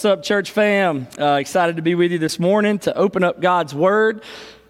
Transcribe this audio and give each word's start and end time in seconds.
What's 0.00 0.06
up, 0.06 0.22
church 0.22 0.52
fam? 0.52 1.06
Uh, 1.18 1.34
excited 1.34 1.76
to 1.76 1.82
be 1.82 1.94
with 1.94 2.10
you 2.10 2.16
this 2.16 2.38
morning 2.38 2.78
to 2.78 2.96
open 2.96 3.22
up 3.22 3.38
God's 3.38 3.74
Word. 3.74 4.22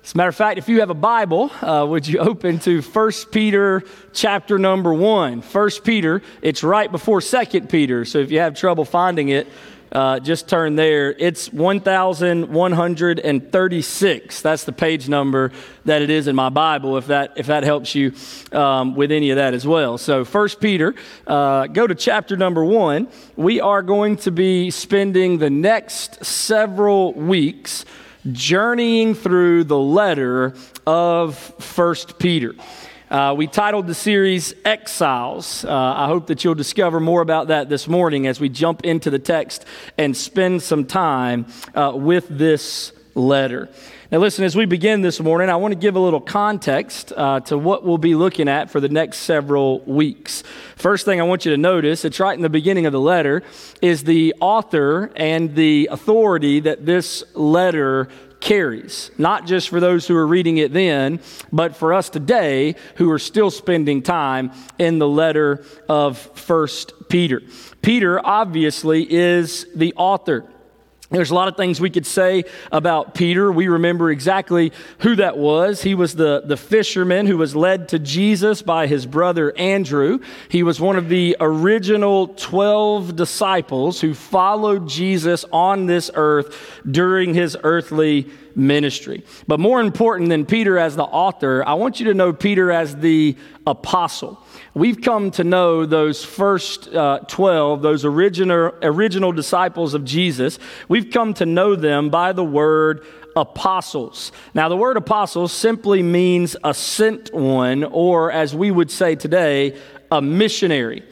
As 0.02 0.12
a 0.12 0.16
matter 0.16 0.28
of 0.28 0.34
fact, 0.34 0.58
if 0.58 0.68
you 0.68 0.80
have 0.80 0.90
a 0.90 0.94
Bible, 0.94 1.52
uh, 1.62 1.86
would 1.88 2.08
you 2.08 2.18
open 2.30 2.58
to 2.58 2.82
1 2.82 3.12
Peter 3.30 3.84
chapter 4.12 4.58
number 4.58 4.92
1? 4.92 5.42
1 5.42 5.70
Peter, 5.84 6.20
it's 6.42 6.64
right 6.64 6.90
before 6.90 7.20
2 7.20 7.60
Peter, 7.68 8.04
so 8.04 8.18
if 8.18 8.32
you 8.32 8.40
have 8.40 8.56
trouble 8.56 8.84
finding 8.84 9.28
it, 9.28 9.46
uh, 9.92 10.20
just 10.20 10.48
turn 10.48 10.76
there. 10.76 11.12
It's 11.12 11.52
1136. 11.52 14.42
That's 14.42 14.64
the 14.64 14.72
page 14.72 15.08
number 15.08 15.52
that 15.84 16.02
it 16.02 16.10
is 16.10 16.28
in 16.28 16.36
my 16.36 16.48
Bible, 16.48 16.96
if 16.96 17.08
that, 17.08 17.32
if 17.36 17.46
that 17.46 17.64
helps 17.64 17.94
you 17.94 18.12
um, 18.52 18.94
with 18.94 19.10
any 19.10 19.30
of 19.30 19.36
that 19.36 19.54
as 19.54 19.66
well. 19.66 19.98
So, 19.98 20.24
First 20.24 20.60
Peter, 20.60 20.94
uh, 21.26 21.66
go 21.66 21.86
to 21.86 21.94
chapter 21.94 22.36
number 22.36 22.64
1. 22.64 23.08
We 23.36 23.60
are 23.60 23.82
going 23.82 24.16
to 24.18 24.30
be 24.30 24.70
spending 24.70 25.38
the 25.38 25.50
next 25.50 26.24
several 26.24 27.12
weeks 27.14 27.84
journeying 28.32 29.14
through 29.14 29.64
the 29.64 29.78
letter 29.78 30.54
of 30.86 31.36
First 31.36 32.18
Peter. 32.18 32.54
Uh, 33.10 33.34
we 33.36 33.48
titled 33.48 33.88
the 33.88 33.94
series 33.94 34.54
Exiles. 34.64 35.64
Uh, 35.64 35.72
I 35.72 36.06
hope 36.06 36.28
that 36.28 36.44
you'll 36.44 36.54
discover 36.54 37.00
more 37.00 37.22
about 37.22 37.48
that 37.48 37.68
this 37.68 37.88
morning 37.88 38.28
as 38.28 38.38
we 38.38 38.48
jump 38.48 38.84
into 38.84 39.10
the 39.10 39.18
text 39.18 39.64
and 39.98 40.16
spend 40.16 40.62
some 40.62 40.84
time 40.84 41.46
uh, 41.74 41.90
with 41.92 42.28
this 42.28 42.92
letter. 43.16 43.68
Now, 44.12 44.18
listen, 44.18 44.44
as 44.44 44.54
we 44.54 44.64
begin 44.64 45.00
this 45.00 45.18
morning, 45.18 45.50
I 45.50 45.56
want 45.56 45.72
to 45.72 45.78
give 45.78 45.96
a 45.96 45.98
little 45.98 46.20
context 46.20 47.12
uh, 47.16 47.40
to 47.40 47.58
what 47.58 47.84
we'll 47.84 47.98
be 47.98 48.14
looking 48.14 48.48
at 48.48 48.70
for 48.70 48.78
the 48.78 48.88
next 48.88 49.18
several 49.18 49.80
weeks. 49.80 50.44
First 50.76 51.04
thing 51.04 51.20
I 51.20 51.24
want 51.24 51.44
you 51.44 51.50
to 51.50 51.58
notice, 51.58 52.04
it's 52.04 52.20
right 52.20 52.36
in 52.36 52.42
the 52.42 52.48
beginning 52.48 52.86
of 52.86 52.92
the 52.92 53.00
letter, 53.00 53.42
is 53.82 54.04
the 54.04 54.36
author 54.40 55.10
and 55.16 55.56
the 55.56 55.88
authority 55.90 56.60
that 56.60 56.86
this 56.86 57.24
letter 57.34 58.08
carries, 58.40 59.10
not 59.18 59.46
just 59.46 59.68
for 59.68 59.80
those 59.80 60.06
who 60.06 60.16
are 60.16 60.26
reading 60.26 60.56
it 60.56 60.72
then, 60.72 61.20
but 61.52 61.76
for 61.76 61.92
us 61.92 62.08
today 62.08 62.74
who 62.96 63.10
are 63.10 63.18
still 63.18 63.50
spending 63.50 64.02
time 64.02 64.50
in 64.78 64.98
the 64.98 65.08
letter 65.08 65.64
of 65.88 66.18
First 66.18 66.92
Peter. 67.08 67.42
Peter 67.82 68.24
obviously 68.24 69.06
is 69.10 69.66
the 69.74 69.92
author. 69.96 70.46
There's 71.10 71.32
a 71.32 71.34
lot 71.34 71.48
of 71.48 71.56
things 71.56 71.80
we 71.80 71.90
could 71.90 72.06
say 72.06 72.44
about 72.70 73.16
Peter. 73.16 73.50
We 73.50 73.66
remember 73.66 74.12
exactly 74.12 74.72
who 75.00 75.16
that 75.16 75.36
was. 75.36 75.82
He 75.82 75.96
was 75.96 76.14
the, 76.14 76.42
the 76.44 76.56
fisherman 76.56 77.26
who 77.26 77.36
was 77.36 77.56
led 77.56 77.88
to 77.88 77.98
Jesus 77.98 78.62
by 78.62 78.86
his 78.86 79.06
brother 79.06 79.52
Andrew. 79.58 80.20
He 80.48 80.62
was 80.62 80.80
one 80.80 80.94
of 80.96 81.08
the 81.08 81.36
original 81.40 82.28
12 82.28 83.16
disciples 83.16 84.00
who 84.00 84.14
followed 84.14 84.88
Jesus 84.88 85.44
on 85.52 85.86
this 85.86 86.12
earth 86.14 86.80
during 86.88 87.34
his 87.34 87.56
earthly 87.64 88.30
ministry. 88.54 89.24
But 89.46 89.60
more 89.60 89.80
important 89.80 90.28
than 90.28 90.46
Peter 90.46 90.78
as 90.78 90.96
the 90.96 91.04
author, 91.04 91.64
I 91.66 91.74
want 91.74 92.00
you 92.00 92.06
to 92.06 92.14
know 92.14 92.32
Peter 92.32 92.70
as 92.70 92.96
the 92.96 93.36
apostle. 93.66 94.42
We've 94.74 95.00
come 95.00 95.30
to 95.32 95.44
know 95.44 95.86
those 95.86 96.24
first 96.24 96.88
uh, 96.94 97.20
12, 97.28 97.82
those 97.82 98.04
original, 98.04 98.72
original 98.82 99.32
disciples 99.32 99.94
of 99.94 100.04
Jesus. 100.04 100.58
We've 100.88 101.10
come 101.10 101.34
to 101.34 101.46
know 101.46 101.76
them 101.76 102.10
by 102.10 102.32
the 102.32 102.44
word 102.44 103.04
apostles. 103.36 104.32
Now, 104.54 104.68
the 104.68 104.76
word 104.76 104.96
apostles 104.96 105.52
simply 105.52 106.02
means 106.02 106.56
a 106.64 106.74
sent 106.74 107.32
one, 107.32 107.84
or 107.84 108.32
as 108.32 108.54
we 108.54 108.70
would 108.70 108.90
say 108.90 109.14
today, 109.14 109.78
a 110.10 110.20
missionary 110.20 111.04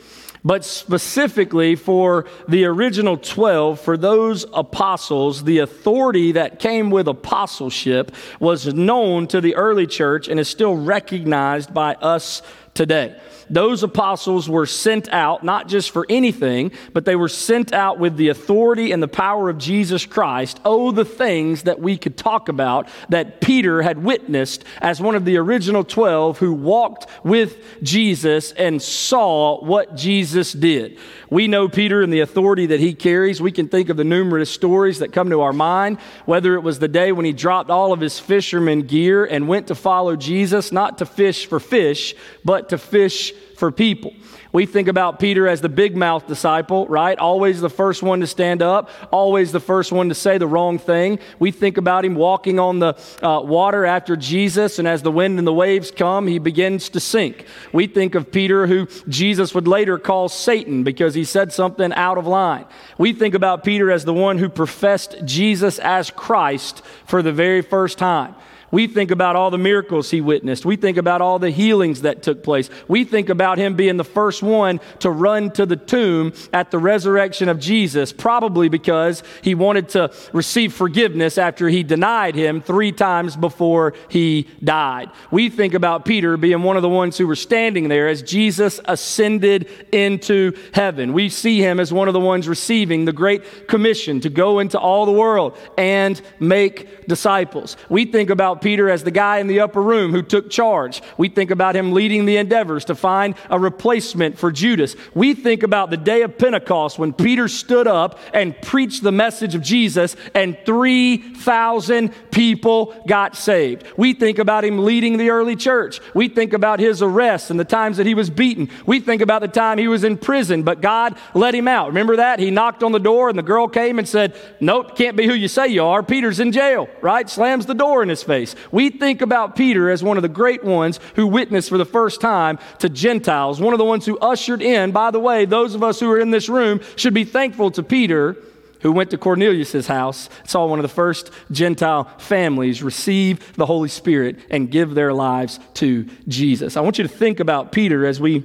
but 0.45 0.65
specifically 0.65 1.75
for 1.75 2.27
the 2.49 2.65
original 2.65 3.17
12, 3.17 3.81
for 3.81 3.97
those 3.97 4.47
apostles, 4.53 5.45
the 5.45 5.59
authority 5.59 6.33
that 6.33 6.59
came 6.59 6.91
with 6.91 7.09
apostleship 7.09 8.13
was 8.41 8.73
known 8.73 9.27
to 9.29 9.41
the 9.41 9.55
early 9.55 9.87
church 9.87 10.29
and 10.29 10.39
is 10.39 10.49
still 10.49 10.77
recognized 10.77 11.73
by 11.73 11.95
us 11.95 12.43
today 12.79 13.17
those 13.51 13.83
apostles 13.83 14.49
were 14.49 14.67
sent 14.67 15.09
out 15.09 15.43
not 15.43 15.69
just 15.69 15.91
for 15.91 16.07
anything, 16.09 16.73
but 16.93 17.05
they 17.05 17.17
were 17.17 17.29
sent 17.29 17.73
out 17.73 17.99
with 17.99 18.17
the 18.17 18.29
authority 18.29 18.93
and 18.93 19.03
the 19.03 19.09
power 19.09 19.49
of 19.49 19.59
Jesus 19.59 20.07
Christ. 20.07 20.61
Oh, 20.65 20.91
the 20.91 21.05
things 21.05 21.63
that 21.63 21.81
we 21.81 21.97
could 21.97 22.17
talk 22.17 22.49
about 22.49 22.89
that 23.09 23.41
Peter 23.41 23.83
had 23.83 24.03
witnessed 24.03 24.65
as 24.81 25.01
one 25.01 25.15
of 25.15 25.25
the 25.25 25.37
original 25.37 25.85
12 25.85 26.39
who 26.39 26.53
walked 26.53 27.07
with 27.25 27.83
Jesus 27.83 28.53
and 28.53 28.81
saw 28.81 29.63
what 29.65 29.95
Jesus 29.95 30.53
did. 30.53 30.99
We 31.31 31.47
know 31.47 31.69
Peter 31.69 32.03
and 32.03 32.13
the 32.13 32.21
authority 32.21 32.67
that 32.67 32.81
he 32.81 32.95
carries. 32.95 33.41
We 33.41 33.53
can 33.53 33.69
think 33.69 33.89
of 33.89 33.97
the 33.97 34.05
numerous 34.05 34.51
stories 34.51 34.99
that 35.01 35.13
come 35.13 35.31
to 35.31 35.43
our 35.43 35.53
mind, 35.53 35.99
whether 36.25 36.55
it 36.55 36.63
was 36.63 36.79
the 36.79 36.89
day 36.89 37.13
when 37.13 37.25
he 37.25 37.33
dropped 37.33 37.71
all 37.71 37.93
of 37.93 38.01
his 38.01 38.19
fisherman 38.19 38.83
gear 38.83 39.25
and 39.25 39.49
went 39.49 39.69
to 39.69 39.75
follow 39.75 40.17
Jesus, 40.17 40.73
not 40.73 40.99
to 40.99 41.07
fish 41.07 41.47
for 41.47 41.61
fish, 41.61 42.15
but 42.45 42.68
to 42.69 42.79
fish 42.79 43.33
for 43.57 43.73
people. 43.73 44.13
We 44.53 44.65
think 44.65 44.89
about 44.89 45.19
Peter 45.19 45.47
as 45.47 45.61
the 45.61 45.69
big 45.69 45.95
mouth 45.97 46.27
disciple, 46.27 46.87
right? 46.87 47.19
Always 47.19 47.61
the 47.61 47.69
first 47.69 48.03
one 48.03 48.21
to 48.21 48.27
stand 48.27 48.63
up, 48.63 48.89
always 49.11 49.53
the 49.53 49.61
first 49.61 49.93
one 49.93 50.09
to 50.09 50.15
say 50.15 50.39
the 50.39 50.47
wrong 50.47 50.79
thing. 50.79 51.19
We 51.39 51.51
think 51.51 51.77
about 51.77 52.05
him 52.05 52.15
walking 52.15 52.59
on 52.59 52.79
the 52.79 52.95
uh, 53.23 53.43
water 53.43 53.85
after 53.85 54.17
Jesus, 54.17 54.79
and 54.79 54.89
as 54.89 55.03
the 55.03 55.13
wind 55.13 55.39
and 55.39 55.47
the 55.47 55.53
waves 55.53 55.91
come, 55.91 56.27
he 56.27 56.39
begins 56.39 56.89
to 56.91 57.01
sink. 57.01 57.45
We 57.73 57.87
think 57.87 58.15
of 58.15 58.33
Peter, 58.33 58.67
who 58.67 58.87
Jesus 59.09 59.55
would 59.55 59.69
later 59.69 59.99
call 59.99 60.31
Satan 60.31 60.83
because 60.83 61.15
he 61.15 61.25
said 61.25 61.53
something 61.53 61.93
out 61.93 62.17
of 62.17 62.27
line. 62.27 62.65
We 62.97 63.13
think 63.13 63.35
about 63.35 63.65
Peter 63.65 63.91
as 63.91 64.07
the 64.07 64.15
one 64.15 64.39
who 64.39 64.49
professed 64.49 65.17
Jesus 65.25 65.79
as 65.79 66.11
Christ 66.11 66.83
for 67.07 67.23
the 67.23 67.33
very 67.33 67.61
first 67.61 67.99
time. 67.99 68.35
We 68.71 68.87
think 68.87 69.11
about 69.11 69.37
all 69.37 69.51
the 69.51 69.59
miracles 69.59 70.11
he 70.11 70.21
witnessed. 70.21 70.67
We 70.67 70.77
think 70.77 70.97
about 70.97 71.21
all 71.21 71.39
the 71.39 71.51
healings 71.51 72.03
that 72.03 72.23
took 72.23 72.43
place. 72.43 72.69
We 72.87 73.05
think 73.05 73.29
about 73.29 73.59
him 73.59 73.77
being 73.77 73.97
the 73.97 74.05
first 74.05 74.43
one 74.43 74.81
to 75.01 75.11
run 75.11 75.51
to 75.53 75.65
the 75.67 75.77
tomb 75.77 76.33
at 76.53 76.71
the 76.71 76.79
resurrection 76.79 77.49
of 77.49 77.59
Jesus, 77.59 78.13
probably 78.13 78.69
because 78.69 79.23
he 79.43 79.55
wanted 79.55 79.89
to 79.91 80.13
receive 80.33 80.73
forgiveness 80.73 81.39
after 81.39 81.69
he 81.69 81.83
denied 81.83 82.35
him 82.35 82.61
three 82.61 82.93
times 82.93 83.37
before 83.37 83.95
he 84.09 84.47
died. 84.63 85.11
We 85.31 85.49
think 85.49 85.75
about 85.75 86.05
Peter 86.05 86.37
being 86.37 86.63
one 86.63 86.77
of 86.77 86.83
the 86.83 86.89
ones 86.89 87.17
who 87.17 87.27
were 87.27 87.37
standing 87.37 87.89
there 87.89 88.09
as 88.09 88.23
Jesus 88.23 88.81
ascended 88.85 89.69
into 89.93 90.53
heaven. 90.75 91.13
We 91.13 91.29
see 91.29 91.61
him 91.61 91.81
as 91.81 91.93
one 91.93 92.09
of 92.09 92.15
the 92.15 92.21
ones 92.21 92.49
receiving 92.49 93.05
the 93.05 93.13
Great 93.13 93.69
Commission 93.69 94.21
to 94.21 94.29
go 94.29 94.59
into 94.59 94.79
all 94.79 95.07
the 95.07 95.13
world 95.13 95.57
and 95.77 96.21
make 96.39 97.07
disciples. 97.07 97.77
We 97.89 98.05
think 98.05 98.31
about 98.31 98.58
Peter 98.61 98.91
as 98.91 99.05
the 99.05 99.11
guy 99.11 99.39
in 99.39 99.47
the 99.47 99.61
upper 99.61 99.83
room 99.83 100.13
who 100.13 100.23
took 100.23 100.51
charge. 100.51 101.03
We 101.17 101.29
think 101.29 101.51
about 101.51 101.77
him 101.77 101.93
leading 101.93 102.27
the 102.27 102.37
endeavors 102.37 102.85
to 102.87 102.95
find 102.95 103.35
a 103.51 103.59
replacement 103.59 104.39
for 104.39 104.51
Judas. 104.51 104.97
We 105.15 105.35
think 105.35 105.63
about 105.63 105.91
the 105.91 105.97
day 105.97 106.23
of 106.23 106.39
Pentecost 106.39 106.99
when 106.99 107.13
Peter 107.13 107.49
stood 107.49 107.87
up 107.87 108.19
and 108.33 108.61
preached 108.63 109.03
the 109.03 109.13
message 109.13 109.55
of 109.55 109.63
Jesus 109.63 110.17
and 110.35 110.57
3,000 110.65 112.31
people 112.31 112.95
got 113.07 113.37
saved. 113.37 113.85
We 113.97 114.15
think 114.15 114.39
about 114.39 114.65
him 114.65 114.85
leading 114.85 115.17
the 115.17 115.31
early 115.31 115.57
church. 115.57 116.01
We 116.15 116.29
think 116.29 116.53
about 116.53 116.81
his 116.81 117.03
arrest 117.03 117.51
and 117.51 117.59
the 117.59 117.65
times 117.65 117.97
that 117.97 118.07
he 118.07 118.15
was 118.15 118.31
beaten. 118.31 118.71
We 118.87 119.01
think 119.01 119.23
about 119.23 119.41
the 119.41 119.49
time 119.49 119.79
he 119.79 119.89
was 119.89 120.05
in 120.05 120.19
prison, 120.19 120.63
but 120.63 120.81
God 120.81 121.17
let 121.35 121.55
him 121.55 121.69
out. 121.69 121.89
Remember 121.89 122.17
that? 122.17 122.39
He 122.39 122.51
knocked 122.51 122.83
on 122.83 122.93
the 122.93 122.99
door 122.99 123.29
and 123.29 123.39
the 123.39 123.43
girl 123.43 123.69
came 123.69 123.99
and 123.99 124.09
said, 124.09 124.37
Nope, 124.61 124.97
can't 124.97 125.17
be 125.17 125.27
who 125.27 125.35
you 125.35 125.49
say 125.49 125.69
you 125.69 125.85
are. 125.85 126.03
Peter's 126.03 126.41
in 126.41 126.53
jail, 126.53 126.89
right? 127.01 127.29
Slams 127.29 127.67
the 127.67 127.75
door 127.75 128.03
in 128.03 128.09
his 128.09 128.23
face. 128.23 128.48
We 128.71 128.91
think 128.91 129.23
about 129.23 129.57
Peter 129.57 129.91
as 129.91 130.03
one 130.03 130.17
of 130.17 130.23
the 130.23 130.29
great 130.29 130.65
ones 130.65 131.01
who 131.17 131.27
witnessed 131.27 131.69
for 131.69 131.79
the 131.79 131.85
first 131.85 132.21
time 132.21 132.59
to 132.79 132.89
Gentiles, 132.89 133.61
one 133.61 133.75
of 133.75 133.79
the 133.79 133.85
ones 133.85 134.07
who 134.07 134.19
ushered 134.19 134.63
in. 134.63 134.93
By 134.93 135.11
the 135.11 135.21
way, 135.21 135.45
those 135.45 135.75
of 135.75 135.83
us 135.83 136.01
who 136.01 136.11
are 136.11 136.19
in 136.19 136.31
this 136.31 136.49
room 136.49 136.81
should 136.97 137.15
be 137.15 137.25
thankful 137.25 137.71
to 137.73 137.83
Peter 137.83 138.37
who 138.81 138.93
went 138.93 139.11
to 139.11 139.19
Cornelius' 139.19 139.87
house, 139.87 140.29
saw 140.47 140.67
one 140.67 140.79
of 140.79 140.83
the 140.83 140.89
first 140.89 141.31
Gentile 141.51 142.05
families 142.19 142.83
receive 142.83 143.57
the 143.57 143.67
Holy 143.67 143.89
Spirit 143.89 144.39
and 144.51 144.71
give 144.71 144.95
their 144.95 145.13
lives 145.13 145.59
to 145.75 146.07
Jesus. 146.29 146.77
I 146.77 146.81
want 146.81 146.99
you 146.99 147.05
to 147.05 147.09
think 147.09 147.41
about 147.41 147.73
Peter 147.73 148.07
as 148.07 148.21
we 148.21 148.45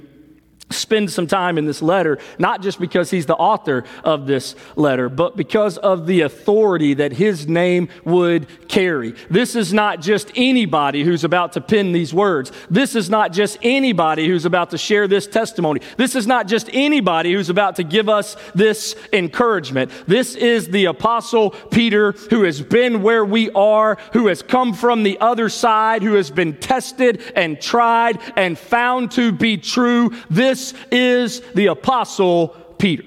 spend 0.70 1.10
some 1.10 1.26
time 1.26 1.58
in 1.58 1.66
this 1.66 1.82
letter, 1.82 2.18
not 2.38 2.62
just 2.62 2.80
because 2.80 3.10
he's 3.10 3.26
the 3.26 3.36
author 3.36 3.84
of 4.02 4.26
this 4.26 4.56
letter, 4.76 5.08
but 5.08 5.36
because 5.36 5.78
of 5.78 6.06
the 6.06 6.22
authority 6.22 6.94
that 6.94 7.12
his 7.12 7.46
name 7.46 7.88
would 8.04 8.68
carry. 8.68 9.14
This 9.30 9.54
is 9.54 9.72
not 9.72 10.00
just 10.00 10.32
anybody 10.34 11.04
who's 11.04 11.24
about 11.24 11.52
to 11.52 11.60
pen 11.60 11.92
these 11.92 12.12
words. 12.12 12.50
This 12.70 12.96
is 12.96 13.10
not 13.10 13.32
just 13.32 13.58
anybody 13.62 14.26
who's 14.26 14.44
about 14.44 14.70
to 14.70 14.78
share 14.78 15.06
this 15.06 15.26
testimony. 15.26 15.80
This 15.96 16.14
is 16.14 16.26
not 16.26 16.48
just 16.48 16.68
anybody 16.72 17.32
who's 17.32 17.50
about 17.50 17.76
to 17.76 17.84
give 17.84 18.08
us 18.08 18.36
this 18.54 18.96
encouragement. 19.12 19.90
This 20.06 20.34
is 20.34 20.68
the 20.68 20.86
apostle 20.86 21.50
Peter 21.50 22.12
who 22.30 22.42
has 22.44 22.60
been 22.60 23.02
where 23.02 23.24
we 23.24 23.50
are, 23.50 23.96
who 24.12 24.26
has 24.28 24.42
come 24.42 24.72
from 24.72 25.02
the 25.02 25.18
other 25.20 25.48
side, 25.48 26.02
who 26.02 26.14
has 26.14 26.30
been 26.30 26.56
tested 26.56 27.22
and 27.36 27.60
tried 27.60 28.18
and 28.36 28.58
found 28.58 29.10
to 29.12 29.30
be 29.30 29.56
true. 29.56 30.10
This 30.30 30.53
this 30.54 30.72
is 30.92 31.40
the 31.54 31.66
Apostle 31.66 32.48
Peter. 32.78 33.02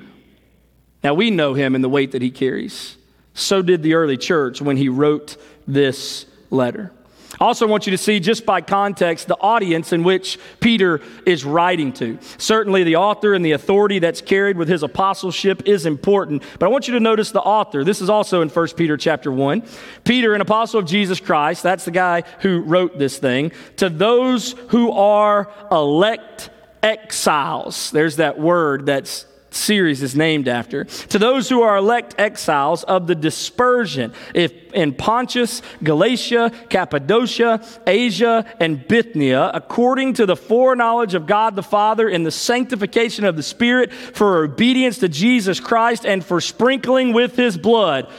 Now, 1.02 1.14
we 1.14 1.32
know 1.32 1.54
him 1.54 1.76
and 1.76 1.84
the 1.84 1.88
weight 1.88 2.12
that 2.12 2.22
he 2.22 2.30
carries. 2.30 2.98
So 3.36 3.62
did 3.62 3.84
the 3.84 3.94
early 3.94 4.18
church 4.18 4.62
when 4.62 4.76
he 4.76 4.90
wrote 4.90 5.38
this 5.66 6.26
letter. 6.50 6.92
I 7.40 7.46
also 7.46 7.66
want 7.68 7.88
you 7.88 7.92
to 7.92 7.98
see, 7.98 8.20
just 8.20 8.46
by 8.46 8.60
context, 8.60 9.30
the 9.30 9.38
audience 9.40 9.94
in 9.94 10.04
which 10.04 10.40
Peter 10.60 11.00
is 11.26 11.46
writing 11.46 11.94
to. 11.94 12.20
Certainly, 12.38 12.84
the 12.84 12.98
author 12.98 13.34
and 13.34 13.46
the 13.46 13.54
authority 13.54 14.00
that's 14.00 14.20
carried 14.20 14.58
with 14.58 14.68
his 14.68 14.84
apostleship 14.84 15.62
is 15.66 15.86
important, 15.86 16.44
but 16.60 16.66
I 16.66 16.70
want 16.70 16.90
you 16.90 16.96
to 16.96 17.00
notice 17.00 17.32
the 17.32 17.40
author. 17.40 17.86
This 17.86 18.02
is 18.02 18.10
also 18.10 18.42
in 18.42 18.50
1 18.50 18.68
Peter 18.76 18.98
chapter 18.98 19.32
1. 19.32 19.64
Peter, 20.04 20.34
an 20.34 20.42
apostle 20.42 20.82
of 20.82 20.86
Jesus 20.86 21.22
Christ, 21.22 21.64
that's 21.64 21.86
the 21.86 21.92
guy 21.92 22.24
who 22.42 22.60
wrote 22.60 23.00
this 23.00 23.20
thing, 23.20 23.54
to 23.78 23.88
those 23.88 24.54
who 24.70 24.92
are 24.92 25.50
elect 25.72 26.50
exiles. 26.84 27.92
There's 27.92 28.18
that 28.18 28.40
word 28.40 28.86
that's 28.86 29.26
series 29.50 30.04
is 30.04 30.16
named 30.16 30.48
after. 30.48 30.84
To 30.84 31.20
those 31.20 31.50
who 31.50 31.62
are 31.62 31.78
elect 31.78 32.16
exiles 32.18 32.84
of 32.84 33.08
the 33.08 33.16
dispersion 33.16 34.14
if 34.34 34.74
in 34.74 34.94
Pontus, 34.94 35.62
Galatia, 35.84 36.52
Cappadocia, 36.70 37.66
Asia, 37.86 38.46
and 38.60 38.88
Bithynia, 38.88 39.52
according 39.54 40.14
to 40.14 40.26
the 40.26 40.36
foreknowledge 40.36 41.14
of 41.14 41.26
God 41.26 41.56
the 41.56 41.64
Father 41.64 42.08
in 42.08 42.24
the 42.24 42.32
sanctification 42.32 43.26
of 43.26 43.36
the 43.36 43.44
Spirit, 43.44 43.92
for 43.92 44.44
obedience 44.44 45.00
to 45.00 45.10
Jesus 45.10 45.60
Christ 45.60 46.06
and 46.06 46.24
for 46.24 46.40
sprinkling 46.40 47.14
with 47.14 47.36
his 47.36 47.58
blood. 47.58 48.10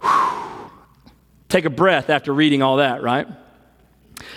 Whew. 0.00 0.46
Take 1.48 1.64
a 1.64 1.70
breath 1.70 2.10
after 2.10 2.32
reading 2.32 2.62
all 2.62 2.76
that, 2.76 3.02
right? 3.02 3.26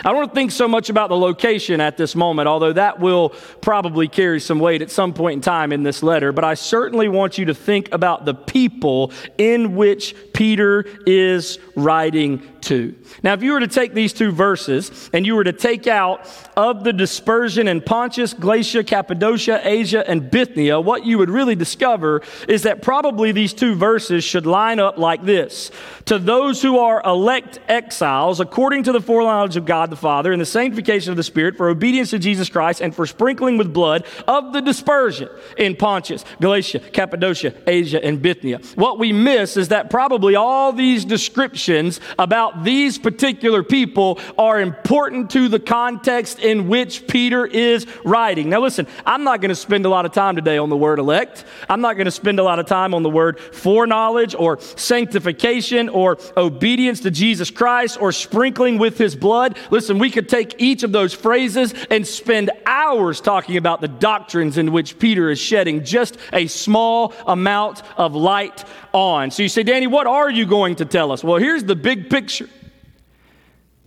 I 0.04 0.12
don't 0.12 0.34
think 0.34 0.52
so 0.52 0.68
much 0.68 0.90
about 0.90 1.10
the 1.10 1.18
location 1.18 1.82
at 1.82 1.98
this 1.98 2.16
moment, 2.16 2.48
although 2.48 2.74
that 2.74 3.00
will 3.00 3.30
probably 3.62 4.08
carry 4.08 4.40
some 4.40 4.60
weight 4.60 4.82
at 4.82 4.92
some 4.92 5.14
point 5.14 5.36
in 5.36 5.42
time 5.42 5.72
in 5.72 5.84
this 5.84 6.04
letter. 6.04 6.32
But 6.32 6.44
I 6.44 6.54
certainly 6.54 7.08
want 7.08 7.38
you 7.38 7.46
to 7.46 7.54
think 7.54 7.94
about 7.94 8.26
the 8.26 8.34
people 8.34 9.12
in 9.38 9.76
which 9.76 10.16
Peter 10.34 10.86
is 11.06 11.60
writing 11.76 12.42
to. 12.62 12.96
Now, 13.22 13.34
if 13.34 13.44
you 13.44 13.52
were 13.54 13.60
to 13.60 13.68
take 13.68 13.94
these 13.94 14.14
two 14.14 14.32
verses 14.32 15.10
and 15.14 15.26
you 15.26 15.36
were 15.36 15.44
to 15.44 15.54
take 15.54 15.88
out 15.88 16.28
of 16.56 16.84
the 16.84 16.94
dispersion 16.94 17.68
in 17.68 17.82
Pontus, 17.82 18.34
Galatia, 18.34 18.84
Cappadocia, 18.84 19.62
Asia, 19.64 20.08
and 20.10 20.30
Bithynia, 20.30 20.80
what 20.80 21.06
you 21.06 21.18
would 21.18 21.30
really 21.30 21.56
discover 21.56 22.22
is 22.48 22.64
that 22.64 22.82
probably 22.82 23.32
these 23.32 23.54
two 23.54 23.76
verses 23.76 24.24
should 24.24 24.46
line 24.46 24.80
up 24.80 24.98
like 24.98 25.24
this 25.24 25.72
To 26.06 26.20
those 26.20 26.62
who 26.62 26.80
are 26.80 27.02
elect 27.06 27.60
exiles, 27.68 28.40
according 28.40 28.84
to 28.84 28.92
the 28.92 29.02
foreknowledge 29.02 29.58
of 29.58 29.66
God 29.66 29.83
the 29.90 29.96
Father 29.96 30.32
and 30.32 30.42
the 30.42 30.46
sanctification 30.46 31.12
of 31.12 31.18
the 31.18 31.24
Spirit, 31.24 31.58
for 31.58 31.70
obedience 31.70 32.12
to 32.12 32.20
Jesus 32.20 32.50
Christ 32.50 32.82
and 32.82 32.96
for 32.96 33.06
sprinkling 33.06 33.58
with 33.58 33.74
blood 33.74 34.06
of 34.28 34.54
the 34.54 34.62
dispersion 34.62 35.30
in 35.58 35.76
Pontus, 35.76 36.26
Galatia, 36.40 36.80
Cappadocia, 36.80 37.54
Asia, 37.68 38.04
and 38.04 38.22
Bithynia. 38.22 38.60
What 38.76 39.00
we 39.00 39.12
miss 39.12 39.58
is 39.58 39.70
that 39.70 39.90
probably 39.90 40.36
all 40.36 40.74
these 40.74 41.06
descriptions 41.06 42.00
about 42.18 42.64
these 42.64 42.98
particular 42.98 43.64
people 43.64 44.20
are 44.38 44.60
important 44.62 45.30
to 45.32 45.48
the 45.48 45.60
context 45.60 46.40
in 46.40 46.68
which 46.68 47.08
Peter 47.08 47.46
is 47.46 47.86
writing. 48.04 48.50
Now, 48.50 48.62
listen, 48.62 48.88
I'm 49.06 49.24
not 49.24 49.42
going 49.42 49.50
to 49.50 49.56
spend 49.56 49.86
a 49.86 49.90
lot 49.90 50.06
of 50.06 50.12
time 50.12 50.36
today 50.36 50.58
on 50.58 50.70
the 50.70 50.78
word 50.78 51.00
elect. 51.00 51.46
I'm 51.70 51.82
not 51.82 51.96
going 51.96 52.06
to 52.06 52.12
spend 52.12 52.40
a 52.40 52.44
lot 52.44 52.60
of 52.60 52.66
time 52.66 52.94
on 52.94 53.04
the 53.04 53.10
word 53.10 53.40
foreknowledge 53.40 54.36
or 54.36 54.60
sanctification 54.60 55.90
or 55.90 56.18
obedience 56.38 57.02
to 57.02 57.12
Jesus 57.12 57.52
Christ 57.52 58.00
or 58.02 58.12
sprinkling 58.12 58.78
with 58.78 58.98
his 58.98 59.16
blood. 59.16 59.58
Listen, 59.74 59.98
we 59.98 60.12
could 60.12 60.30
take 60.30 60.62
each 60.62 60.84
of 60.84 60.92
those 60.92 61.16
phrases 61.16 61.74
and 61.90 62.06
spend 62.06 62.52
hours 62.64 63.20
talking 63.20 63.58
about 63.58 63.82
the 63.82 63.88
doctrines 63.88 64.60
in 64.60 64.72
which 64.72 65.00
Peter 65.00 65.32
is 65.32 65.40
shedding 65.40 65.84
just 65.84 66.16
a 66.32 66.46
small 66.46 67.12
amount 67.26 67.82
of 67.98 68.14
light 68.14 68.64
on. 68.94 69.32
So 69.32 69.42
you 69.42 69.50
say, 69.50 69.64
Danny, 69.64 69.88
what 69.88 70.06
are 70.06 70.30
you 70.30 70.46
going 70.46 70.76
to 70.76 70.86
tell 70.86 71.12
us? 71.12 71.24
Well, 71.24 71.38
here's 71.38 71.64
the 71.64 71.76
big 71.76 72.12
picture 72.12 72.48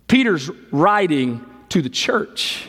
Peter's 0.09 0.49
writing 0.73 1.45
to 1.69 1.81
the 1.81 1.89
church. 1.89 2.67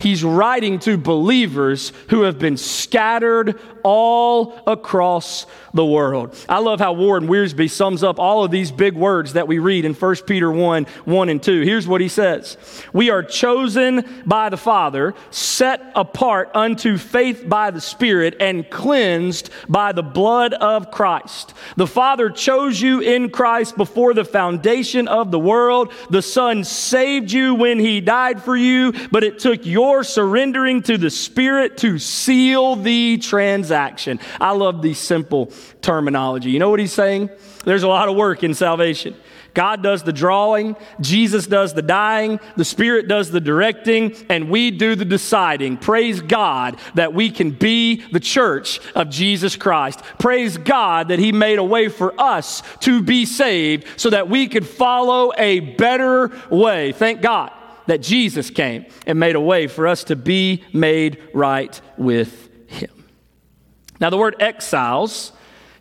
He's 0.00 0.24
writing 0.24 0.78
to 0.80 0.96
believers 0.96 1.92
who 2.08 2.22
have 2.22 2.38
been 2.38 2.56
scattered 2.56 3.60
all 3.82 4.58
across 4.66 5.46
the 5.74 5.84
world. 5.84 6.34
I 6.48 6.58
love 6.58 6.80
how 6.80 6.94
Warren 6.94 7.28
Wiersbe 7.28 7.70
sums 7.70 8.02
up 8.02 8.18
all 8.18 8.42
of 8.44 8.50
these 8.50 8.72
big 8.72 8.94
words 8.94 9.34
that 9.34 9.46
we 9.46 9.58
read 9.58 9.84
in 9.84 9.94
1 9.94 10.16
Peter 10.26 10.50
1 10.50 10.84
1 11.04 11.28
and 11.28 11.42
2. 11.42 11.62
Here's 11.62 11.86
what 11.86 12.00
he 12.00 12.08
says 12.08 12.56
We 12.92 13.10
are 13.10 13.22
chosen 13.22 14.22
by 14.26 14.48
the 14.48 14.56
Father, 14.56 15.14
set 15.30 15.92
apart 15.94 16.50
unto 16.54 16.96
faith 16.96 17.44
by 17.46 17.70
the 17.70 17.80
Spirit, 17.80 18.36
and 18.40 18.68
cleansed 18.68 19.50
by 19.68 19.92
the 19.92 20.02
blood 20.02 20.54
of 20.54 20.90
Christ. 20.90 21.54
The 21.76 21.86
Father 21.86 22.30
chose 22.30 22.80
you 22.80 23.00
in 23.00 23.30
Christ 23.30 23.76
before 23.76 24.14
the 24.14 24.24
foundation 24.24 25.08
of 25.08 25.30
the 25.30 25.38
world. 25.38 25.92
The 26.08 26.22
Son 26.22 26.64
saved 26.64 27.30
you 27.30 27.54
when 27.54 27.78
he 27.78 28.00
died 28.00 28.42
for 28.42 28.56
you, 28.56 28.92
but 29.10 29.24
it 29.24 29.38
took 29.38 29.66
your 29.66 29.89
surrendering 30.04 30.82
to 30.82 30.96
the 30.96 31.10
Spirit 31.10 31.76
to 31.78 31.98
seal 31.98 32.76
the 32.76 33.18
transaction. 33.18 34.20
I 34.40 34.52
love 34.52 34.82
the 34.82 34.94
simple 34.94 35.52
terminology. 35.82 36.50
You 36.50 36.58
know 36.58 36.70
what 36.70 36.80
he's 36.80 36.92
saying? 36.92 37.30
There's 37.64 37.82
a 37.82 37.88
lot 37.88 38.08
of 38.08 38.16
work 38.16 38.42
in 38.42 38.54
salvation. 38.54 39.14
God 39.54 39.82
does 39.82 40.02
the 40.02 40.12
drawing, 40.12 40.76
Jesus 41.00 41.46
does 41.46 41.74
the 41.74 41.82
dying, 41.82 42.40
the 42.56 42.64
Spirit 42.64 43.08
does 43.08 43.30
the 43.30 43.40
directing, 43.40 44.14
and 44.28 44.48
we 44.48 44.70
do 44.70 44.94
the 44.94 45.04
deciding. 45.04 45.76
Praise 45.76 46.20
God 46.20 46.78
that 46.94 47.14
we 47.14 47.30
can 47.30 47.50
be 47.50 48.04
the 48.12 48.20
church 48.20 48.80
of 48.94 49.10
Jesus 49.10 49.56
Christ. 49.56 50.00
Praise 50.18 50.56
God 50.56 51.08
that 51.08 51.18
He 51.18 51.32
made 51.32 51.58
a 51.58 51.64
way 51.64 51.88
for 51.88 52.18
us 52.20 52.62
to 52.80 53.02
be 53.02 53.26
saved 53.26 53.86
so 53.96 54.10
that 54.10 54.28
we 54.28 54.46
could 54.48 54.66
follow 54.66 55.32
a 55.36 55.60
better 55.60 56.30
way. 56.50 56.92
Thank 56.92 57.20
God 57.20 57.52
that 57.86 58.02
Jesus 58.02 58.50
came 58.50 58.86
and 59.06 59.18
made 59.18 59.36
a 59.36 59.40
way 59.40 59.66
for 59.66 59.86
us 59.86 60.04
to 60.04 60.16
be 60.16 60.64
made 60.72 61.22
right 61.34 61.80
with 61.96 62.48
Him. 62.68 63.06
Now, 64.00 64.10
the 64.10 64.16
word 64.16 64.36
exiles 64.40 65.32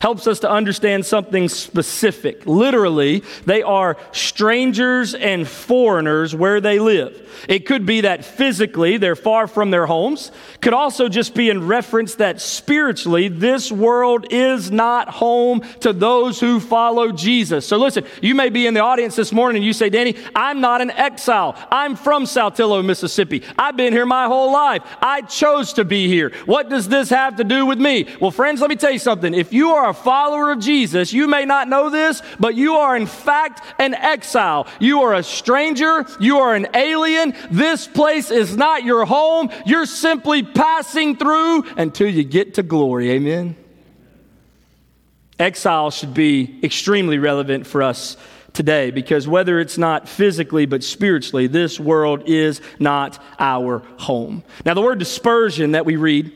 helps 0.02 0.28
us 0.28 0.40
to 0.40 0.50
understand 0.50 1.06
something 1.06 1.50
specific. 1.50 2.46
Literally, 2.46 3.24
they 3.46 3.62
are 3.62 3.98
strangers 4.12 5.14
and 5.14 5.48
foreigners 5.48 6.34
where 6.34 6.62
they 6.62 6.80
live. 6.80 7.30
It 7.48 7.66
could 7.66 7.86
be 7.86 8.02
that 8.02 8.26
physically 8.26 8.98
they're 8.98 9.16
far 9.16 9.48
from 9.48 9.72
their 9.72 9.86
homes. 9.86 10.32
Could 10.62 10.74
also 10.74 11.10
just 11.10 11.36
be 11.36 11.50
in 11.50 11.68
reference 11.68 12.16
that 12.16 12.42
spiritually 12.42 13.28
this 13.28 13.72
world 13.72 14.28
is 14.32 14.72
not 14.72 15.10
home 15.10 15.62
to 15.82 15.94
those 15.94 16.40
who 16.40 16.60
follow 16.60 17.12
Jesus. 17.12 17.68
So 17.68 17.78
listen, 17.78 18.06
you 18.22 18.36
may 18.36 18.50
be 18.50 18.68
in 18.68 18.74
the 18.74 18.82
audience 18.82 19.16
this 19.16 19.32
morning 19.32 19.58
and 19.58 19.66
you 19.66 19.74
say, 19.74 19.90
Danny, 19.90 20.16
I'm 20.36 20.62
not 20.62 20.82
an 20.82 20.92
exile. 20.92 21.56
I'm 21.72 21.96
from 21.96 22.24
Saltillo, 22.24 22.84
Mississippi. 22.84 23.44
I've 23.58 23.78
been 23.78 23.94
here 23.94 24.06
my 24.06 24.26
whole 24.26 24.52
life. 24.52 24.84
I 25.02 25.22
chose 25.22 25.74
to 25.74 25.86
be 25.86 26.08
here. 26.08 26.32
What 26.46 26.70
does 26.70 26.88
this 26.88 27.10
have 27.10 27.38
to 27.38 27.44
do 27.44 27.66
with 27.66 27.80
me? 27.80 28.08
Well, 28.20 28.32
friends, 28.32 28.62
let 28.62 28.70
me 28.70 28.76
tell 28.76 28.92
you 28.92 29.00
something. 29.00 29.34
If 29.34 29.54
you 29.54 29.72
are 29.72 29.89
a 29.90 29.94
follower 29.94 30.52
of 30.52 30.60
Jesus, 30.60 31.12
you 31.12 31.28
may 31.28 31.46
not 31.46 31.68
know 31.68 31.90
this, 31.90 32.22
but 32.40 32.56
you 32.56 32.76
are 32.76 32.96
in 32.96 33.06
fact 33.06 33.62
an 33.80 33.94
exile. 33.94 34.68
You 34.80 35.02
are 35.02 35.14
a 35.14 35.24
stranger. 35.24 36.06
You 36.20 36.40
are 36.40 36.56
an 36.56 36.68
alien. 36.74 37.34
This 37.52 37.88
place 37.88 38.32
is 38.32 38.56
not 38.56 38.84
your 38.84 39.06
home. 39.06 39.50
You're 39.66 39.86
simply 39.86 40.44
passing 40.44 41.18
through 41.18 41.64
until 41.78 42.08
you 42.08 42.24
get 42.24 42.56
to 42.56 42.64
glory. 42.64 43.12
Amen. 43.12 43.56
Exile 45.40 45.90
should 45.92 46.14
be 46.14 46.60
extremely 46.64 47.18
relevant 47.18 47.66
for 47.66 47.82
us 47.82 48.18
today 48.54 48.92
because 48.92 49.28
whether 49.28 49.60
it's 49.60 49.78
not 49.78 50.10
physically 50.10 50.66
but 50.66 50.84
spiritually, 50.84 51.48
this 51.48 51.80
world 51.80 52.24
is 52.26 52.62
not 52.78 53.24
our 53.40 53.80
home. 53.98 54.44
Now, 54.66 54.74
the 54.74 54.82
word 54.82 55.00
dispersion 55.00 55.72
that 55.72 55.86
we 55.86 55.96
read 55.96 56.32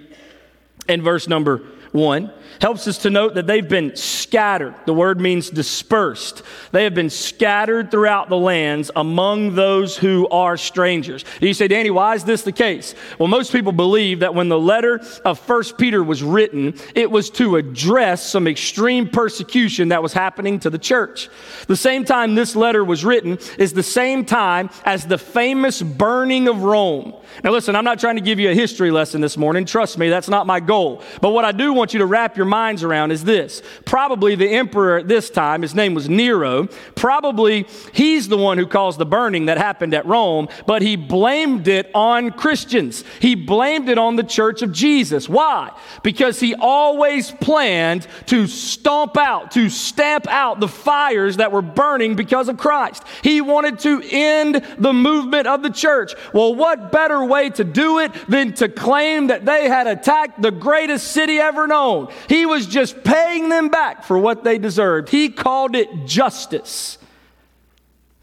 in 0.87 1.01
verse 1.01 1.27
number 1.27 1.63
one 1.91 2.31
helps 2.63 2.87
us 2.87 2.99
to 2.99 3.09
note 3.09 3.33
that 3.33 3.45
they've 3.45 3.67
been 3.67 3.93
scattered. 3.93 4.73
The 4.85 4.93
word 4.93 5.19
means 5.19 5.49
dispersed. 5.49 6.43
They 6.71 6.85
have 6.85 6.93
been 6.93 7.09
scattered 7.09 7.91
throughout 7.91 8.29
the 8.29 8.37
lands 8.37 8.89
among 8.95 9.53
those 9.53 9.97
who 9.97 10.29
are 10.29 10.55
strangers. 10.55 11.25
You 11.41 11.53
say, 11.53 11.67
Danny, 11.67 11.89
why 11.89 12.15
is 12.15 12.23
this 12.23 12.43
the 12.43 12.53
case? 12.53 12.95
Well, 13.19 13.27
most 13.27 13.51
people 13.51 13.73
believe 13.73 14.21
that 14.21 14.33
when 14.33 14.47
the 14.47 14.57
letter 14.57 15.01
of 15.25 15.39
First 15.39 15.77
Peter 15.77 16.01
was 16.01 16.23
written, 16.23 16.75
it 16.95 17.11
was 17.11 17.29
to 17.31 17.57
address 17.57 18.25
some 18.25 18.47
extreme 18.47 19.09
persecution 19.09 19.89
that 19.89 20.01
was 20.01 20.13
happening 20.13 20.57
to 20.59 20.69
the 20.69 20.79
church. 20.79 21.27
The 21.67 21.75
same 21.75 22.05
time 22.05 22.33
this 22.33 22.55
letter 22.55 22.85
was 22.85 23.03
written 23.03 23.39
is 23.59 23.73
the 23.73 23.83
same 23.83 24.23
time 24.23 24.69
as 24.85 25.05
the 25.05 25.17
famous 25.17 25.81
burning 25.81 26.47
of 26.47 26.63
Rome 26.63 27.13
Now, 27.43 27.51
listen, 27.51 27.75
I'm 27.75 27.83
not 27.83 27.99
trying 27.99 28.15
to 28.15 28.21
give 28.21 28.39
you 28.39 28.51
a 28.51 28.55
history 28.55 28.89
lesson 28.89 29.19
this 29.19 29.35
morning. 29.35 29.65
Trust 29.65 29.97
me, 29.97 30.07
that's 30.07 30.29
not 30.29 30.47
my 30.47 30.61
goal. 30.61 31.01
But 31.19 31.31
what 31.31 31.43
I 31.43 31.51
do 31.51 31.73
want 31.73 31.91
you 31.93 31.99
to 31.99 32.05
wrap 32.05 32.37
your 32.37 32.52
minds 32.53 32.83
around 32.83 33.09
is 33.09 33.23
this. 33.23 33.63
Probably 33.83 34.35
the 34.35 34.47
emperor 34.47 34.99
at 34.99 35.07
this 35.07 35.31
time, 35.31 35.63
his 35.63 35.73
name 35.73 35.95
was 35.95 36.07
Nero, 36.07 36.67
probably 36.93 37.65
he's 37.93 38.27
the 38.27 38.37
one 38.37 38.59
who 38.59 38.67
caused 38.67 38.99
the 38.99 39.07
burning 39.07 39.47
that 39.47 39.57
happened 39.57 39.95
at 39.95 40.05
Rome, 40.05 40.47
but 40.67 40.83
he 40.83 40.95
blamed 40.95 41.67
it 41.67 41.89
on 41.95 42.29
Christians. 42.29 43.03
He 43.19 43.33
blamed 43.33 43.89
it 43.89 43.97
on 43.97 44.17
the 44.17 44.23
church 44.23 44.61
of 44.61 44.71
Jesus. 44.71 45.27
Why? 45.27 45.71
Because 46.03 46.39
he 46.39 46.53
always 46.53 47.31
planned 47.31 48.05
to 48.27 48.45
stomp 48.45 49.17
out, 49.17 49.49
to 49.53 49.67
stamp 49.69 50.27
out 50.27 50.59
the 50.59 50.67
fires 50.67 51.37
that 51.37 51.51
were 51.51 51.63
burning 51.63 52.15
because 52.15 52.49
of 52.49 52.57
Christ. 52.57 53.01
He 53.23 53.41
wanted 53.41 53.79
to 53.79 54.03
end 54.11 54.63
the 54.77 54.93
movement 54.93 55.47
of 55.47 55.63
the 55.63 55.71
church. 55.71 56.13
Well, 56.33 56.53
what 56.53 56.91
better 56.91 57.25
way 57.25 57.49
to 57.49 57.63
do 57.63 57.97
it 57.97 58.11
than 58.29 58.53
to 58.53 58.69
claim 58.69 59.27
that 59.27 59.43
they 59.43 59.67
had 59.67 59.87
attacked 59.87 60.39
the 60.39 60.51
greatest 60.51 61.07
city 61.13 61.39
ever 61.39 61.65
known? 61.65 62.09
He 62.33 62.47
was 62.47 62.65
just 62.65 63.03
paying 63.03 63.49
them 63.49 63.69
back 63.69 64.03
for 64.03 64.17
what 64.17 64.43
they 64.43 64.57
deserved. 64.57 65.09
He 65.09 65.29
called 65.29 65.75
it 65.75 66.07
justice. 66.07 66.97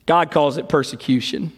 God 0.05 0.33
calls 0.33 0.57
it 0.57 0.69
persecution. 0.69 1.53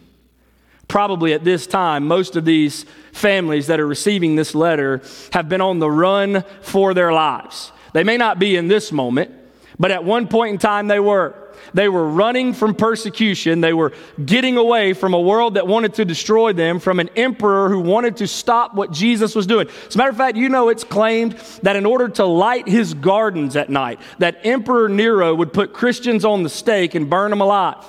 Probably 0.87 1.33
at 1.33 1.43
this 1.43 1.65
time, 1.65 2.05
most 2.05 2.35
of 2.35 2.45
these 2.45 2.85
families 3.11 3.65
that 3.65 3.79
are 3.79 3.87
receiving 3.87 4.35
this 4.35 4.53
letter 4.53 5.01
have 5.31 5.49
been 5.49 5.61
on 5.61 5.79
the 5.79 5.89
run 5.89 6.43
for 6.61 6.93
their 6.93 7.11
lives. 7.11 7.71
They 7.93 8.03
may 8.03 8.17
not 8.17 8.37
be 8.37 8.55
in 8.55 8.67
this 8.67 8.91
moment, 8.91 9.31
but 9.79 9.89
at 9.89 10.03
one 10.03 10.27
point 10.27 10.51
in 10.53 10.59
time 10.59 10.85
they 10.85 10.99
were. 10.99 11.33
They 11.73 11.89
were 11.89 12.07
running 12.07 12.53
from 12.53 12.75
persecution. 12.75 13.61
They 13.61 13.73
were 13.73 13.93
getting 14.23 14.57
away 14.57 14.93
from 14.93 15.13
a 15.13 15.19
world 15.19 15.55
that 15.55 15.67
wanted 15.67 15.95
to 15.95 16.05
destroy 16.05 16.53
them, 16.53 16.79
from 16.79 16.99
an 16.99 17.09
emperor 17.15 17.69
who 17.69 17.79
wanted 17.79 18.17
to 18.17 18.27
stop 18.27 18.75
what 18.75 18.91
Jesus 18.91 19.35
was 19.35 19.47
doing. 19.47 19.67
As 19.87 19.95
a 19.95 19.97
matter 19.97 20.11
of 20.11 20.17
fact, 20.17 20.37
you 20.37 20.49
know 20.49 20.69
it's 20.69 20.83
claimed 20.83 21.33
that 21.63 21.75
in 21.75 21.85
order 21.85 22.09
to 22.09 22.25
light 22.25 22.67
his 22.67 22.93
gardens 22.93 23.55
at 23.55 23.69
night, 23.69 23.99
that 24.19 24.39
Emperor 24.43 24.87
Nero 24.89 25.33
would 25.33 25.53
put 25.53 25.73
Christians 25.73 26.23
on 26.25 26.43
the 26.43 26.49
stake 26.49 26.95
and 26.95 27.09
burn 27.09 27.29
them 27.29 27.41
alive. 27.41 27.83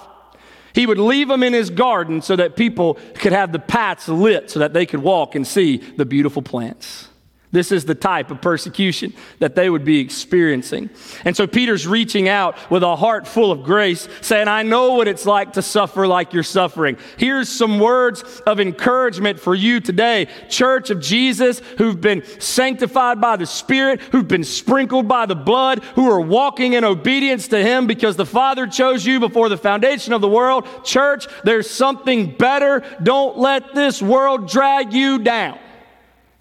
He 0.74 0.86
would 0.86 0.98
leave 0.98 1.28
them 1.28 1.42
in 1.42 1.52
his 1.52 1.70
garden 1.70 2.20
so 2.20 2.34
that 2.36 2.56
people 2.56 2.94
could 3.14 3.32
have 3.32 3.52
the 3.52 3.60
paths 3.60 4.08
lit 4.08 4.50
so 4.50 4.58
that 4.58 4.72
they 4.72 4.86
could 4.86 5.00
walk 5.00 5.36
and 5.36 5.46
see 5.46 5.76
the 5.76 6.04
beautiful 6.04 6.42
plants. 6.42 7.08
This 7.54 7.70
is 7.70 7.84
the 7.84 7.94
type 7.94 8.32
of 8.32 8.42
persecution 8.42 9.12
that 9.38 9.54
they 9.54 9.70
would 9.70 9.84
be 9.84 10.00
experiencing. 10.00 10.90
And 11.24 11.36
so 11.36 11.46
Peter's 11.46 11.86
reaching 11.86 12.28
out 12.28 12.58
with 12.68 12.82
a 12.82 12.96
heart 12.96 13.28
full 13.28 13.52
of 13.52 13.62
grace, 13.62 14.08
saying, 14.22 14.48
I 14.48 14.64
know 14.64 14.94
what 14.94 15.06
it's 15.06 15.24
like 15.24 15.52
to 15.52 15.62
suffer 15.62 16.04
like 16.08 16.32
you're 16.32 16.42
suffering. 16.42 16.96
Here's 17.16 17.48
some 17.48 17.78
words 17.78 18.22
of 18.44 18.58
encouragement 18.58 19.38
for 19.38 19.54
you 19.54 19.78
today, 19.78 20.26
Church 20.48 20.90
of 20.90 21.00
Jesus, 21.00 21.60
who've 21.78 22.00
been 22.00 22.24
sanctified 22.40 23.20
by 23.20 23.36
the 23.36 23.46
Spirit, 23.46 24.00
who've 24.00 24.26
been 24.26 24.42
sprinkled 24.42 25.06
by 25.06 25.24
the 25.24 25.36
blood, 25.36 25.84
who 25.94 26.10
are 26.10 26.20
walking 26.20 26.72
in 26.72 26.82
obedience 26.82 27.46
to 27.48 27.62
Him 27.62 27.86
because 27.86 28.16
the 28.16 28.26
Father 28.26 28.66
chose 28.66 29.06
you 29.06 29.20
before 29.20 29.48
the 29.48 29.56
foundation 29.56 30.12
of 30.12 30.20
the 30.20 30.28
world. 30.28 30.66
Church, 30.84 31.28
there's 31.44 31.70
something 31.70 32.36
better. 32.36 32.82
Don't 33.00 33.38
let 33.38 33.76
this 33.76 34.02
world 34.02 34.48
drag 34.48 34.92
you 34.92 35.20
down. 35.20 35.60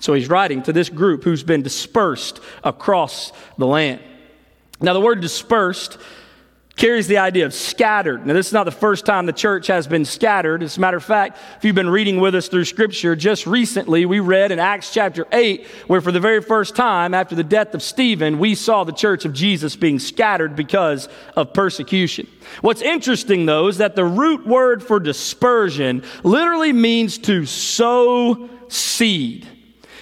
So 0.03 0.13
he's 0.13 0.27
writing 0.27 0.61
to 0.63 0.73
this 0.73 0.89
group 0.89 1.23
who's 1.23 1.43
been 1.43 1.61
dispersed 1.61 2.41
across 2.61 3.31
the 3.57 3.65
land. 3.65 4.01
Now, 4.81 4.91
the 4.91 4.99
word 4.99 5.21
dispersed 5.21 5.97
carries 6.75 7.07
the 7.07 7.19
idea 7.19 7.45
of 7.45 7.53
scattered. 7.53 8.25
Now, 8.25 8.33
this 8.33 8.47
is 8.47 8.51
not 8.51 8.65
the 8.65 8.71
first 8.71 9.05
time 9.05 9.27
the 9.27 9.31
church 9.31 9.67
has 9.67 9.87
been 9.87 10.03
scattered. 10.03 10.61
As 10.61 10.75
a 10.75 10.81
matter 10.81 10.97
of 10.97 11.05
fact, 11.05 11.39
if 11.55 11.63
you've 11.63 11.73
been 11.73 11.89
reading 11.89 12.19
with 12.19 12.35
us 12.35 12.49
through 12.49 12.65
Scripture, 12.65 13.15
just 13.15 13.47
recently 13.47 14.05
we 14.05 14.19
read 14.19 14.51
in 14.51 14.59
Acts 14.59 14.93
chapter 14.93 15.25
8, 15.31 15.65
where 15.87 16.01
for 16.01 16.11
the 16.11 16.19
very 16.19 16.41
first 16.41 16.75
time 16.75 17.13
after 17.13 17.33
the 17.33 17.41
death 17.41 17.73
of 17.73 17.81
Stephen, 17.81 18.39
we 18.39 18.55
saw 18.55 18.83
the 18.83 18.91
church 18.91 19.23
of 19.23 19.31
Jesus 19.31 19.77
being 19.77 19.99
scattered 19.99 20.53
because 20.53 21.07
of 21.37 21.53
persecution. 21.53 22.27
What's 22.59 22.81
interesting, 22.81 23.45
though, 23.45 23.69
is 23.69 23.77
that 23.77 23.95
the 23.95 24.03
root 24.03 24.45
word 24.45 24.83
for 24.83 24.99
dispersion 24.99 26.03
literally 26.25 26.73
means 26.73 27.17
to 27.19 27.45
sow 27.45 28.49
seed. 28.67 29.47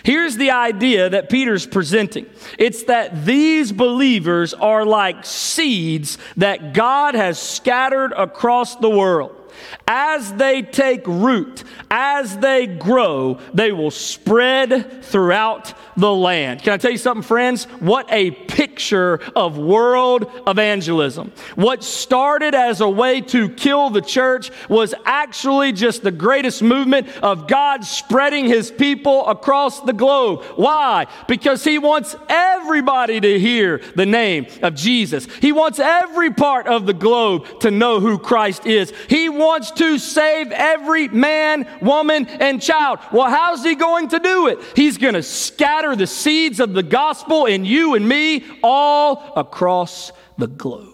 Here's 0.03 0.37
the 0.37 0.51
idea 0.51 1.09
that 1.09 1.29
Peter's 1.29 1.65
presenting 1.65 2.25
it's 2.57 2.83
that 2.83 3.25
these 3.25 3.71
believers 3.71 4.53
are 4.53 4.85
like 4.85 5.25
seeds 5.25 6.17
that 6.37 6.73
God 6.73 7.15
has 7.15 7.39
scattered 7.39 8.13
across 8.13 8.75
the 8.77 8.89
world. 8.89 9.40
As 9.87 10.33
they 10.33 10.61
take 10.61 11.05
root, 11.07 11.63
as 11.89 12.37
they 12.37 12.67
grow, 12.67 13.39
they 13.53 13.71
will 13.71 13.91
spread 13.91 15.03
throughout 15.03 15.73
the 15.97 16.13
land. 16.13 16.63
Can 16.63 16.73
I 16.73 16.77
tell 16.77 16.91
you 16.91 16.97
something, 16.97 17.23
friends? 17.23 17.65
What 17.79 18.11
a 18.11 18.31
picture 18.31 19.19
of 19.35 19.57
world 19.57 20.31
evangelism. 20.47 21.31
What 21.55 21.83
started 21.83 22.55
as 22.55 22.81
a 22.81 22.89
way 22.89 23.21
to 23.21 23.49
kill 23.49 23.89
the 23.89 24.01
church 24.01 24.51
was 24.69 24.93
actually 25.05 25.71
just 25.73 26.03
the 26.03 26.11
greatest 26.11 26.61
movement 26.61 27.07
of 27.21 27.47
God 27.47 27.83
spreading 27.83 28.45
his 28.45 28.71
people 28.71 29.27
across 29.27 29.81
the 29.81 29.93
globe. 29.93 30.43
Why? 30.55 31.07
Because 31.27 31.63
he 31.63 31.77
wants 31.77 32.15
everybody 32.29 33.19
to 33.19 33.39
hear 33.39 33.81
the 33.95 34.05
name 34.05 34.47
of 34.61 34.75
Jesus. 34.75 35.27
He 35.35 35.51
wants 35.51 35.79
every 35.79 36.31
part 36.31 36.67
of 36.67 36.85
the 36.85 36.93
globe 36.93 37.59
to 37.61 37.71
know 37.71 37.99
who 37.99 38.17
Christ 38.17 38.65
is. 38.65 38.93
He 39.09 39.29
wants 39.41 39.71
to 39.71 39.97
save 39.97 40.51
every 40.51 41.07
man, 41.09 41.67
woman, 41.81 42.27
and 42.27 42.61
child. 42.61 42.99
Well, 43.11 43.29
how's 43.29 43.63
he 43.63 43.75
going 43.75 44.09
to 44.09 44.19
do 44.19 44.47
it? 44.47 44.59
He's 44.75 44.97
going 44.97 45.15
to 45.15 45.23
scatter 45.23 45.95
the 45.95 46.07
seeds 46.07 46.59
of 46.59 46.73
the 46.73 46.83
gospel 46.83 47.45
in 47.45 47.65
you 47.65 47.95
and 47.95 48.07
me 48.07 48.45
all 48.63 49.33
across 49.35 50.11
the 50.37 50.47
globe. 50.47 50.87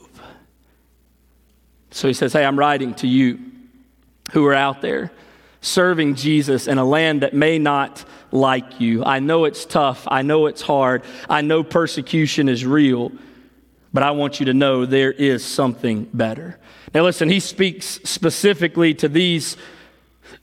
So 1.91 2.07
he 2.07 2.13
says, 2.13 2.33
Hey, 2.33 2.45
I'm 2.45 2.57
writing 2.57 2.93
to 2.95 3.07
you 3.07 3.39
who 4.31 4.45
are 4.45 4.53
out 4.53 4.81
there 4.81 5.11
serving 5.61 6.15
Jesus 6.15 6.67
in 6.67 6.77
a 6.77 6.85
land 6.85 7.21
that 7.21 7.33
may 7.33 7.59
not 7.59 8.05
like 8.31 8.79
you. 8.79 9.03
I 9.03 9.19
know 9.19 9.45
it's 9.45 9.65
tough. 9.65 10.07
I 10.07 10.21
know 10.21 10.47
it's 10.47 10.61
hard. 10.61 11.03
I 11.29 11.41
know 11.41 11.63
persecution 11.63 12.49
is 12.49 12.65
real, 12.65 13.11
but 13.97 14.03
I 14.03 14.11
want 14.11 14.39
you 14.39 14.45
to 14.45 14.53
know 14.53 14.85
there 14.85 15.11
is 15.11 15.43
something 15.43 16.07
better. 16.13 16.59
Now, 16.93 17.01
listen, 17.01 17.29
he 17.29 17.39
speaks 17.39 17.99
specifically 18.03 18.93
to 18.93 19.09
these 19.09 19.57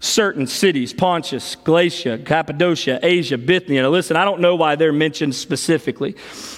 certain 0.00 0.46
cities 0.46 0.92
Pontus, 0.92 1.56
Galatia, 1.56 2.18
Cappadocia, 2.18 2.98
Asia, 3.02 3.38
Bithynia. 3.38 3.82
Now, 3.82 3.90
listen, 3.90 4.16
I 4.16 4.24
don't 4.24 4.40
know 4.40 4.56
why 4.56 4.76
they're 4.76 4.92
mentioned 4.92 5.34
specifically. 5.34 6.14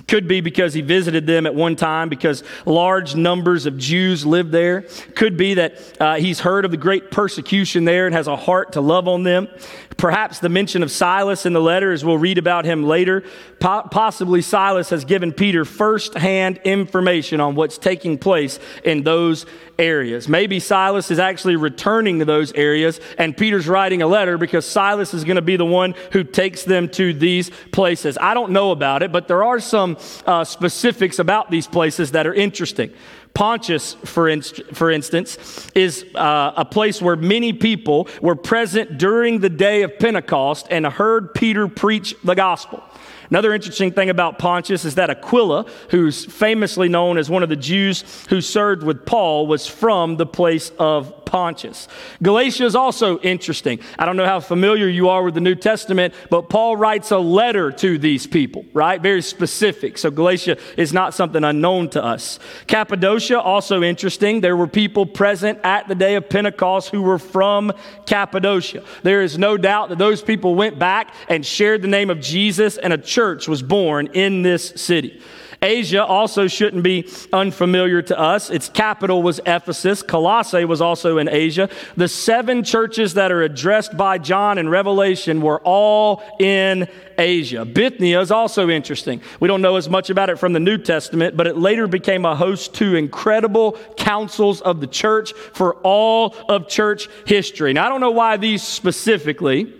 Could 0.08 0.28
be 0.28 0.40
because 0.40 0.74
he 0.74 0.80
visited 0.80 1.26
them 1.26 1.46
at 1.46 1.54
one 1.54 1.76
time, 1.76 2.08
because 2.08 2.42
large 2.64 3.14
numbers 3.14 3.66
of 3.66 3.78
Jews 3.78 4.24
lived 4.24 4.52
there. 4.52 4.82
Could 5.14 5.36
be 5.36 5.54
that 5.54 6.00
uh, 6.00 6.16
he's 6.16 6.40
heard 6.40 6.64
of 6.64 6.70
the 6.70 6.76
great 6.76 7.10
persecution 7.10 7.84
there 7.84 8.06
and 8.06 8.14
has 8.14 8.26
a 8.26 8.36
heart 8.36 8.72
to 8.72 8.80
love 8.80 9.08
on 9.08 9.22
them. 9.22 9.48
Perhaps 9.96 10.40
the 10.40 10.50
mention 10.50 10.82
of 10.82 10.90
Silas 10.90 11.46
in 11.46 11.54
the 11.54 11.60
letter, 11.60 11.90
as 11.90 12.04
we'll 12.04 12.18
read 12.18 12.36
about 12.36 12.66
him 12.66 12.84
later. 12.84 13.24
Po- 13.60 13.88
possibly 13.90 14.42
Silas 14.42 14.90
has 14.90 15.06
given 15.06 15.32
Peter 15.32 15.64
firsthand 15.64 16.60
information 16.64 17.40
on 17.40 17.54
what's 17.54 17.78
taking 17.78 18.18
place 18.18 18.58
in 18.84 19.04
those 19.04 19.46
areas. 19.78 20.28
Maybe 20.28 20.60
Silas 20.60 21.10
is 21.10 21.18
actually 21.18 21.56
returning 21.56 22.18
to 22.18 22.26
those 22.26 22.52
areas, 22.52 23.00
and 23.16 23.35
Peter's 23.36 23.68
writing 23.68 24.02
a 24.02 24.06
letter 24.06 24.38
because 24.38 24.66
Silas 24.66 25.14
is 25.14 25.24
going 25.24 25.36
to 25.36 25.42
be 25.42 25.56
the 25.56 25.64
one 25.64 25.94
who 26.12 26.24
takes 26.24 26.64
them 26.64 26.88
to 26.90 27.12
these 27.12 27.50
places. 27.72 28.18
I 28.20 28.34
don't 28.34 28.52
know 28.52 28.70
about 28.70 29.02
it, 29.02 29.12
but 29.12 29.28
there 29.28 29.44
are 29.44 29.60
some 29.60 29.96
uh, 30.26 30.44
specifics 30.44 31.18
about 31.18 31.50
these 31.50 31.66
places 31.66 32.12
that 32.12 32.26
are 32.26 32.34
interesting. 32.34 32.92
Pontius, 33.34 33.92
for, 34.06 34.30
inst- 34.30 34.64
for 34.72 34.90
instance, 34.90 35.68
is 35.74 36.06
uh, 36.14 36.52
a 36.56 36.64
place 36.64 37.02
where 37.02 37.16
many 37.16 37.52
people 37.52 38.08
were 38.22 38.34
present 38.34 38.96
during 38.96 39.40
the 39.40 39.50
day 39.50 39.82
of 39.82 39.98
Pentecost 39.98 40.66
and 40.70 40.86
heard 40.86 41.34
Peter 41.34 41.68
preach 41.68 42.14
the 42.24 42.34
gospel. 42.34 42.82
Another 43.30 43.52
interesting 43.54 43.92
thing 43.92 44.10
about 44.10 44.38
Pontius 44.38 44.84
is 44.84 44.94
that 44.96 45.10
Aquila, 45.10 45.66
who's 45.90 46.24
famously 46.24 46.88
known 46.88 47.18
as 47.18 47.28
one 47.28 47.42
of 47.42 47.48
the 47.48 47.56
Jews 47.56 48.04
who 48.28 48.40
served 48.40 48.82
with 48.82 49.04
Paul, 49.06 49.46
was 49.46 49.66
from 49.66 50.16
the 50.16 50.26
place 50.26 50.70
of 50.78 51.24
Pontius. 51.24 51.88
Galatia 52.22 52.64
is 52.64 52.76
also 52.76 53.18
interesting. 53.18 53.80
I 53.98 54.06
don't 54.06 54.16
know 54.16 54.26
how 54.26 54.38
familiar 54.38 54.86
you 54.86 55.08
are 55.08 55.24
with 55.24 55.34
the 55.34 55.40
New 55.40 55.56
Testament, 55.56 56.14
but 56.30 56.48
Paul 56.48 56.76
writes 56.76 57.10
a 57.10 57.18
letter 57.18 57.72
to 57.72 57.98
these 57.98 58.28
people, 58.28 58.64
right? 58.72 59.02
Very 59.02 59.22
specific. 59.22 59.98
So 59.98 60.10
Galatia 60.10 60.56
is 60.76 60.92
not 60.92 61.14
something 61.14 61.42
unknown 61.42 61.90
to 61.90 62.04
us. 62.04 62.38
Cappadocia, 62.68 63.40
also 63.40 63.82
interesting. 63.82 64.40
There 64.40 64.56
were 64.56 64.68
people 64.68 65.04
present 65.04 65.58
at 65.64 65.88
the 65.88 65.96
day 65.96 66.14
of 66.14 66.28
Pentecost 66.28 66.90
who 66.90 67.02
were 67.02 67.18
from 67.18 67.72
Cappadocia. 68.06 68.84
There 69.02 69.20
is 69.20 69.36
no 69.36 69.56
doubt 69.56 69.88
that 69.88 69.98
those 69.98 70.22
people 70.22 70.54
went 70.54 70.78
back 70.78 71.12
and 71.28 71.44
shared 71.44 71.82
the 71.82 71.88
name 71.88 72.08
of 72.08 72.20
Jesus, 72.20 72.78
and 72.78 72.92
a 72.92 72.98
church 73.16 73.48
was 73.48 73.62
born 73.62 74.08
in 74.12 74.42
this 74.42 74.68
city. 74.76 75.18
Asia 75.62 76.04
also 76.04 76.48
shouldn't 76.48 76.82
be 76.82 77.08
unfamiliar 77.32 78.02
to 78.02 78.18
us. 78.18 78.50
Its 78.50 78.68
capital 78.68 79.22
was 79.22 79.40
Ephesus. 79.46 80.02
Colossae 80.02 80.66
was 80.66 80.82
also 80.82 81.16
in 81.16 81.26
Asia. 81.26 81.70
The 81.96 82.08
seven 82.08 82.62
churches 82.62 83.14
that 83.14 83.32
are 83.32 83.40
addressed 83.40 83.96
by 83.96 84.18
John 84.18 84.58
in 84.58 84.68
Revelation 84.68 85.40
were 85.40 85.60
all 85.60 86.22
in 86.38 86.88
Asia. 87.16 87.64
Bithynia 87.64 88.20
is 88.20 88.30
also 88.30 88.68
interesting. 88.68 89.22
We 89.40 89.48
don't 89.48 89.62
know 89.62 89.76
as 89.76 89.88
much 89.88 90.10
about 90.10 90.28
it 90.28 90.38
from 90.38 90.52
the 90.52 90.60
New 90.60 90.76
Testament, 90.76 91.38
but 91.38 91.46
it 91.46 91.56
later 91.56 91.88
became 91.88 92.26
a 92.26 92.36
host 92.36 92.74
to 92.74 92.96
incredible 92.96 93.78
councils 93.96 94.60
of 94.60 94.82
the 94.82 94.86
church 94.86 95.32
for 95.54 95.76
all 95.76 96.36
of 96.50 96.68
church 96.68 97.08
history. 97.26 97.72
Now, 97.72 97.86
I 97.86 97.88
don't 97.88 98.02
know 98.02 98.10
why 98.10 98.36
these 98.36 98.62
specifically 98.62 99.72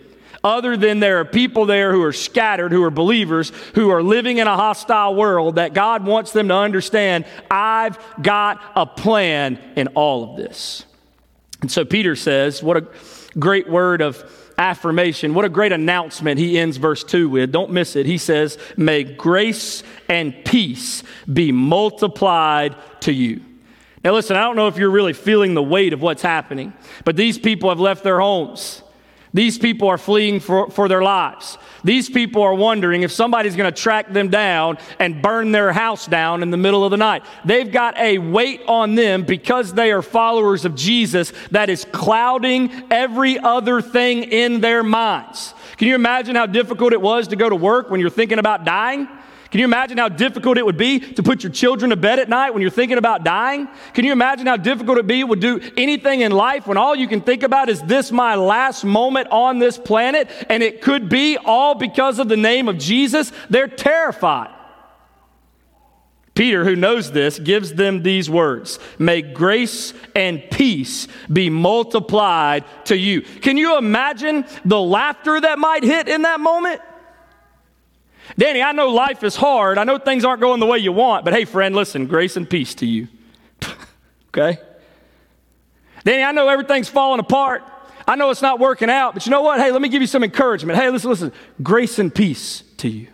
other 0.47 0.76
than 0.76 1.00
there 1.00 1.19
are 1.19 1.25
people 1.25 1.67
there 1.67 1.93
who 1.93 2.03
are 2.03 2.12
scattered, 2.12 2.71
who 2.71 2.85
are 2.85 2.91
believers, 2.91 3.50
who 3.75 3.91
are 3.91 4.03
living 4.03 4.38
in 4.38 4.47
a 4.47 4.57
hostile 4.57 5.15
world, 5.15 5.57
that 5.57 5.75
God 5.75 6.07
wants 6.07 6.33
them 6.33 6.49
to 6.49 6.55
understand 6.55 7.25
I've 7.50 7.99
got 8.23 8.61
a 8.76 8.87
plan 8.87 9.59
in 9.75 9.88
all 9.88 10.31
of 10.31 10.37
this. 10.37 10.85
And 11.62 11.71
so 11.71 11.85
Peter 11.85 12.15
says, 12.15 12.62
What 12.62 12.76
a 12.76 12.87
great 13.38 13.69
word 13.69 14.00
of 14.00 14.25
affirmation. 14.57 15.35
What 15.35 15.45
a 15.45 15.49
great 15.49 15.73
announcement 15.73 16.38
he 16.38 16.59
ends 16.59 16.76
verse 16.76 17.03
2 17.03 17.29
with. 17.29 17.53
Don't 17.53 17.73
miss 17.73 17.97
it. 17.97 18.07
He 18.07 18.19
says, 18.19 18.57
May 18.76 19.03
grace 19.03 19.83
and 20.09 20.33
peace 20.45 21.03
be 21.31 21.50
multiplied 21.50 22.76
to 23.00 23.12
you. 23.12 23.43
Now, 24.05 24.12
listen, 24.12 24.37
I 24.37 24.43
don't 24.43 24.55
know 24.55 24.69
if 24.69 24.76
you're 24.76 24.91
really 24.91 25.12
feeling 25.12 25.55
the 25.55 25.62
weight 25.62 25.93
of 25.93 26.00
what's 26.00 26.23
happening, 26.23 26.73
but 27.05 27.17
these 27.17 27.38
people 27.38 27.71
have 27.71 27.81
left 27.81 28.05
their 28.05 28.21
homes. 28.21 28.83
These 29.37 29.59
people 29.59 29.88
are 29.88 29.99
fleeing 29.99 30.40
for, 30.40 30.71
for 30.71 30.88
their 30.88 31.02
lives. 31.02 31.59
These 31.85 32.09
people 32.09 32.40
are 32.40 32.55
wondering 32.55 33.02
if 33.02 33.12
somebody's 33.12 33.55
going 33.55 33.71
to 33.71 33.83
track 33.83 34.11
them 34.11 34.31
down 34.31 34.78
and 34.99 35.21
burn 35.21 35.52
their 35.52 35.75
house 35.75 36.07
down 36.07 36.43
in 36.43 36.50
the 36.50 36.57
middle 36.57 36.87
of 36.87 36.90
the 36.90 36.97
night. 36.97 37.23
They've 37.45 37.71
got 37.71 37.99
a 37.99 38.16
weight 38.16 38.62
on 38.66 38.95
them 38.95 39.25
because 39.25 39.75
they 39.75 39.93
are 39.93 40.00
followers 40.00 40.64
of 40.64 40.75
Jesus 40.75 41.35
that 41.50 41.69
is 41.69 41.85
clouding 41.93 42.85
every 42.90 43.38
other 43.38 43.83
thing 43.83 44.23
in 44.23 44.62
their 44.62 44.83
minds. 44.83 45.52
Can 45.76 45.88
you 45.88 45.97
imagine 45.97 46.35
how 46.35 46.47
difficult 46.47 46.95
it 46.95 47.02
was 47.02 47.28
to 47.28 47.37
go 47.37 47.50
to 47.50 47.57
work 47.57 47.90
when 47.90 48.00
you're 48.00 48.09
thinking 48.09 48.38
about 48.38 48.64
dying? 48.64 49.07
Can 49.57 49.61
you 49.61 49.69
imagine 49.69 49.97
how 49.97 50.11
difficult 50.11 50.59
it 50.59 50.67
would 50.67 50.77
be 50.77 51.01
to 51.01 51.23
put 51.23 51.43
your 51.43 51.51
children 51.51 51.89
to 51.89 51.97
bed 51.97 52.19
at 52.19 52.29
night 52.29 52.51
when 52.51 52.61
you're 52.61 52.71
thinking 52.71 52.99
about 52.99 53.25
dying? 53.25 53.67
Can 53.95 54.05
you 54.05 54.13
imagine 54.13 54.47
how 54.47 54.59
difficult 54.59 54.99
it 54.99 55.01
would 55.01 55.07
be 55.07 55.27
to 55.27 55.35
do 55.35 55.73
anything 55.79 56.21
in 56.21 56.31
life 56.31 56.67
when 56.67 56.77
all 56.77 56.95
you 56.95 57.09
can 57.09 57.23
think 57.23 57.43
about 57.43 57.71
is 57.71 57.81
this 57.85 58.13
my 58.13 58.35
last 58.35 58.85
moment 58.85 59.29
on 59.31 59.59
this 59.59 59.79
planet 59.79 60.29
and 60.51 60.63
it 60.63 60.83
could 60.83 61.09
be 61.09 61.39
all 61.39 61.75
because 61.75 62.19
of 62.19 62.29
the 62.29 62.37
name 62.37 62.69
of 62.69 62.77
Jesus? 62.77 63.33
They're 63.49 63.67
terrified. 63.67 64.51
Peter, 66.35 66.63
who 66.63 66.77
knows 66.77 67.11
this, 67.13 67.39
gives 67.39 67.73
them 67.73 68.03
these 68.03 68.29
words 68.29 68.79
May 68.99 69.23
grace 69.23 69.95
and 70.15 70.43
peace 70.51 71.09
be 71.33 71.49
multiplied 71.49 72.67
to 72.85 72.95
you. 72.95 73.23
Can 73.23 73.57
you 73.57 73.79
imagine 73.79 74.45
the 74.67 74.79
laughter 74.79 75.41
that 75.41 75.59
might 75.59 75.83
hit 75.83 76.11
in 76.11 76.21
that 76.23 76.41
moment? 76.41 76.83
Danny, 78.38 78.62
I 78.62 78.73
know 78.73 78.88
life 78.88 79.23
is 79.23 79.37
hard. 79.37 79.78
I 79.78 79.85
know 79.85 79.99
things 79.99 80.25
aren't 80.25 80.40
going 80.40 80.61
the 80.61 80.66
way 80.66 80.78
you 80.78 80.92
want, 80.92 81.25
but 81.25 81.35
hey, 81.35 81.45
friend, 81.45 81.75
listen, 81.75 82.06
grace 82.06 82.37
and 82.37 82.49
peace 82.49 82.75
to 82.76 82.87
you. 82.87 83.09
okay? 84.28 84.59
Danny, 86.04 86.23
I 86.23 86.33
know 86.33 86.49
everything's 86.49 86.88
falling 86.88 87.21
apart. 87.21 87.62
I 88.06 88.16
know 88.16 88.30
it's 88.30 88.42
not 88.42 88.61
working 88.61 88.90
out, 88.90 89.14
but 89.14 89.26
you 89.26 89.30
know 89.30 89.42
what? 89.42 89.59
Hey, 89.59 89.73
let 89.73 89.83
me 89.83 89.88
give 89.88 90.00
you 90.00 90.06
some 90.06 90.23
encouragement. 90.23 90.78
Hey, 90.78 90.90
listen, 90.90 91.11
listen. 91.11 91.33
Grace 91.62 91.99
and 91.99 92.14
peace 92.14 92.62
to 92.78 92.88
you. 92.88 93.09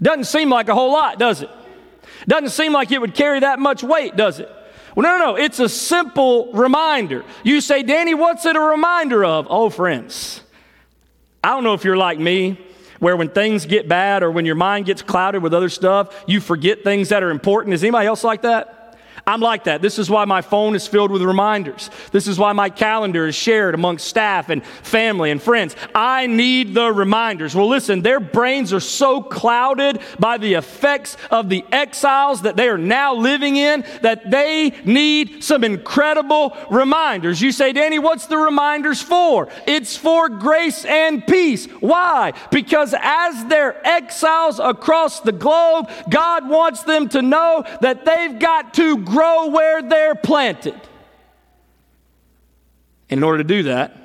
Doesn't 0.00 0.24
seem 0.24 0.50
like 0.50 0.68
a 0.68 0.74
whole 0.74 0.92
lot, 0.92 1.18
does 1.18 1.42
it? 1.42 1.50
Doesn't 2.26 2.50
seem 2.50 2.72
like 2.72 2.90
it 2.90 3.00
would 3.00 3.14
carry 3.14 3.40
that 3.40 3.58
much 3.58 3.82
weight, 3.82 4.16
does 4.16 4.40
it? 4.40 4.50
Well, 4.94 5.04
no, 5.04 5.18
no, 5.18 5.32
no. 5.32 5.36
It's 5.36 5.60
a 5.60 5.68
simple 5.68 6.52
reminder. 6.52 7.24
You 7.44 7.60
say, 7.60 7.82
Danny, 7.82 8.14
what's 8.14 8.44
it 8.46 8.56
a 8.56 8.60
reminder 8.60 9.24
of? 9.24 9.46
Oh, 9.48 9.70
friends, 9.70 10.40
I 11.42 11.50
don't 11.50 11.64
know 11.64 11.74
if 11.74 11.84
you're 11.84 11.96
like 11.96 12.18
me 12.18 12.58
where 13.02 13.16
when 13.16 13.28
things 13.28 13.66
get 13.66 13.88
bad 13.88 14.22
or 14.22 14.30
when 14.30 14.46
your 14.46 14.54
mind 14.54 14.86
gets 14.86 15.02
clouded 15.02 15.42
with 15.42 15.52
other 15.52 15.68
stuff, 15.68 16.22
you 16.28 16.40
forget 16.40 16.84
things 16.84 17.08
that 17.08 17.24
are 17.24 17.30
important. 17.30 17.74
Is 17.74 17.82
anybody 17.82 18.06
else 18.06 18.22
like 18.22 18.42
that? 18.42 18.81
I'm 19.24 19.40
like 19.40 19.64
that. 19.64 19.82
This 19.82 20.00
is 20.00 20.10
why 20.10 20.24
my 20.24 20.42
phone 20.42 20.74
is 20.74 20.88
filled 20.88 21.12
with 21.12 21.22
reminders. 21.22 21.90
This 22.10 22.26
is 22.26 22.40
why 22.40 22.52
my 22.52 22.70
calendar 22.70 23.28
is 23.28 23.36
shared 23.36 23.74
amongst 23.74 24.08
staff 24.08 24.48
and 24.50 24.64
family 24.64 25.30
and 25.30 25.40
friends. 25.40 25.76
I 25.94 26.26
need 26.26 26.74
the 26.74 26.92
reminders. 26.92 27.54
Well, 27.54 27.68
listen, 27.68 28.02
their 28.02 28.18
brains 28.18 28.72
are 28.72 28.80
so 28.80 29.22
clouded 29.22 30.00
by 30.18 30.38
the 30.38 30.54
effects 30.54 31.16
of 31.30 31.48
the 31.48 31.64
exiles 31.70 32.42
that 32.42 32.56
they 32.56 32.68
are 32.68 32.78
now 32.78 33.14
living 33.14 33.56
in 33.56 33.84
that 34.02 34.28
they 34.28 34.70
need 34.84 35.44
some 35.44 35.62
incredible 35.62 36.56
reminders. 36.68 37.40
You 37.40 37.52
say, 37.52 37.72
Danny, 37.72 38.00
what's 38.00 38.26
the 38.26 38.38
reminders 38.38 39.00
for? 39.00 39.48
It's 39.68 39.96
for 39.96 40.28
grace 40.28 40.84
and 40.84 41.24
peace. 41.24 41.66
Why? 41.66 42.32
Because 42.50 42.92
as 42.98 43.44
they're 43.46 43.86
exiles 43.86 44.58
across 44.58 45.20
the 45.20 45.32
globe, 45.32 45.88
God 46.10 46.48
wants 46.48 46.82
them 46.82 47.08
to 47.10 47.22
know 47.22 47.64
that 47.82 48.04
they've 48.04 48.36
got 48.38 48.74
to 48.74 48.96
grow 49.12 49.48
where 49.48 49.82
they're 49.82 50.14
planted. 50.14 50.80
And 53.10 53.18
in 53.18 53.22
order 53.22 53.38
to 53.38 53.44
do 53.44 53.64
that, 53.64 53.96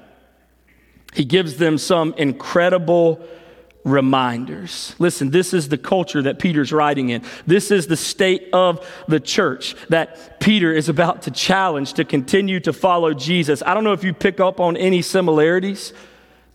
he 1.14 1.24
gives 1.24 1.56
them 1.58 1.78
some 1.78 2.14
incredible 2.18 3.26
reminders. 3.86 4.94
Listen, 5.00 5.32
this 5.32 5.54
is 5.54 5.70
the 5.70 5.78
culture 5.78 6.22
that 6.22 6.40
Peter's 6.40 6.74
writing 6.74 7.10
in. 7.10 7.24
This 7.46 7.72
is 7.72 7.88
the 7.88 7.96
state 7.96 8.50
of 8.52 8.86
the 9.08 9.22
church 9.22 9.76
that 9.88 10.42
Peter 10.42 10.74
is 10.74 10.90
about 10.90 11.22
to 11.22 11.32
challenge 11.32 11.94
to 11.94 12.04
continue 12.04 12.60
to 12.60 12.74
follow 12.74 13.14
Jesus. 13.14 13.64
I 13.66 13.74
don't 13.74 13.86
know 13.86 13.94
if 13.94 14.04
you 14.04 14.14
pick 14.14 14.42
up 14.42 14.60
on 14.60 14.76
any 14.76 15.02
similarities, 15.02 15.94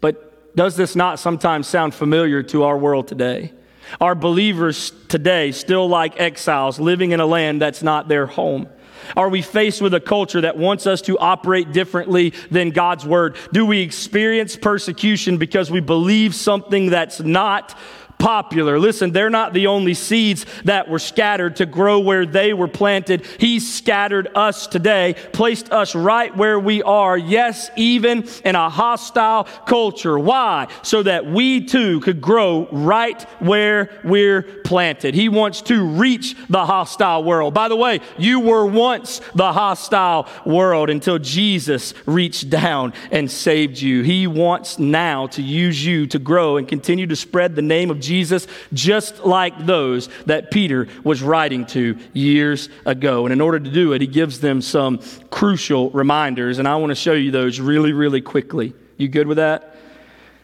but 0.02 0.54
does 0.54 0.76
this 0.76 0.94
not 0.94 1.18
sometimes 1.18 1.66
sound 1.66 1.94
familiar 1.94 2.42
to 2.42 2.64
our 2.64 2.76
world 2.76 3.08
today? 3.08 3.52
Are 4.00 4.14
believers 4.14 4.92
today 5.08 5.52
still 5.52 5.88
like 5.88 6.20
exiles 6.20 6.80
living 6.80 7.12
in 7.12 7.20
a 7.20 7.26
land 7.26 7.60
that's 7.60 7.82
not 7.82 8.08
their 8.08 8.26
home? 8.26 8.68
Are 9.16 9.28
we 9.28 9.42
faced 9.42 9.82
with 9.82 9.94
a 9.94 10.00
culture 10.00 10.40
that 10.42 10.56
wants 10.56 10.86
us 10.86 11.02
to 11.02 11.18
operate 11.18 11.72
differently 11.72 12.30
than 12.50 12.70
God's 12.70 13.04
word? 13.04 13.36
Do 13.52 13.66
we 13.66 13.80
experience 13.80 14.56
persecution 14.56 15.38
because 15.38 15.70
we 15.70 15.80
believe 15.80 16.34
something 16.34 16.90
that's 16.90 17.20
not 17.20 17.76
popular. 18.22 18.78
Listen, 18.78 19.10
they're 19.10 19.28
not 19.28 19.52
the 19.52 19.66
only 19.66 19.94
seeds 19.94 20.46
that 20.62 20.88
were 20.88 21.00
scattered 21.00 21.56
to 21.56 21.66
grow 21.66 21.98
where 21.98 22.24
they 22.24 22.52
were 22.54 22.68
planted. 22.68 23.26
He 23.38 23.58
scattered 23.58 24.28
us 24.36 24.68
today, 24.68 25.16
placed 25.32 25.72
us 25.72 25.96
right 25.96 26.34
where 26.36 26.60
we 26.60 26.84
are, 26.84 27.18
yes, 27.18 27.68
even 27.76 28.28
in 28.44 28.54
a 28.54 28.70
hostile 28.70 29.42
culture. 29.66 30.16
Why? 30.16 30.68
So 30.82 31.02
that 31.02 31.26
we 31.26 31.64
too 31.64 31.98
could 31.98 32.20
grow 32.20 32.68
right 32.70 33.20
where 33.40 33.90
we're 34.04 34.42
planted. 34.42 35.16
He 35.16 35.28
wants 35.28 35.60
to 35.62 35.84
reach 35.84 36.36
the 36.48 36.64
hostile 36.64 37.24
world. 37.24 37.54
By 37.54 37.66
the 37.66 37.76
way, 37.76 37.98
you 38.18 38.38
were 38.38 38.64
once 38.64 39.20
the 39.34 39.52
hostile 39.52 40.28
world 40.46 40.90
until 40.90 41.18
Jesus 41.18 41.92
reached 42.06 42.48
down 42.48 42.92
and 43.10 43.28
saved 43.28 43.80
you. 43.80 44.02
He 44.02 44.28
wants 44.28 44.78
now 44.78 45.26
to 45.26 45.42
use 45.42 45.84
you 45.84 46.06
to 46.06 46.20
grow 46.20 46.56
and 46.56 46.68
continue 46.68 47.08
to 47.08 47.16
spread 47.16 47.56
the 47.56 47.62
name 47.62 47.90
of 47.90 47.98
Jesus 47.98 48.11
Jesus, 48.12 48.46
just 48.74 49.24
like 49.24 49.64
those 49.64 50.10
that 50.26 50.50
Peter 50.50 50.86
was 51.02 51.22
writing 51.22 51.64
to 51.64 51.96
years 52.12 52.68
ago. 52.84 53.24
And 53.24 53.32
in 53.32 53.40
order 53.40 53.58
to 53.58 53.70
do 53.70 53.94
it, 53.94 54.02
he 54.02 54.06
gives 54.06 54.38
them 54.38 54.60
some 54.60 55.00
crucial 55.30 55.88
reminders. 55.92 56.58
And 56.58 56.68
I 56.68 56.76
want 56.76 56.90
to 56.90 56.94
show 56.94 57.14
you 57.14 57.30
those 57.30 57.58
really, 57.58 57.94
really 57.94 58.20
quickly. 58.20 58.74
You 58.98 59.08
good 59.08 59.26
with 59.26 59.38
that? 59.38 59.76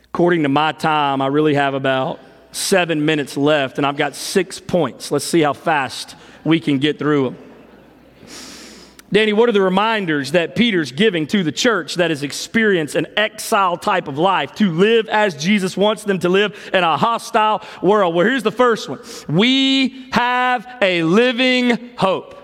According 0.05 0.45
to 0.45 0.49
my 0.49 0.73
time, 0.73 1.21
I 1.21 1.27
really 1.27 1.53
have 1.57 1.75
about 1.75 2.21
seven 2.53 3.05
minutes 3.05 3.37
left, 3.37 3.77
and 3.77 3.87
I've 3.87 3.99
got 3.99 4.15
six 4.15 4.59
points. 4.59 5.13
Let's 5.13 5.27
see 5.27 5.43
how 5.43 5.53
fast 5.53 6.17
we 6.45 6.61
can 6.61 6.79
get 6.79 6.99
through 6.99 7.25
them. 7.25 7.48
Danny, 9.11 9.33
what 9.33 9.49
are 9.49 9.53
the 9.53 9.63
reminders 9.63 10.33
that 10.33 10.55
Peter's 10.55 10.93
giving 10.93 11.27
to 11.29 11.43
the 11.43 11.53
church 11.53 11.95
that 11.95 12.11
has 12.11 12.23
experienced 12.23 12.95
an 12.95 13.07
exile 13.17 13.79
type 13.79 14.07
of 14.07 14.19
life 14.19 14.55
to 14.57 14.71
live 14.71 15.09
as 15.09 15.35
Jesus 15.35 15.79
wants 15.79 16.05
them 16.05 16.19
to 16.19 16.29
live 16.29 16.71
in 16.75 16.85
a 16.85 16.97
hostile 16.99 17.63
world? 17.81 18.15
Well, 18.15 18.27
here's 18.27 18.43
the 18.43 18.53
first 18.53 18.89
one 18.89 19.01
we 19.27 20.11
have 20.13 20.67
a 20.83 21.03
living 21.05 21.97
hope. 21.97 22.35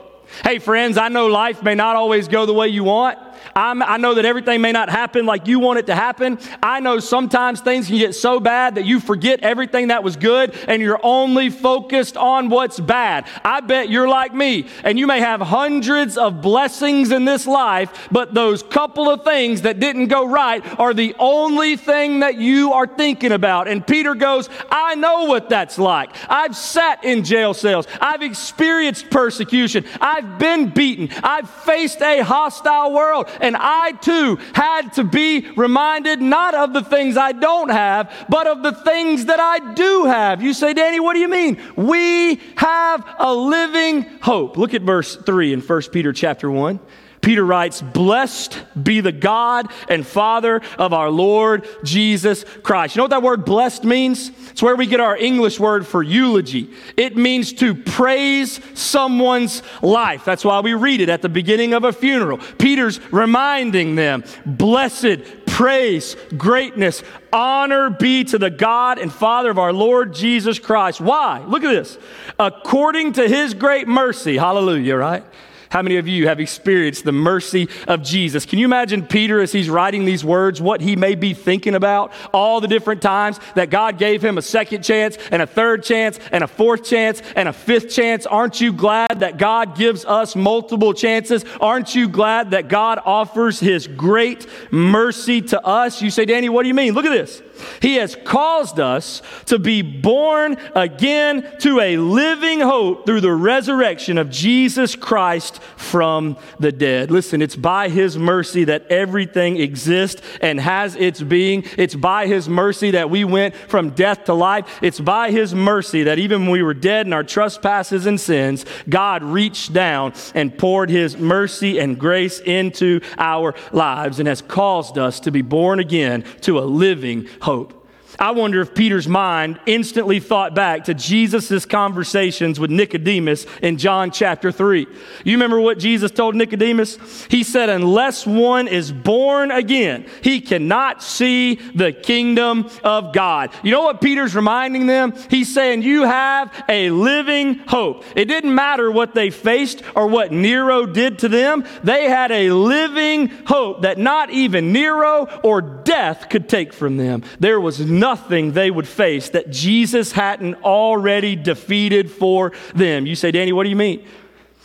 Hey, 0.42 0.58
friends, 0.58 0.96
I 0.96 1.08
know 1.08 1.26
life 1.26 1.62
may 1.62 1.74
not 1.74 1.96
always 1.96 2.28
go 2.28 2.46
the 2.46 2.54
way 2.54 2.68
you 2.68 2.84
want. 2.84 3.18
I'm, 3.54 3.82
i 3.82 3.96
know 3.96 4.14
that 4.14 4.24
everything 4.24 4.60
may 4.60 4.72
not 4.72 4.88
happen 4.88 5.26
like 5.26 5.46
you 5.46 5.58
want 5.58 5.78
it 5.78 5.86
to 5.86 5.94
happen. 5.94 6.38
I 6.62 6.80
know 6.80 6.98
sometimes 6.98 7.60
things 7.60 7.86
can 7.86 7.98
get 7.98 8.14
so 8.14 8.40
bad 8.40 8.76
that 8.76 8.84
you 8.84 9.00
forget 9.00 9.40
everything 9.40 9.88
that 9.88 10.02
was 10.02 10.16
good 10.16 10.54
and 10.68 10.80
you're 10.82 11.00
only 11.02 11.50
focused 11.50 12.16
on 12.16 12.48
what's 12.48 12.78
bad. 12.80 13.26
I 13.44 13.60
bet 13.60 13.88
you're 13.88 14.08
like 14.08 14.34
me 14.34 14.66
and 14.82 14.98
you 14.98 15.06
may 15.06 15.20
have 15.20 15.40
hundreds 15.40 16.16
of 16.16 16.40
blessings 16.40 17.10
in 17.10 17.24
this 17.24 17.46
life, 17.46 18.08
but 18.10 18.34
those 18.34 18.62
couple 18.62 19.08
of 19.08 19.24
things 19.24 19.62
that 19.62 19.80
didn't 19.80 20.08
go 20.08 20.26
right 20.26 20.62
are 20.78 20.94
the 20.94 21.14
only 21.18 21.76
thing 21.76 22.20
that 22.20 22.36
you 22.36 22.72
are 22.72 22.86
thinking 22.86 23.32
about. 23.32 23.68
And 23.68 23.86
Peter 23.86 24.14
goes, 24.14 24.48
I 24.70 24.94
know 24.94 25.24
what 25.24 25.48
that's 25.48 25.78
like. 25.78 26.10
I've 26.28 26.56
sat 26.56 27.04
in 27.04 27.24
jail 27.24 27.54
cells. 27.54 27.86
I've 28.00 28.22
experienced 28.22 29.10
persecution. 29.10 29.84
I've 30.00 30.38
been 30.38 30.70
beaten. 30.70 31.08
I've 31.22 31.48
faced 31.48 32.02
a 32.02 32.20
hostile 32.20 32.92
world. 32.92 33.28
And 33.40 33.56
I 33.58 33.92
too 33.92 34.36
had 34.54 34.92
to 34.94 35.04
be 35.04 35.50
reminded 35.56 36.20
not 36.20 36.54
of 36.54 36.72
the 36.72 36.82
things 36.82 37.16
I 37.16 37.32
don't 37.32 37.70
have, 37.70 38.26
but 38.28 38.46
of 38.46 38.62
the 38.62 38.72
things 38.72 39.26
that 39.26 39.40
I 39.40 39.74
do 39.74 40.04
have. 40.04 40.42
You 40.42 40.52
say, 40.52 40.74
Danny, 40.74 41.00
what 41.00 41.14
do 41.14 41.20
you 41.20 41.28
mean? 41.28 41.60
We 41.76 42.40
have 42.56 43.04
a 43.18 43.34
living 43.34 44.02
hope. 44.20 44.56
Look 44.56 44.74
at 44.74 44.82
verse 44.82 45.16
3 45.16 45.52
in 45.52 45.60
1 45.60 45.82
Peter 45.92 46.12
chapter 46.12 46.50
1. 46.50 46.80
Peter 47.24 47.44
writes, 47.44 47.80
Blessed 47.80 48.62
be 48.80 49.00
the 49.00 49.10
God 49.10 49.72
and 49.88 50.06
Father 50.06 50.60
of 50.78 50.92
our 50.92 51.10
Lord 51.10 51.66
Jesus 51.82 52.44
Christ. 52.62 52.94
You 52.94 53.00
know 53.00 53.04
what 53.04 53.10
that 53.12 53.22
word 53.22 53.46
blessed 53.46 53.84
means? 53.84 54.30
It's 54.50 54.62
where 54.62 54.76
we 54.76 54.86
get 54.86 55.00
our 55.00 55.16
English 55.16 55.58
word 55.58 55.86
for 55.86 56.02
eulogy. 56.02 56.70
It 56.98 57.16
means 57.16 57.54
to 57.54 57.74
praise 57.74 58.60
someone's 58.74 59.62
life. 59.80 60.24
That's 60.26 60.44
why 60.44 60.60
we 60.60 60.74
read 60.74 61.00
it 61.00 61.08
at 61.08 61.22
the 61.22 61.30
beginning 61.30 61.72
of 61.72 61.84
a 61.84 61.92
funeral. 61.92 62.38
Peter's 62.58 63.00
reminding 63.10 63.94
them, 63.94 64.22
Blessed, 64.44 65.46
praise, 65.46 66.16
greatness, 66.36 67.02
honor 67.32 67.88
be 67.88 68.24
to 68.24 68.36
the 68.36 68.50
God 68.50 68.98
and 68.98 69.10
Father 69.10 69.50
of 69.50 69.58
our 69.58 69.72
Lord 69.72 70.12
Jesus 70.12 70.58
Christ. 70.58 71.00
Why? 71.00 71.38
Look 71.46 71.64
at 71.64 71.70
this. 71.70 71.96
According 72.38 73.14
to 73.14 73.26
his 73.26 73.54
great 73.54 73.88
mercy, 73.88 74.36
hallelujah, 74.36 74.96
right? 74.96 75.24
How 75.70 75.82
many 75.82 75.96
of 75.96 76.08
you 76.08 76.28
have 76.28 76.40
experienced 76.40 77.04
the 77.04 77.12
mercy 77.12 77.68
of 77.88 78.02
Jesus? 78.02 78.46
Can 78.46 78.58
you 78.58 78.66
imagine 78.66 79.06
Peter 79.06 79.40
as 79.40 79.52
he's 79.52 79.68
writing 79.68 80.04
these 80.04 80.24
words, 80.24 80.60
what 80.60 80.80
he 80.80 80.96
may 80.96 81.14
be 81.14 81.34
thinking 81.34 81.74
about? 81.74 82.12
All 82.32 82.60
the 82.60 82.68
different 82.68 83.02
times 83.02 83.40
that 83.54 83.70
God 83.70 83.98
gave 83.98 84.22
him 84.22 84.38
a 84.38 84.42
second 84.42 84.82
chance 84.82 85.16
and 85.30 85.42
a 85.42 85.46
third 85.46 85.82
chance 85.82 86.18
and 86.32 86.44
a 86.44 86.46
fourth 86.46 86.84
chance 86.84 87.22
and 87.36 87.48
a 87.48 87.52
fifth 87.52 87.90
chance. 87.90 88.26
Aren't 88.26 88.60
you 88.60 88.72
glad 88.72 89.20
that 89.20 89.38
God 89.38 89.76
gives 89.76 90.04
us 90.04 90.36
multiple 90.36 90.94
chances? 90.94 91.44
Aren't 91.60 91.94
you 91.94 92.08
glad 92.08 92.52
that 92.52 92.68
God 92.68 93.00
offers 93.04 93.60
his 93.60 93.86
great 93.86 94.46
mercy 94.70 95.42
to 95.42 95.64
us? 95.64 96.02
You 96.02 96.10
say, 96.10 96.24
Danny, 96.24 96.48
what 96.48 96.62
do 96.62 96.68
you 96.68 96.74
mean? 96.74 96.94
Look 96.94 97.06
at 97.06 97.12
this. 97.12 97.42
He 97.80 97.96
has 97.96 98.16
caused 98.24 98.80
us 98.80 99.22
to 99.46 99.58
be 99.58 99.82
born 99.82 100.56
again 100.74 101.56
to 101.60 101.80
a 101.80 101.96
living 101.96 102.60
hope 102.60 103.06
through 103.06 103.20
the 103.20 103.32
resurrection 103.32 104.18
of 104.18 104.30
Jesus 104.30 104.96
Christ 104.96 105.60
from 105.76 106.36
the 106.58 106.72
dead. 106.72 107.10
Listen, 107.10 107.42
it's 107.42 107.56
by 107.56 107.88
His 107.88 108.18
mercy 108.18 108.64
that 108.64 108.86
everything 108.90 109.56
exists 109.58 110.22
and 110.40 110.60
has 110.60 110.96
its 110.96 111.20
being. 111.22 111.64
It's 111.76 111.94
by 111.94 112.26
His 112.26 112.48
mercy 112.48 112.92
that 112.92 113.10
we 113.10 113.24
went 113.24 113.54
from 113.54 113.90
death 113.90 114.24
to 114.24 114.34
life. 114.34 114.78
It's 114.82 115.00
by 115.00 115.30
His 115.30 115.54
mercy 115.54 116.04
that 116.04 116.18
even 116.18 116.42
when 116.42 116.50
we 116.50 116.62
were 116.62 116.74
dead 116.74 117.06
in 117.06 117.12
our 117.12 117.24
trespasses 117.24 118.06
and 118.06 118.20
sins, 118.20 118.64
God 118.88 119.22
reached 119.22 119.72
down 119.72 120.14
and 120.34 120.56
poured 120.56 120.90
His 120.90 121.16
mercy 121.16 121.78
and 121.78 121.98
grace 121.98 122.40
into 122.40 123.00
our 123.18 123.54
lives 123.72 124.18
and 124.18 124.28
has 124.28 124.42
caused 124.42 124.98
us 124.98 125.20
to 125.20 125.30
be 125.30 125.42
born 125.42 125.80
again 125.80 126.24
to 126.42 126.58
a 126.58 126.62
living 126.62 127.28
hope. 127.44 127.83
I 128.18 128.30
wonder 128.30 128.60
if 128.60 128.74
Peter's 128.74 129.08
mind 129.08 129.58
instantly 129.66 130.20
thought 130.20 130.54
back 130.54 130.84
to 130.84 130.94
Jesus' 130.94 131.66
conversations 131.66 132.60
with 132.60 132.70
Nicodemus 132.70 133.46
in 133.62 133.76
John 133.76 134.10
chapter 134.10 134.52
3. 134.52 134.86
You 135.24 135.32
remember 135.32 135.60
what 135.60 135.78
Jesus 135.78 136.10
told 136.10 136.34
Nicodemus? 136.34 136.98
He 137.28 137.42
said, 137.42 137.68
Unless 137.68 138.26
one 138.26 138.68
is 138.68 138.92
born 138.92 139.50
again, 139.50 140.06
he 140.22 140.40
cannot 140.40 141.02
see 141.02 141.56
the 141.74 141.92
kingdom 141.92 142.70
of 142.82 143.12
God. 143.12 143.50
You 143.62 143.72
know 143.72 143.82
what 143.82 144.00
Peter's 144.00 144.36
reminding 144.36 144.86
them? 144.86 145.14
He's 145.28 145.52
saying, 145.52 145.82
You 145.82 146.02
have 146.02 146.52
a 146.68 146.90
living 146.90 147.56
hope. 147.66 148.04
It 148.14 148.26
didn't 148.26 148.54
matter 148.54 148.90
what 148.90 149.14
they 149.14 149.30
faced 149.30 149.82
or 149.94 150.06
what 150.06 150.32
Nero 150.32 150.86
did 150.86 151.18
to 151.20 151.28
them, 151.28 151.64
they 151.82 152.08
had 152.08 152.30
a 152.30 152.50
living 152.50 153.28
hope 153.46 153.82
that 153.82 153.98
not 153.98 154.30
even 154.30 154.72
Nero 154.72 155.28
or 155.42 155.60
death 155.60 156.28
could 156.28 156.48
take 156.48 156.72
from 156.72 156.96
them. 156.96 157.22
There 157.40 157.60
was 157.60 157.80
nothing 158.04 158.52
they 158.52 158.70
would 158.70 158.86
face 158.86 159.30
that 159.30 159.48
Jesus 159.48 160.12
hadn't 160.12 160.56
already 160.62 161.34
defeated 161.34 162.10
for 162.10 162.52
them. 162.74 163.06
You 163.06 163.14
say, 163.14 163.30
Danny, 163.30 163.50
what 163.50 163.62
do 163.62 163.70
you 163.70 163.76
mean? 163.76 164.06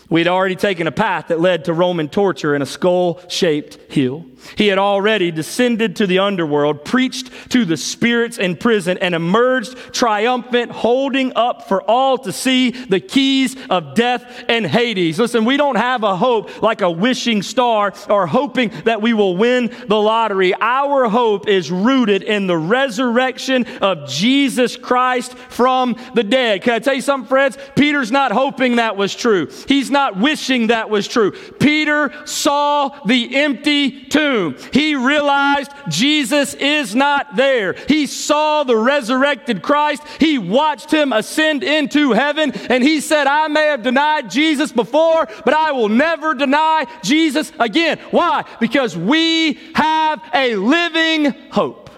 We'd 0.10 0.28
already 0.28 0.58
taken 0.58 0.88
a 0.88 0.92
path 0.92 1.30
that 1.30 1.40
led 1.40 1.66
to 1.66 1.74
Roman 1.74 2.10
torture 2.10 2.54
and 2.54 2.62
a 2.62 2.66
skull 2.66 3.22
shaped 3.30 3.94
hill. 3.94 4.26
He 4.56 4.68
had 4.68 4.78
already 4.78 5.32
descended 5.32 5.96
to 5.98 6.08
the 6.08 6.20
underworld, 6.20 6.86
preached 6.86 7.32
to 7.52 7.66
the 7.66 7.78
spirits 7.78 8.38
in 8.38 8.56
prison, 8.56 8.98
and 9.00 9.16
emerged 9.16 9.76
triumphant, 9.94 10.72
holding 10.72 11.34
up 11.36 11.68
for 11.68 11.82
all 11.84 12.18
to 12.20 12.32
see 12.32 12.72
the 12.72 13.00
keys 13.00 13.56
of 13.70 13.96
death 13.96 14.46
and 14.48 14.66
Hades. 14.66 15.20
Listen, 15.20 15.46
we 15.46 15.58
don't 15.58 15.78
have 15.78 16.04
a 16.04 16.16
hope 16.16 16.62
like 16.62 16.82
a 16.82 16.92
wishing 16.92 17.42
star 17.42 17.94
or 18.10 18.28
hoping 18.28 18.70
that 18.86 19.02
we 19.02 19.14
will 19.14 19.36
win 19.36 19.74
the 19.88 20.00
lottery. 20.00 20.54
Our 20.60 21.10
hope 21.10 21.48
is 21.48 21.72
rooted 21.72 22.24
in 22.24 22.48
the 22.48 22.58
resurrection 22.58 23.66
of 23.82 24.08
Jesus 24.08 24.78
Christ 24.78 25.34
from 25.36 25.96
the 26.14 26.24
dead. 26.24 26.62
Can 26.62 26.74
I 26.74 26.80
tell 26.80 26.94
you 26.94 27.02
something, 27.02 27.28
friends? 27.28 27.58
Peter's 27.76 28.12
not 28.12 28.32
hoping 28.32 28.78
that 28.78 28.96
was 28.96 29.16
true, 29.16 29.50
he's 29.68 29.92
not 29.92 30.18
wishing 30.18 30.68
that 30.68 30.90
was 30.90 31.08
true. 31.08 31.32
Peter 31.60 32.12
saw 32.26 32.90
the 33.06 33.36
empty 33.36 34.06
tomb 34.06 34.29
tomb. 34.30 34.56
He 34.72 34.96
realized 34.96 35.72
Jesus 35.90 36.54
is 36.56 36.96
not 36.96 37.36
there. 37.36 37.74
He 37.88 38.06
saw 38.06 38.64
the 38.64 38.76
resurrected 38.76 39.62
Christ. 39.62 40.04
He 40.20 40.38
watched 40.38 40.92
him 40.92 41.14
ascend 41.14 41.64
into 41.64 42.14
heaven, 42.14 42.52
and 42.70 42.84
he 42.84 43.02
said, 43.02 43.28
I 43.28 43.48
may 43.48 43.68
have 43.68 43.84
denied 43.84 44.30
Jesus 44.30 44.72
before, 44.72 45.28
but 45.46 45.54
I 45.54 45.72
will 45.72 45.90
never 45.90 46.34
deny 46.34 46.86
Jesus 47.04 47.52
again. 47.60 48.00
Why? 48.12 48.46
Because 48.60 48.96
we 48.96 49.54
have 49.76 50.22
a 50.34 50.56
living 50.56 51.34
hope. 51.52 51.90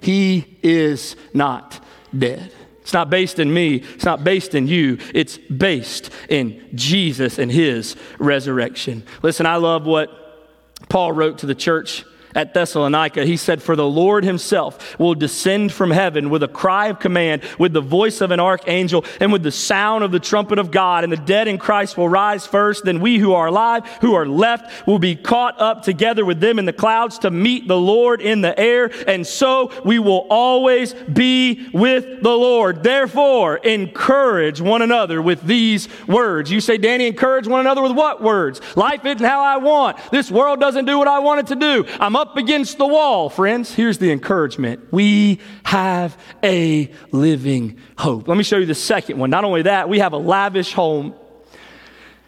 He 0.00 0.58
is 0.62 1.16
not 1.32 1.80
dead. 2.16 2.52
It's 2.82 2.92
not 2.92 3.08
based 3.08 3.38
in 3.38 3.52
me. 3.52 3.76
It's 3.76 4.04
not 4.04 4.24
based 4.24 4.54
in 4.54 4.66
you. 4.66 4.98
It's 5.14 5.38
based 5.38 6.10
in 6.28 6.62
Jesus 6.74 7.38
and 7.38 7.50
his 7.50 7.96
resurrection. 8.18 9.04
Listen, 9.22 9.46
I 9.46 9.56
love 9.56 9.86
what 9.86 10.23
Paul 10.88 11.12
wrote 11.12 11.38
to 11.38 11.46
the 11.46 11.54
church 11.54 12.04
at 12.34 12.54
Thessalonica, 12.54 13.24
he 13.24 13.36
said, 13.36 13.62
For 13.62 13.76
the 13.76 13.86
Lord 13.86 14.24
himself 14.24 14.98
will 14.98 15.14
descend 15.14 15.72
from 15.72 15.90
heaven 15.90 16.30
with 16.30 16.42
a 16.42 16.48
cry 16.48 16.88
of 16.88 16.98
command, 16.98 17.42
with 17.58 17.72
the 17.72 17.80
voice 17.80 18.20
of 18.20 18.30
an 18.30 18.40
archangel, 18.40 19.04
and 19.20 19.32
with 19.32 19.42
the 19.42 19.52
sound 19.52 20.02
of 20.02 20.10
the 20.10 20.20
trumpet 20.20 20.58
of 20.58 20.70
God. 20.70 21.04
And 21.04 21.12
the 21.12 21.16
dead 21.16 21.48
in 21.48 21.58
Christ 21.58 21.96
will 21.96 22.08
rise 22.08 22.46
first. 22.46 22.84
Then 22.84 23.00
we 23.00 23.18
who 23.18 23.34
are 23.34 23.46
alive, 23.46 23.86
who 24.00 24.14
are 24.14 24.26
left, 24.26 24.86
will 24.86 24.98
be 24.98 25.14
caught 25.14 25.60
up 25.60 25.82
together 25.82 26.24
with 26.24 26.40
them 26.40 26.58
in 26.58 26.64
the 26.64 26.72
clouds 26.72 27.18
to 27.20 27.30
meet 27.30 27.68
the 27.68 27.78
Lord 27.78 28.20
in 28.20 28.40
the 28.40 28.58
air. 28.58 28.90
And 29.06 29.26
so 29.26 29.70
we 29.84 29.98
will 29.98 30.26
always 30.30 30.92
be 30.94 31.68
with 31.72 32.22
the 32.22 32.36
Lord. 32.36 32.82
Therefore, 32.82 33.56
encourage 33.56 34.60
one 34.60 34.82
another 34.82 35.22
with 35.22 35.42
these 35.42 35.88
words. 36.08 36.50
You 36.50 36.60
say, 36.60 36.78
Danny, 36.78 37.06
encourage 37.06 37.46
one 37.46 37.60
another 37.60 37.82
with 37.82 37.92
what 37.92 38.22
words? 38.22 38.60
Life 38.76 39.04
isn't 39.04 39.24
how 39.24 39.40
I 39.40 39.58
want. 39.58 39.98
This 40.10 40.30
world 40.30 40.58
doesn't 40.58 40.86
do 40.86 40.98
what 40.98 41.08
I 41.08 41.20
want 41.20 41.40
it 41.40 41.46
to 41.48 41.56
do. 41.56 41.86
I'm 42.00 42.16
up 42.16 42.23
up 42.24 42.38
against 42.38 42.78
the 42.78 42.86
wall, 42.86 43.28
friends. 43.28 43.74
Here's 43.74 43.98
the 43.98 44.10
encouragement 44.10 44.90
we 44.90 45.40
have 45.62 46.16
a 46.42 46.90
living 47.12 47.78
hope. 47.98 48.28
Let 48.28 48.38
me 48.38 48.44
show 48.44 48.56
you 48.56 48.64
the 48.64 48.74
second 48.74 49.18
one. 49.18 49.28
Not 49.28 49.44
only 49.44 49.62
that, 49.62 49.90
we 49.90 49.98
have 49.98 50.14
a 50.14 50.16
lavish 50.16 50.72
home. 50.72 51.14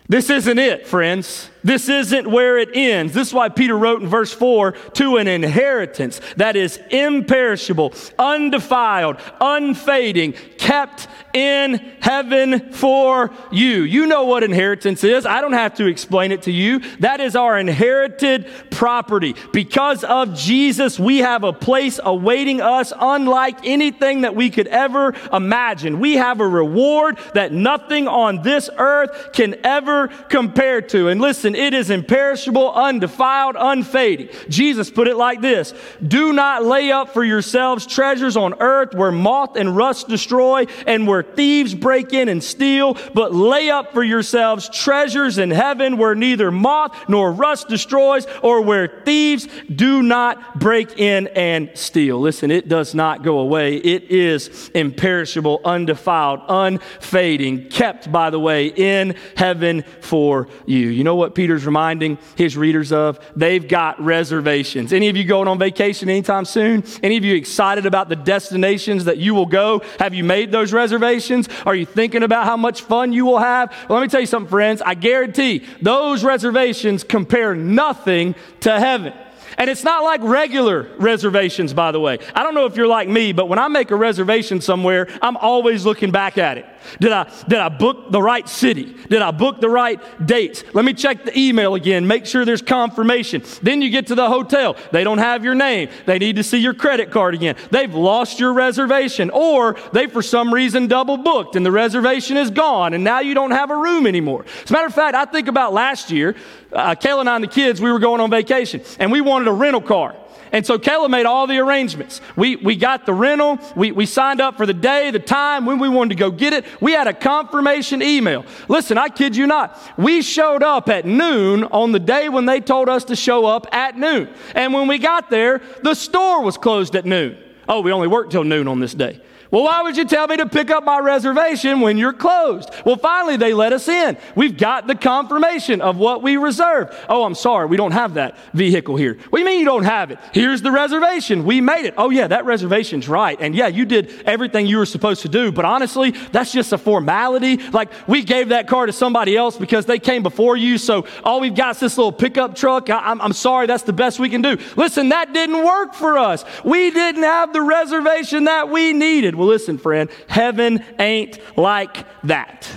This 0.06 0.28
isn't 0.28 0.58
it, 0.58 0.86
friends. 0.86 1.48
This 1.66 1.88
isn't 1.88 2.28
where 2.28 2.58
it 2.58 2.68
ends. 2.74 3.12
This 3.12 3.26
is 3.26 3.34
why 3.34 3.48
Peter 3.48 3.76
wrote 3.76 4.00
in 4.00 4.06
verse 4.06 4.32
4 4.32 4.70
to 4.70 5.16
an 5.16 5.26
inheritance 5.26 6.20
that 6.36 6.54
is 6.54 6.78
imperishable, 6.90 7.92
undefiled, 8.20 9.16
unfading, 9.40 10.34
kept 10.58 11.08
in 11.34 11.74
heaven 12.00 12.72
for 12.72 13.32
you. 13.50 13.82
You 13.82 14.06
know 14.06 14.26
what 14.26 14.44
inheritance 14.44 15.02
is. 15.02 15.26
I 15.26 15.40
don't 15.40 15.54
have 15.54 15.74
to 15.74 15.86
explain 15.86 16.30
it 16.30 16.42
to 16.42 16.52
you. 16.52 16.78
That 17.00 17.20
is 17.20 17.34
our 17.34 17.58
inherited 17.58 18.48
property. 18.70 19.34
Because 19.52 20.04
of 20.04 20.36
Jesus, 20.36 21.00
we 21.00 21.18
have 21.18 21.42
a 21.42 21.52
place 21.52 21.98
awaiting 22.00 22.60
us 22.60 22.92
unlike 22.96 23.66
anything 23.66 24.20
that 24.20 24.36
we 24.36 24.50
could 24.50 24.68
ever 24.68 25.14
imagine. 25.32 25.98
We 25.98 26.14
have 26.14 26.40
a 26.40 26.46
reward 26.46 27.18
that 27.34 27.52
nothing 27.52 28.06
on 28.06 28.42
this 28.42 28.70
earth 28.78 29.32
can 29.32 29.56
ever 29.64 30.06
compare 30.28 30.80
to. 30.80 31.08
And 31.08 31.20
listen, 31.20 31.55
it 31.56 31.74
is 31.74 31.90
imperishable, 31.90 32.72
undefiled, 32.72 33.56
unfading. 33.58 34.28
Jesus 34.48 34.90
put 34.90 35.08
it 35.08 35.16
like 35.16 35.40
this 35.40 35.72
Do 36.06 36.32
not 36.32 36.64
lay 36.64 36.90
up 36.90 37.12
for 37.12 37.24
yourselves 37.24 37.86
treasures 37.86 38.36
on 38.36 38.54
earth 38.60 38.94
where 38.94 39.12
moth 39.12 39.56
and 39.56 39.76
rust 39.76 40.08
destroy 40.08 40.66
and 40.86 41.06
where 41.06 41.22
thieves 41.22 41.74
break 41.74 42.12
in 42.12 42.28
and 42.28 42.42
steal, 42.42 42.96
but 43.14 43.34
lay 43.34 43.70
up 43.70 43.92
for 43.92 44.02
yourselves 44.02 44.68
treasures 44.68 45.38
in 45.38 45.50
heaven 45.50 45.96
where 45.96 46.14
neither 46.14 46.50
moth 46.50 46.96
nor 47.08 47.32
rust 47.32 47.68
destroys 47.68 48.26
or 48.42 48.62
where 48.62 49.02
thieves 49.04 49.48
do 49.74 50.02
not 50.02 50.58
break 50.58 50.98
in 50.98 51.28
and 51.28 51.70
steal. 51.74 52.20
Listen, 52.20 52.50
it 52.50 52.68
does 52.68 52.94
not 52.94 53.22
go 53.22 53.38
away. 53.38 53.76
It 53.76 54.10
is 54.10 54.70
imperishable, 54.74 55.60
undefiled, 55.64 56.40
unfading, 56.48 57.68
kept, 57.68 58.10
by 58.10 58.30
the 58.30 58.40
way, 58.40 58.66
in 58.66 59.16
heaven 59.36 59.84
for 60.00 60.48
you. 60.66 60.88
You 60.88 61.04
know 61.04 61.16
what 61.16 61.34
Peter's 61.46 61.64
reminding 61.64 62.18
his 62.34 62.56
readers 62.56 62.90
of? 62.90 63.20
They've 63.36 63.68
got 63.68 64.00
reservations. 64.00 64.92
Any 64.92 65.08
of 65.10 65.16
you 65.16 65.22
going 65.22 65.46
on 65.46 65.60
vacation 65.60 66.08
anytime 66.08 66.44
soon? 66.44 66.82
Any 67.04 67.16
of 67.18 67.24
you 67.24 67.36
excited 67.36 67.86
about 67.86 68.08
the 68.08 68.16
destinations 68.16 69.04
that 69.04 69.18
you 69.18 69.32
will 69.32 69.46
go? 69.46 69.80
Have 70.00 70.12
you 70.12 70.24
made 70.24 70.50
those 70.50 70.72
reservations? 70.72 71.48
Are 71.64 71.76
you 71.76 71.86
thinking 71.86 72.24
about 72.24 72.46
how 72.46 72.56
much 72.56 72.80
fun 72.80 73.12
you 73.12 73.24
will 73.24 73.38
have? 73.38 73.70
Well, 73.88 73.96
let 74.00 74.04
me 74.04 74.08
tell 74.08 74.18
you 74.18 74.26
something, 74.26 74.50
friends. 74.50 74.82
I 74.84 74.94
guarantee 74.94 75.64
those 75.80 76.24
reservations 76.24 77.04
compare 77.04 77.54
nothing 77.54 78.34
to 78.62 78.80
heaven. 78.80 79.12
And 79.56 79.70
it's 79.70 79.84
not 79.84 80.02
like 80.02 80.20
regular 80.22 80.88
reservations, 80.98 81.72
by 81.72 81.92
the 81.92 82.00
way. 82.00 82.18
I 82.34 82.42
don't 82.42 82.54
know 82.54 82.66
if 82.66 82.76
you're 82.76 82.88
like 82.88 83.08
me, 83.08 83.32
but 83.32 83.48
when 83.48 83.58
I 83.60 83.68
make 83.68 83.92
a 83.92 83.96
reservation 83.96 84.60
somewhere, 84.60 85.08
I'm 85.22 85.36
always 85.36 85.86
looking 85.86 86.10
back 86.10 86.38
at 86.38 86.58
it. 86.58 86.66
Did 87.00 87.12
I, 87.12 87.30
did 87.48 87.58
I 87.58 87.68
book 87.68 88.10
the 88.10 88.22
right 88.22 88.48
city? 88.48 88.96
Did 89.08 89.22
I 89.22 89.30
book 89.30 89.60
the 89.60 89.68
right 89.68 90.00
dates? 90.24 90.64
Let 90.72 90.84
me 90.84 90.94
check 90.94 91.24
the 91.24 91.38
email 91.38 91.74
again, 91.74 92.06
make 92.06 92.26
sure 92.26 92.44
there's 92.44 92.62
confirmation. 92.62 93.42
Then 93.62 93.82
you 93.82 93.90
get 93.90 94.08
to 94.08 94.14
the 94.14 94.28
hotel. 94.28 94.76
They 94.92 95.04
don't 95.04 95.18
have 95.18 95.44
your 95.44 95.54
name. 95.54 95.88
They 96.06 96.18
need 96.18 96.36
to 96.36 96.42
see 96.42 96.58
your 96.58 96.74
credit 96.74 97.10
card 97.10 97.34
again. 97.34 97.56
They've 97.70 97.94
lost 97.94 98.40
your 98.40 98.52
reservation, 98.52 99.30
or 99.30 99.76
they, 99.92 100.06
for 100.06 100.22
some 100.22 100.52
reason, 100.52 100.86
double 100.86 101.16
booked 101.16 101.56
and 101.56 101.64
the 101.64 101.72
reservation 101.72 102.36
is 102.36 102.50
gone, 102.50 102.94
and 102.94 103.04
now 103.04 103.20
you 103.20 103.34
don't 103.34 103.50
have 103.50 103.70
a 103.70 103.76
room 103.76 104.06
anymore. 104.06 104.44
As 104.64 104.70
a 104.70 104.72
matter 104.72 104.86
of 104.86 104.94
fact, 104.94 105.14
I 105.14 105.24
think 105.24 105.48
about 105.48 105.72
last 105.72 106.10
year, 106.10 106.36
uh, 106.72 106.94
Kayla 106.94 107.20
and 107.20 107.28
I 107.30 107.34
and 107.36 107.44
the 107.44 107.48
kids, 107.48 107.80
we 107.80 107.90
were 107.90 107.98
going 107.98 108.20
on 108.20 108.30
vacation, 108.30 108.82
and 108.98 109.12
we 109.12 109.20
wanted 109.20 109.48
a 109.48 109.52
rental 109.52 109.80
car. 109.80 110.14
And 110.52 110.64
so 110.66 110.78
Kayla 110.78 111.10
made 111.10 111.26
all 111.26 111.46
the 111.46 111.58
arrangements. 111.58 112.20
We, 112.36 112.56
we 112.56 112.76
got 112.76 113.06
the 113.06 113.12
rental, 113.12 113.58
we, 113.74 113.92
we 113.92 114.06
signed 114.06 114.40
up 114.40 114.56
for 114.56 114.66
the 114.66 114.74
day, 114.74 115.10
the 115.10 115.18
time, 115.18 115.66
when 115.66 115.78
we 115.78 115.88
wanted 115.88 116.10
to 116.10 116.14
go 116.16 116.30
get 116.30 116.52
it. 116.52 116.64
We 116.80 116.92
had 116.92 117.06
a 117.06 117.14
confirmation 117.14 118.02
email. 118.02 118.44
Listen, 118.68 118.98
I 118.98 119.08
kid 119.08 119.36
you 119.36 119.46
not. 119.46 119.78
We 119.96 120.22
showed 120.22 120.62
up 120.62 120.88
at 120.88 121.04
noon 121.04 121.64
on 121.64 121.92
the 121.92 121.98
day 121.98 122.28
when 122.28 122.46
they 122.46 122.60
told 122.60 122.88
us 122.88 123.04
to 123.04 123.16
show 123.16 123.46
up 123.46 123.66
at 123.72 123.96
noon. 123.96 124.28
And 124.54 124.72
when 124.72 124.88
we 124.88 124.98
got 124.98 125.30
there, 125.30 125.60
the 125.82 125.94
store 125.94 126.42
was 126.42 126.56
closed 126.56 126.96
at 126.96 127.04
noon. 127.04 127.36
Oh, 127.68 127.80
we 127.80 127.92
only 127.92 128.08
worked 128.08 128.32
till 128.32 128.44
noon 128.44 128.68
on 128.68 128.80
this 128.80 128.94
day. 128.94 129.20
Well, 129.50 129.64
why 129.64 129.82
would 129.82 129.96
you 129.96 130.04
tell 130.04 130.26
me 130.26 130.36
to 130.38 130.46
pick 130.46 130.70
up 130.70 130.84
my 130.84 130.98
reservation 130.98 131.80
when 131.80 131.98
you're 131.98 132.12
closed? 132.12 132.70
Well, 132.84 132.96
finally, 132.96 133.36
they 133.36 133.54
let 133.54 133.72
us 133.72 133.88
in. 133.88 134.16
We've 134.34 134.56
got 134.56 134.86
the 134.86 134.94
confirmation 134.94 135.80
of 135.80 135.96
what 135.96 136.22
we 136.22 136.36
reserved. 136.36 136.92
Oh, 137.08 137.24
I'm 137.24 137.34
sorry, 137.34 137.66
we 137.66 137.76
don't 137.76 137.92
have 137.92 138.14
that 138.14 138.36
vehicle 138.52 138.96
here. 138.96 139.14
What 139.30 139.38
do 139.38 139.40
you 139.40 139.46
mean 139.46 139.60
you 139.60 139.64
don't 139.64 139.84
have 139.84 140.10
it? 140.10 140.18
Here's 140.32 140.62
the 140.62 140.70
reservation. 140.70 141.44
We 141.44 141.60
made 141.60 141.86
it. 141.86 141.94
Oh, 141.96 142.10
yeah, 142.10 142.26
that 142.26 142.44
reservation's 142.44 143.08
right. 143.08 143.38
And 143.40 143.54
yeah, 143.54 143.68
you 143.68 143.84
did 143.84 144.22
everything 144.22 144.66
you 144.66 144.78
were 144.78 144.86
supposed 144.86 145.22
to 145.22 145.28
do. 145.28 145.52
But 145.52 145.64
honestly, 145.64 146.10
that's 146.10 146.52
just 146.52 146.72
a 146.72 146.78
formality. 146.78 147.56
Like, 147.56 147.90
we 148.08 148.22
gave 148.22 148.48
that 148.48 148.66
car 148.68 148.86
to 148.86 148.92
somebody 148.92 149.36
else 149.36 149.56
because 149.56 149.86
they 149.86 149.98
came 149.98 150.22
before 150.22 150.56
you. 150.56 150.78
So 150.78 151.06
all 151.24 151.40
we've 151.40 151.54
got 151.54 151.76
is 151.76 151.80
this 151.80 151.98
little 151.98 152.12
pickup 152.12 152.54
truck. 152.56 152.90
I, 152.90 152.98
I'm, 152.98 153.20
I'm 153.20 153.32
sorry, 153.32 153.66
that's 153.66 153.84
the 153.84 153.92
best 153.92 154.18
we 154.18 154.28
can 154.28 154.42
do. 154.42 154.58
Listen, 154.76 155.10
that 155.10 155.32
didn't 155.32 155.64
work 155.64 155.94
for 155.94 156.18
us. 156.18 156.44
We 156.64 156.90
didn't 156.90 157.22
have 157.22 157.52
the 157.52 157.62
reservation 157.62 158.44
that 158.44 158.70
we 158.70 158.92
needed. 158.92 159.34
Well, 159.34 159.45
listen, 159.46 159.78
friend, 159.78 160.10
heaven 160.28 160.84
ain't 160.98 161.38
like 161.56 162.04
that. 162.24 162.68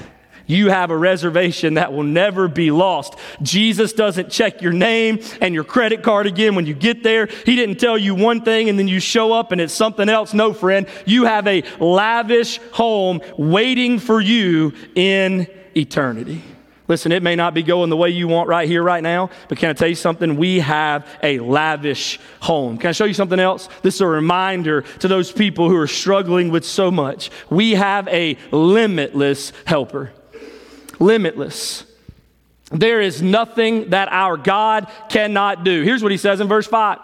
You 0.49 0.71
have 0.71 0.89
a 0.89 0.97
reservation 0.97 1.75
that 1.75 1.93
will 1.93 2.01
never 2.01 2.47
be 2.47 2.71
lost. 2.71 3.13
Jesus 3.43 3.93
doesn't 3.93 4.32
check 4.32 4.63
your 4.63 4.73
name 4.73 5.19
and 5.41 5.53
your 5.53 5.63
credit 5.63 6.01
card 6.01 6.25
again 6.25 6.55
when 6.55 6.65
you 6.65 6.73
get 6.73 7.03
there. 7.03 7.27
He 7.45 7.55
didn't 7.55 7.79
tell 7.79 7.99
you 7.99 8.15
one 8.15 8.41
thing 8.41 8.67
and 8.67 8.79
then 8.79 8.88
you 8.88 8.99
show 8.99 9.32
up 9.32 9.51
and 9.51 9.62
it's 9.62 9.75
something 9.75 10.10
else. 10.10 10.34
No, 10.34 10.51
friend. 10.51 10.88
You 11.05 11.25
have 11.25 11.45
a 11.45 11.62
lavish 11.79 12.60
home 12.71 13.21
waiting 13.38 13.99
for 13.99 14.19
you 14.19 14.73
in 14.95 15.45
eternity. 15.77 16.41
Listen, 16.89 17.12
it 17.12 17.21
may 17.21 17.36
not 17.36 17.54
be 17.54 17.62
going 17.62 17.91
the 17.91 17.95
way 17.95 18.10
you 18.10 18.28
want 18.28 18.49
right 18.49 18.67
here, 18.67 18.82
right 18.82 19.04
now, 19.04 19.30
but 19.47 19.60
can 19.60 19.69
I 19.69 19.73
tell 19.73 19.88
you 19.88 19.93
something? 19.93 20.38
We 20.38 20.60
have 20.60 21.08
a 21.21 21.38
lavish 21.38 22.19
home. 22.41 22.80
Can 22.80 22.89
I 22.89 22.91
show 22.93 23.06
you 23.06 23.13
something 23.13 23.39
else? 23.39 23.69
This 23.84 23.95
is 23.95 24.02
a 24.02 24.08
reminder 24.08 24.82
to 24.82 25.08
those 25.08 25.32
people 25.32 25.69
who 25.69 25.78
are 25.78 25.88
struggling 25.88 26.49
with 26.49 26.65
so 26.65 26.89
much. 26.89 27.30
We 27.52 27.75
have 27.75 28.08
a 28.08 28.38
limitless 28.52 29.54
helper. 29.65 30.12
Limitless. 30.99 31.86
There 32.71 33.02
is 33.02 33.21
nothing 33.21 33.91
that 33.91 34.12
our 34.12 34.36
God 34.36 34.91
cannot 35.10 35.63
do. 35.63 35.84
Here's 35.84 36.02
what 36.02 36.12
he 36.12 36.17
says 36.17 36.39
in 36.39 36.47
verse 36.47 36.65
5 36.65 36.97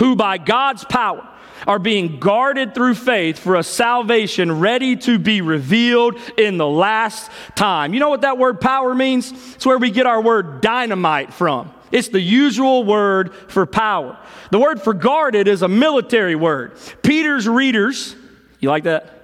Who 0.00 0.16
by 0.16 0.36
God's 0.36 0.84
power, 0.84 1.26
are 1.66 1.78
being 1.78 2.18
guarded 2.18 2.74
through 2.74 2.94
faith 2.94 3.38
for 3.38 3.56
a 3.56 3.62
salvation 3.62 4.60
ready 4.60 4.96
to 4.96 5.18
be 5.18 5.40
revealed 5.40 6.18
in 6.36 6.58
the 6.58 6.66
last 6.66 7.30
time. 7.54 7.94
You 7.94 8.00
know 8.00 8.08
what 8.08 8.22
that 8.22 8.38
word 8.38 8.60
power 8.60 8.94
means? 8.94 9.32
It's 9.54 9.66
where 9.66 9.78
we 9.78 9.90
get 9.90 10.06
our 10.06 10.20
word 10.20 10.60
dynamite 10.60 11.32
from. 11.32 11.72
It's 11.92 12.08
the 12.08 12.20
usual 12.20 12.84
word 12.84 13.34
for 13.34 13.64
power. 13.64 14.18
The 14.50 14.58
word 14.58 14.82
for 14.82 14.92
guarded 14.92 15.48
is 15.48 15.62
a 15.62 15.68
military 15.68 16.34
word. 16.34 16.76
Peter's 17.02 17.48
readers, 17.48 18.14
you 18.60 18.68
like 18.68 18.84
that? 18.84 19.15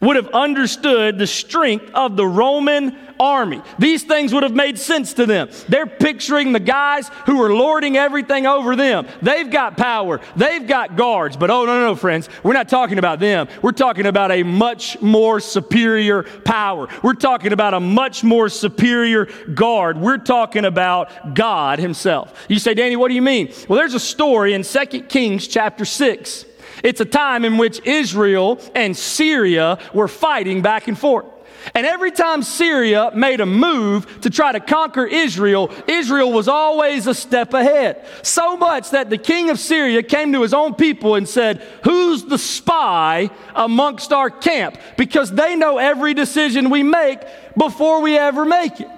Would 0.00 0.16
have 0.16 0.28
understood 0.28 1.18
the 1.18 1.26
strength 1.26 1.90
of 1.94 2.16
the 2.16 2.26
Roman 2.26 2.96
army. 3.20 3.60
These 3.78 4.04
things 4.04 4.32
would 4.32 4.42
have 4.42 4.54
made 4.54 4.78
sense 4.78 5.12
to 5.14 5.26
them. 5.26 5.50
They're 5.68 5.86
picturing 5.86 6.52
the 6.52 6.60
guys 6.60 7.08
who 7.26 7.42
are 7.42 7.52
lording 7.52 7.96
everything 7.96 8.46
over 8.46 8.74
them. 8.74 9.06
They've 9.20 9.50
got 9.50 9.76
power, 9.76 10.20
they've 10.36 10.66
got 10.66 10.96
guards. 10.96 11.36
But 11.36 11.50
oh, 11.50 11.66
no, 11.66 11.78
no, 11.78 11.86
no, 11.88 11.94
friends, 11.94 12.28
we're 12.42 12.54
not 12.54 12.68
talking 12.68 12.98
about 12.98 13.20
them. 13.20 13.48
We're 13.62 13.72
talking 13.72 14.06
about 14.06 14.30
a 14.30 14.42
much 14.42 15.00
more 15.02 15.38
superior 15.38 16.22
power. 16.22 16.88
We're 17.02 17.14
talking 17.14 17.52
about 17.52 17.74
a 17.74 17.80
much 17.80 18.24
more 18.24 18.48
superior 18.48 19.26
guard. 19.52 19.98
We're 19.98 20.18
talking 20.18 20.64
about 20.64 21.34
God 21.34 21.78
Himself. 21.78 22.46
You 22.48 22.58
say, 22.58 22.72
Danny, 22.74 22.96
what 22.96 23.08
do 23.08 23.14
you 23.14 23.22
mean? 23.22 23.52
Well, 23.68 23.78
there's 23.78 23.94
a 23.94 24.00
story 24.00 24.54
in 24.54 24.62
2 24.62 24.86
Kings 25.02 25.46
chapter 25.46 25.84
6. 25.84 26.46
It's 26.82 27.00
a 27.00 27.04
time 27.04 27.44
in 27.44 27.58
which 27.58 27.80
Israel 27.84 28.60
and 28.74 28.96
Syria 28.96 29.78
were 29.92 30.08
fighting 30.08 30.62
back 30.62 30.88
and 30.88 30.98
forth. 30.98 31.26
And 31.74 31.86
every 31.86 32.10
time 32.10 32.42
Syria 32.42 33.10
made 33.14 33.40
a 33.40 33.46
move 33.46 34.20
to 34.22 34.30
try 34.30 34.52
to 34.52 34.60
conquer 34.60 35.04
Israel, 35.04 35.70
Israel 35.86 36.32
was 36.32 36.48
always 36.48 37.06
a 37.06 37.14
step 37.14 37.52
ahead. 37.54 38.04
So 38.22 38.56
much 38.56 38.90
that 38.90 39.10
the 39.10 39.18
king 39.18 39.50
of 39.50 39.58
Syria 39.58 40.02
came 40.02 40.32
to 40.32 40.42
his 40.42 40.54
own 40.54 40.74
people 40.74 41.16
and 41.16 41.28
said, 41.28 41.62
Who's 41.84 42.24
the 42.24 42.38
spy 42.38 43.30
amongst 43.54 44.12
our 44.12 44.30
camp? 44.30 44.78
Because 44.96 45.30
they 45.30 45.54
know 45.54 45.78
every 45.78 46.14
decision 46.14 46.70
we 46.70 46.82
make 46.82 47.20
before 47.56 48.00
we 48.00 48.16
ever 48.16 48.44
make 48.44 48.80
it. 48.80 48.88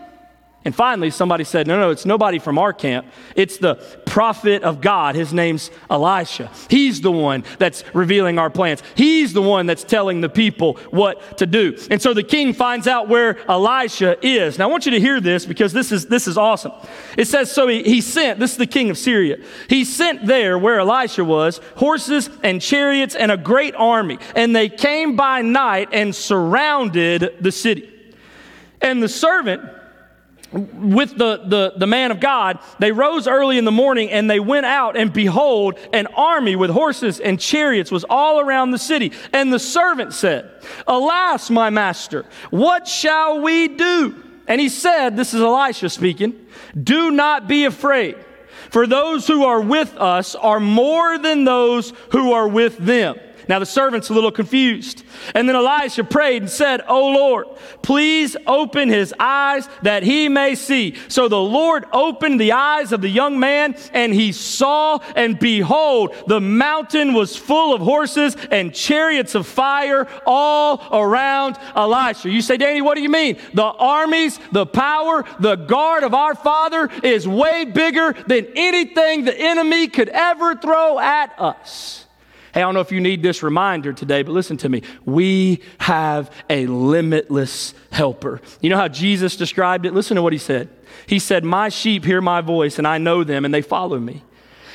And 0.64 0.74
finally, 0.74 1.10
somebody 1.10 1.42
said, 1.42 1.66
No, 1.66 1.78
no, 1.80 1.90
it's 1.90 2.06
nobody 2.06 2.38
from 2.38 2.56
our 2.56 2.72
camp. 2.72 3.06
It's 3.34 3.58
the 3.58 3.74
prophet 4.06 4.62
of 4.62 4.80
God. 4.80 5.16
His 5.16 5.32
name's 5.32 5.70
Elisha. 5.90 6.50
He's 6.68 7.00
the 7.00 7.10
one 7.10 7.42
that's 7.58 7.82
revealing 7.94 8.38
our 8.38 8.50
plans. 8.50 8.82
He's 8.94 9.32
the 9.32 9.42
one 9.42 9.66
that's 9.66 9.82
telling 9.82 10.20
the 10.20 10.28
people 10.28 10.74
what 10.90 11.38
to 11.38 11.46
do. 11.46 11.76
And 11.90 12.00
so 12.00 12.14
the 12.14 12.22
king 12.22 12.52
finds 12.52 12.86
out 12.86 13.08
where 13.08 13.38
Elisha 13.50 14.24
is. 14.24 14.56
Now, 14.58 14.68
I 14.68 14.70
want 14.70 14.86
you 14.86 14.92
to 14.92 15.00
hear 15.00 15.20
this 15.20 15.46
because 15.46 15.72
this 15.72 15.90
is, 15.90 16.06
this 16.06 16.28
is 16.28 16.38
awesome. 16.38 16.72
It 17.18 17.26
says, 17.26 17.50
So 17.50 17.66
he, 17.66 17.82
he 17.82 18.00
sent, 18.00 18.38
this 18.38 18.52
is 18.52 18.58
the 18.58 18.66
king 18.66 18.88
of 18.88 18.96
Syria, 18.96 19.38
he 19.68 19.84
sent 19.84 20.26
there 20.26 20.56
where 20.58 20.78
Elisha 20.78 21.24
was 21.24 21.60
horses 21.76 22.30
and 22.44 22.62
chariots 22.62 23.16
and 23.16 23.32
a 23.32 23.36
great 23.36 23.74
army. 23.74 24.18
And 24.36 24.54
they 24.54 24.68
came 24.68 25.16
by 25.16 25.42
night 25.42 25.88
and 25.90 26.14
surrounded 26.14 27.36
the 27.40 27.50
city. 27.50 27.88
And 28.80 29.02
the 29.02 29.08
servant, 29.08 29.62
with 30.52 31.16
the, 31.16 31.42
the, 31.46 31.72
the 31.76 31.86
man 31.86 32.10
of 32.10 32.20
God, 32.20 32.58
they 32.78 32.92
rose 32.92 33.26
early 33.26 33.58
in 33.58 33.64
the 33.64 33.72
morning 33.72 34.10
and 34.10 34.28
they 34.28 34.40
went 34.40 34.66
out, 34.66 34.96
and 34.96 35.12
behold, 35.12 35.78
an 35.92 36.06
army 36.08 36.56
with 36.56 36.70
horses 36.70 37.20
and 37.20 37.40
chariots 37.40 37.90
was 37.90 38.04
all 38.08 38.40
around 38.40 38.70
the 38.70 38.78
city. 38.78 39.12
And 39.32 39.52
the 39.52 39.58
servant 39.58 40.12
said, 40.12 40.50
Alas, 40.86 41.50
my 41.50 41.70
master, 41.70 42.26
what 42.50 42.86
shall 42.86 43.40
we 43.40 43.68
do? 43.68 44.22
And 44.46 44.60
he 44.60 44.68
said, 44.68 45.16
This 45.16 45.34
is 45.34 45.40
Elisha 45.40 45.88
speaking, 45.88 46.34
do 46.80 47.10
not 47.10 47.48
be 47.48 47.64
afraid, 47.64 48.16
for 48.70 48.86
those 48.86 49.26
who 49.26 49.44
are 49.44 49.60
with 49.60 49.94
us 49.96 50.34
are 50.34 50.60
more 50.60 51.18
than 51.18 51.44
those 51.44 51.92
who 52.10 52.32
are 52.32 52.48
with 52.48 52.76
them. 52.78 53.16
Now 53.52 53.58
the 53.58 53.66
servant's 53.66 54.08
a 54.08 54.14
little 54.14 54.32
confused. 54.32 55.04
And 55.34 55.46
then 55.46 55.56
Elisha 55.56 56.04
prayed 56.04 56.40
and 56.40 56.50
said, 56.50 56.80
Oh 56.88 57.08
Lord, 57.08 57.48
please 57.82 58.34
open 58.46 58.88
his 58.88 59.12
eyes 59.20 59.68
that 59.82 60.02
he 60.02 60.30
may 60.30 60.54
see. 60.54 60.96
So 61.08 61.28
the 61.28 61.38
Lord 61.38 61.84
opened 61.92 62.40
the 62.40 62.52
eyes 62.52 62.92
of 62.92 63.02
the 63.02 63.10
young 63.10 63.38
man, 63.38 63.76
and 63.92 64.14
he 64.14 64.32
saw, 64.32 65.00
and 65.14 65.38
behold, 65.38 66.14
the 66.26 66.40
mountain 66.40 67.12
was 67.12 67.36
full 67.36 67.74
of 67.74 67.82
horses 67.82 68.38
and 68.50 68.74
chariots 68.74 69.34
of 69.34 69.46
fire 69.46 70.08
all 70.24 70.88
around 70.90 71.58
Elisha. 71.76 72.30
You 72.30 72.40
say, 72.40 72.56
Danny, 72.56 72.80
what 72.80 72.94
do 72.94 73.02
you 73.02 73.10
mean? 73.10 73.36
The 73.52 73.64
armies, 73.64 74.40
the 74.52 74.64
power, 74.64 75.26
the 75.40 75.56
guard 75.56 76.04
of 76.04 76.14
our 76.14 76.34
Father 76.34 76.88
is 77.02 77.28
way 77.28 77.66
bigger 77.66 78.14
than 78.26 78.46
anything 78.56 79.26
the 79.26 79.38
enemy 79.38 79.88
could 79.88 80.08
ever 80.08 80.54
throw 80.54 80.98
at 80.98 81.38
us. 81.38 82.01
Hey, 82.52 82.60
I 82.60 82.64
don't 82.64 82.74
know 82.74 82.80
if 82.80 82.92
you 82.92 83.00
need 83.00 83.22
this 83.22 83.42
reminder 83.42 83.92
today, 83.92 84.22
but 84.22 84.32
listen 84.32 84.56
to 84.58 84.68
me. 84.68 84.82
We 85.04 85.62
have 85.78 86.30
a 86.50 86.66
limitless 86.66 87.74
helper. 87.90 88.40
You 88.60 88.70
know 88.70 88.76
how 88.76 88.88
Jesus 88.88 89.36
described 89.36 89.86
it? 89.86 89.94
Listen 89.94 90.16
to 90.16 90.22
what 90.22 90.32
he 90.32 90.38
said. 90.38 90.68
He 91.06 91.18
said, 91.18 91.44
My 91.44 91.70
sheep 91.70 92.04
hear 92.04 92.20
my 92.20 92.42
voice, 92.42 92.78
and 92.78 92.86
I 92.86 92.98
know 92.98 93.24
them, 93.24 93.44
and 93.44 93.54
they 93.54 93.62
follow 93.62 93.98
me 93.98 94.22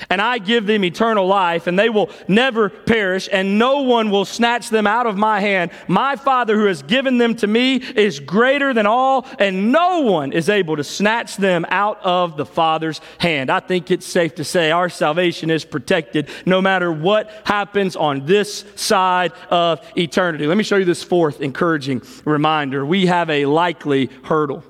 and 0.09 0.21
I 0.21 0.37
give 0.37 0.65
them 0.65 0.83
eternal 0.83 1.27
life, 1.27 1.67
and 1.67 1.77
they 1.77 1.89
will 1.89 2.09
never 2.27 2.69
perish, 2.69 3.29
and 3.31 3.57
no 3.59 3.81
one 3.81 4.11
will 4.11 4.25
snatch 4.25 4.69
them 4.69 4.87
out 4.87 5.07
of 5.07 5.17
my 5.17 5.39
hand. 5.39 5.71
My 5.87 6.15
Father 6.15 6.57
who 6.57 6.65
has 6.65 6.83
given 6.83 7.17
them 7.17 7.35
to 7.35 7.47
me 7.47 7.75
is 7.75 8.19
greater 8.19 8.73
than 8.73 8.85
all, 8.85 9.25
and 9.39 9.71
no 9.71 10.01
one 10.01 10.31
is 10.31 10.49
able 10.49 10.77
to 10.77 10.83
snatch 10.83 11.37
them 11.37 11.65
out 11.69 11.99
of 12.03 12.37
the 12.37 12.45
Father's 12.45 13.01
hand. 13.17 13.49
I 13.49 13.59
think 13.59 13.91
it's 13.91 14.05
safe 14.05 14.35
to 14.35 14.43
say 14.43 14.71
our 14.71 14.89
salvation 14.89 15.49
is 15.49 15.65
protected 15.65 16.29
no 16.45 16.61
matter 16.61 16.91
what 16.91 17.29
happens 17.45 17.95
on 17.95 18.25
this 18.25 18.65
side 18.75 19.33
of 19.49 19.79
eternity. 19.97 20.47
Let 20.47 20.57
me 20.57 20.63
show 20.63 20.77
you 20.77 20.85
this 20.85 21.03
fourth 21.03 21.41
encouraging 21.41 22.01
reminder. 22.25 22.85
We 22.85 23.07
have 23.07 23.29
a 23.29 23.45
likely 23.45 24.09
hurdle. 24.23 24.63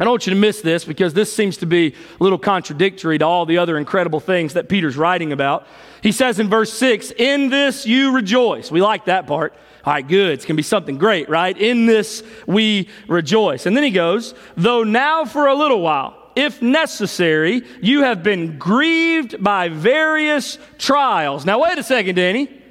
I 0.00 0.02
don't 0.02 0.12
want 0.12 0.26
you 0.26 0.34
to 0.34 0.40
miss 0.40 0.60
this 0.60 0.84
because 0.84 1.14
this 1.14 1.32
seems 1.32 1.58
to 1.58 1.66
be 1.66 1.94
a 2.18 2.22
little 2.22 2.38
contradictory 2.38 3.16
to 3.18 3.24
all 3.24 3.46
the 3.46 3.58
other 3.58 3.78
incredible 3.78 4.18
things 4.18 4.54
that 4.54 4.68
Peter's 4.68 4.96
writing 4.96 5.30
about. 5.30 5.68
He 6.02 6.10
says 6.10 6.40
in 6.40 6.48
verse 6.48 6.72
6, 6.72 7.12
In 7.12 7.48
this 7.48 7.86
you 7.86 8.12
rejoice. 8.12 8.72
We 8.72 8.82
like 8.82 9.04
that 9.04 9.28
part. 9.28 9.54
All 9.84 9.92
right, 9.92 10.06
good. 10.06 10.32
It's 10.32 10.44
going 10.44 10.56
to 10.56 10.58
be 10.58 10.64
something 10.64 10.98
great, 10.98 11.28
right? 11.28 11.56
In 11.56 11.86
this 11.86 12.24
we 12.44 12.88
rejoice. 13.06 13.66
And 13.66 13.76
then 13.76 13.84
he 13.84 13.92
goes, 13.92 14.34
Though 14.56 14.82
now 14.82 15.26
for 15.26 15.46
a 15.46 15.54
little 15.54 15.80
while, 15.80 16.18
if 16.34 16.60
necessary, 16.60 17.62
you 17.80 18.02
have 18.02 18.24
been 18.24 18.58
grieved 18.58 19.44
by 19.44 19.68
various 19.68 20.58
trials. 20.76 21.46
Now, 21.46 21.62
wait 21.62 21.78
a 21.78 21.84
second, 21.84 22.16
Danny. 22.16 22.63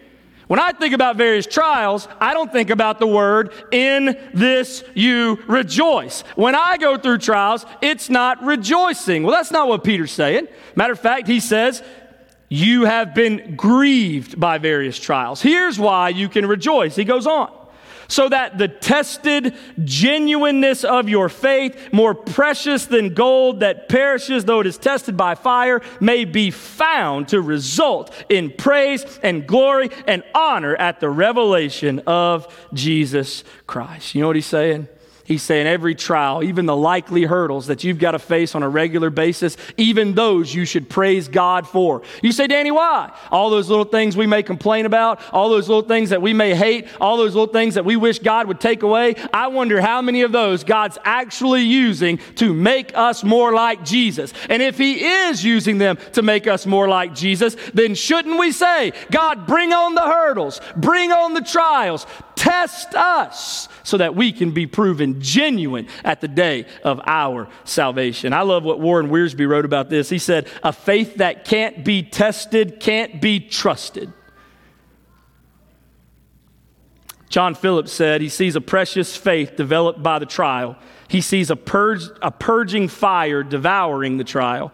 When 0.48 0.60
I 0.60 0.72
think 0.74 0.94
about 0.94 1.16
various 1.16 1.46
trials, 1.46 2.08
I 2.20 2.34
don't 2.34 2.52
think 2.52 2.70
about 2.70 3.00
the 3.00 3.08
word, 3.08 3.54
in 3.72 4.18
this 4.34 4.84
you 4.94 5.40
rejoice. 5.48 6.22
When 6.36 6.56
I 6.56 6.78
go 6.78 6.98
through 6.98 7.20
trials, 7.20 7.66
it's 7.82 8.10
not 8.10 8.44
rejoicing. 8.44 9.24
Well, 9.24 9.36
that's 9.36 9.52
not 9.52 9.68
what 9.68 9.84
Peter's 9.84 10.12
saying. 10.12 10.48
Matter 10.76 10.94
of 10.94 11.00
fact, 11.00 11.28
he 11.28 11.40
says, 11.40 11.82
you 12.50 12.86
have 12.86 13.16
been 13.16 13.56
grieved 13.56 14.40
by 14.40 14.58
various 14.60 15.00
trials. 15.00 15.42
Here's 15.42 15.80
why 15.80 16.10
you 16.10 16.30
can 16.30 16.46
rejoice. 16.46 16.96
He 16.96 17.04
goes 17.04 17.26
on 17.26 17.52
so 18.08 18.30
that 18.30 18.58
the 18.58 18.68
tested 18.68 19.56
genuineness 19.84 20.84
of 20.84 21.10
your 21.10 21.30
faith, 21.30 21.92
more 21.92 22.14
precious 22.14 22.86
than 22.86 23.14
gold 23.14 23.60
that 23.62 23.90
perishes 23.90 24.46
though 24.46 24.60
it 24.60 24.68
is 24.68 24.78
tested 24.78 25.18
by 25.18 25.36
fire, 25.36 25.82
may 26.00 26.26
be 26.26 26.52
found 26.52 27.28
to 27.30 27.42
result 27.42 28.14
in 28.30 28.52
praise 28.52 29.20
and 29.24 29.48
glory 29.48 29.90
and 30.08 30.24
honor 30.34 30.76
at 30.76 31.00
the 31.00 31.10
revelation 31.10 32.00
of 32.08 32.48
Jesus 32.74 33.44
Christ. 33.68 34.16
You 34.16 34.22
know 34.22 34.28
what 34.28 34.36
he's 34.36 34.46
saying? 34.46 34.88
He's 35.34 35.42
saying 35.42 35.66
every 35.66 35.96
trial, 35.96 36.44
even 36.44 36.68
the 36.68 36.76
likely 36.76 37.24
hurdles 37.24 37.66
that 37.66 37.84
you've 37.84 37.98
got 37.98 38.12
to 38.12 38.20
face 38.20 38.54
on 38.54 38.62
a 38.62 38.70
regular 38.70 39.10
basis, 39.10 39.58
even 39.78 40.14
those 40.14 40.54
you 40.54 40.64
should 40.64 40.92
praise 40.92 41.28
God 41.28 41.68
for. 41.68 42.04
You 42.22 42.32
say, 42.32 42.46
Danny, 42.46 42.70
why? 42.70 43.12
All 43.32 43.50
those 43.50 43.68
little 43.68 43.84
things 43.84 44.16
we 44.16 44.28
may 44.28 44.44
complain 44.44 44.86
about, 44.86 45.20
all 45.34 45.50
those 45.50 45.68
little 45.68 45.82
things 45.82 46.12
that 46.12 46.22
we 46.22 46.34
may 46.34 46.54
hate, 46.54 46.88
all 47.02 47.18
those 47.18 47.34
little 47.34 47.52
things 47.52 47.74
that 47.74 47.84
we 47.84 47.96
wish 47.96 48.20
God 48.20 48.48
would 48.48 48.60
take 48.60 48.84
away. 48.84 49.16
I 49.34 49.48
wonder 49.48 49.82
how 49.82 50.04
many 50.04 50.22
of 50.22 50.32
those 50.32 50.64
God's 50.64 51.00
actually 51.04 51.64
using 51.64 52.20
to 52.36 52.54
make 52.54 52.96
us 52.96 53.24
more 53.24 53.54
like 53.54 53.84
Jesus. 53.84 54.34
And 54.52 54.62
if 54.62 54.78
He 54.78 55.04
is 55.04 55.44
using 55.44 55.80
them 55.80 55.98
to 56.12 56.22
make 56.22 56.46
us 56.46 56.68
more 56.68 56.88
like 56.88 57.16
Jesus, 57.16 57.58
then 57.74 57.96
shouldn't 57.96 58.38
we 58.38 58.52
say, 58.52 58.94
God, 59.10 59.48
bring 59.48 59.74
on 59.74 59.96
the 59.96 60.02
hurdles, 60.02 60.62
bring 60.76 61.12
on 61.12 61.34
the 61.34 61.42
trials, 61.42 62.06
test 62.36 62.96
us 62.96 63.68
so 63.84 63.98
that 63.98 64.16
we 64.16 64.32
can 64.32 64.52
be 64.52 64.68
proven 64.68 65.22
genuine 65.22 65.88
at 66.04 66.22
the 66.22 66.28
day 66.28 66.66
of 66.84 67.00
our 67.06 67.48
salvation. 67.64 68.34
I 68.34 68.42
love 68.42 68.64
what 68.64 68.80
Warren 68.80 69.10
Wiersbe 69.10 69.48
wrote 69.48 69.66
about 69.66 69.90
this. 69.90 70.10
He 70.10 70.20
said, 70.20 70.48
A 70.64 70.74
faith 70.74 71.16
that 71.16 71.46
can't 71.46 71.84
be 71.84 72.04
tested 72.04 72.80
can't 72.80 73.22
be 73.22 73.40
trusted. 73.40 74.12
John 77.30 77.56
Phillips 77.56 77.92
said 77.92 78.22
he 78.22 78.30
sees 78.30 78.56
a 78.56 78.62
precious 78.62 79.18
faith 79.18 79.56
developed 79.56 80.04
by 80.04 80.20
the 80.20 80.26
trial. 80.28 80.78
He 81.08 81.20
sees 81.20 81.50
a, 81.50 81.56
purge, 81.56 82.04
a 82.22 82.30
purging 82.30 82.88
fire 82.88 83.42
devouring 83.42 84.18
the 84.18 84.24
trial 84.24 84.72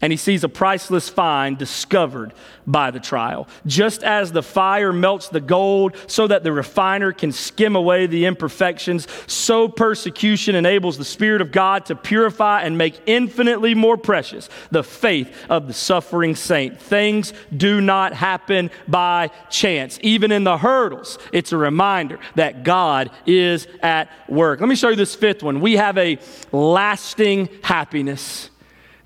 and 0.00 0.12
he 0.12 0.16
sees 0.16 0.44
a 0.44 0.48
priceless 0.48 1.08
find 1.08 1.58
discovered 1.58 2.32
by 2.66 2.90
the 2.90 3.00
trial. 3.00 3.48
Just 3.66 4.02
as 4.02 4.32
the 4.32 4.42
fire 4.42 4.92
melts 4.92 5.28
the 5.28 5.40
gold 5.40 5.96
so 6.06 6.26
that 6.26 6.44
the 6.44 6.52
refiner 6.52 7.12
can 7.12 7.32
skim 7.32 7.76
away 7.76 8.06
the 8.06 8.26
imperfections, 8.26 9.06
so 9.26 9.68
persecution 9.68 10.54
enables 10.54 10.98
the 10.98 11.04
Spirit 11.04 11.40
of 11.40 11.52
God 11.52 11.86
to 11.86 11.96
purify 11.96 12.62
and 12.62 12.78
make 12.78 13.00
infinitely 13.06 13.74
more 13.74 13.96
precious 13.96 14.48
the 14.70 14.84
faith 14.84 15.34
of 15.48 15.66
the 15.66 15.72
suffering 15.72 16.34
saint. 16.34 16.80
Things 16.80 17.32
do 17.56 17.80
not 17.80 18.12
happen 18.12 18.70
by 18.88 19.30
chance. 19.50 19.98
Even 20.02 20.32
in 20.32 20.44
the 20.44 20.58
hurdles, 20.58 21.18
it's 21.32 21.52
a 21.52 21.56
reminder 21.56 22.18
that 22.36 22.64
God 22.64 23.10
is 23.26 23.66
at 23.82 24.10
work. 24.28 24.60
Let 24.60 24.68
me 24.68 24.76
show 24.76 24.90
you 24.90 24.96
this 24.96 25.14
fifth 25.14 25.42
one. 25.42 25.60
We 25.60 25.76
have 25.76 25.98
a 25.98 26.18
lasting 26.52 27.48
happiness. 27.62 28.49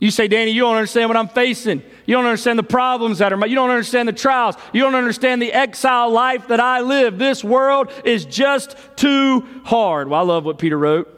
You 0.05 0.11
say, 0.11 0.29
Danny, 0.29 0.51
you 0.51 0.61
don't 0.61 0.77
understand 0.77 1.09
what 1.09 1.17
I'm 1.17 1.29
facing. 1.29 1.83
You 2.05 2.15
don't 2.15 2.27
understand 2.27 2.59
the 2.59 2.63
problems 2.63 3.21
that 3.21 3.33
are, 3.33 3.39
my 3.39 3.47
you 3.47 3.55
don't 3.55 3.71
understand 3.71 4.07
the 4.07 4.13
trials. 4.13 4.55
You 4.75 4.83
don't 4.83 4.95
understand 4.95 5.41
the 5.41 5.51
exile 5.51 6.11
life 6.11 6.49
that 6.49 6.61
I 6.61 6.83
live. 6.83 7.19
This 7.19 7.43
world 7.43 7.91
is 8.05 8.27
just 8.27 8.77
too 8.97 9.47
hard. 9.65 10.09
Well, 10.09 10.21
I 10.21 10.23
love 10.23 10.45
what 10.45 10.59
Peter 10.59 10.77
wrote. 10.77 11.09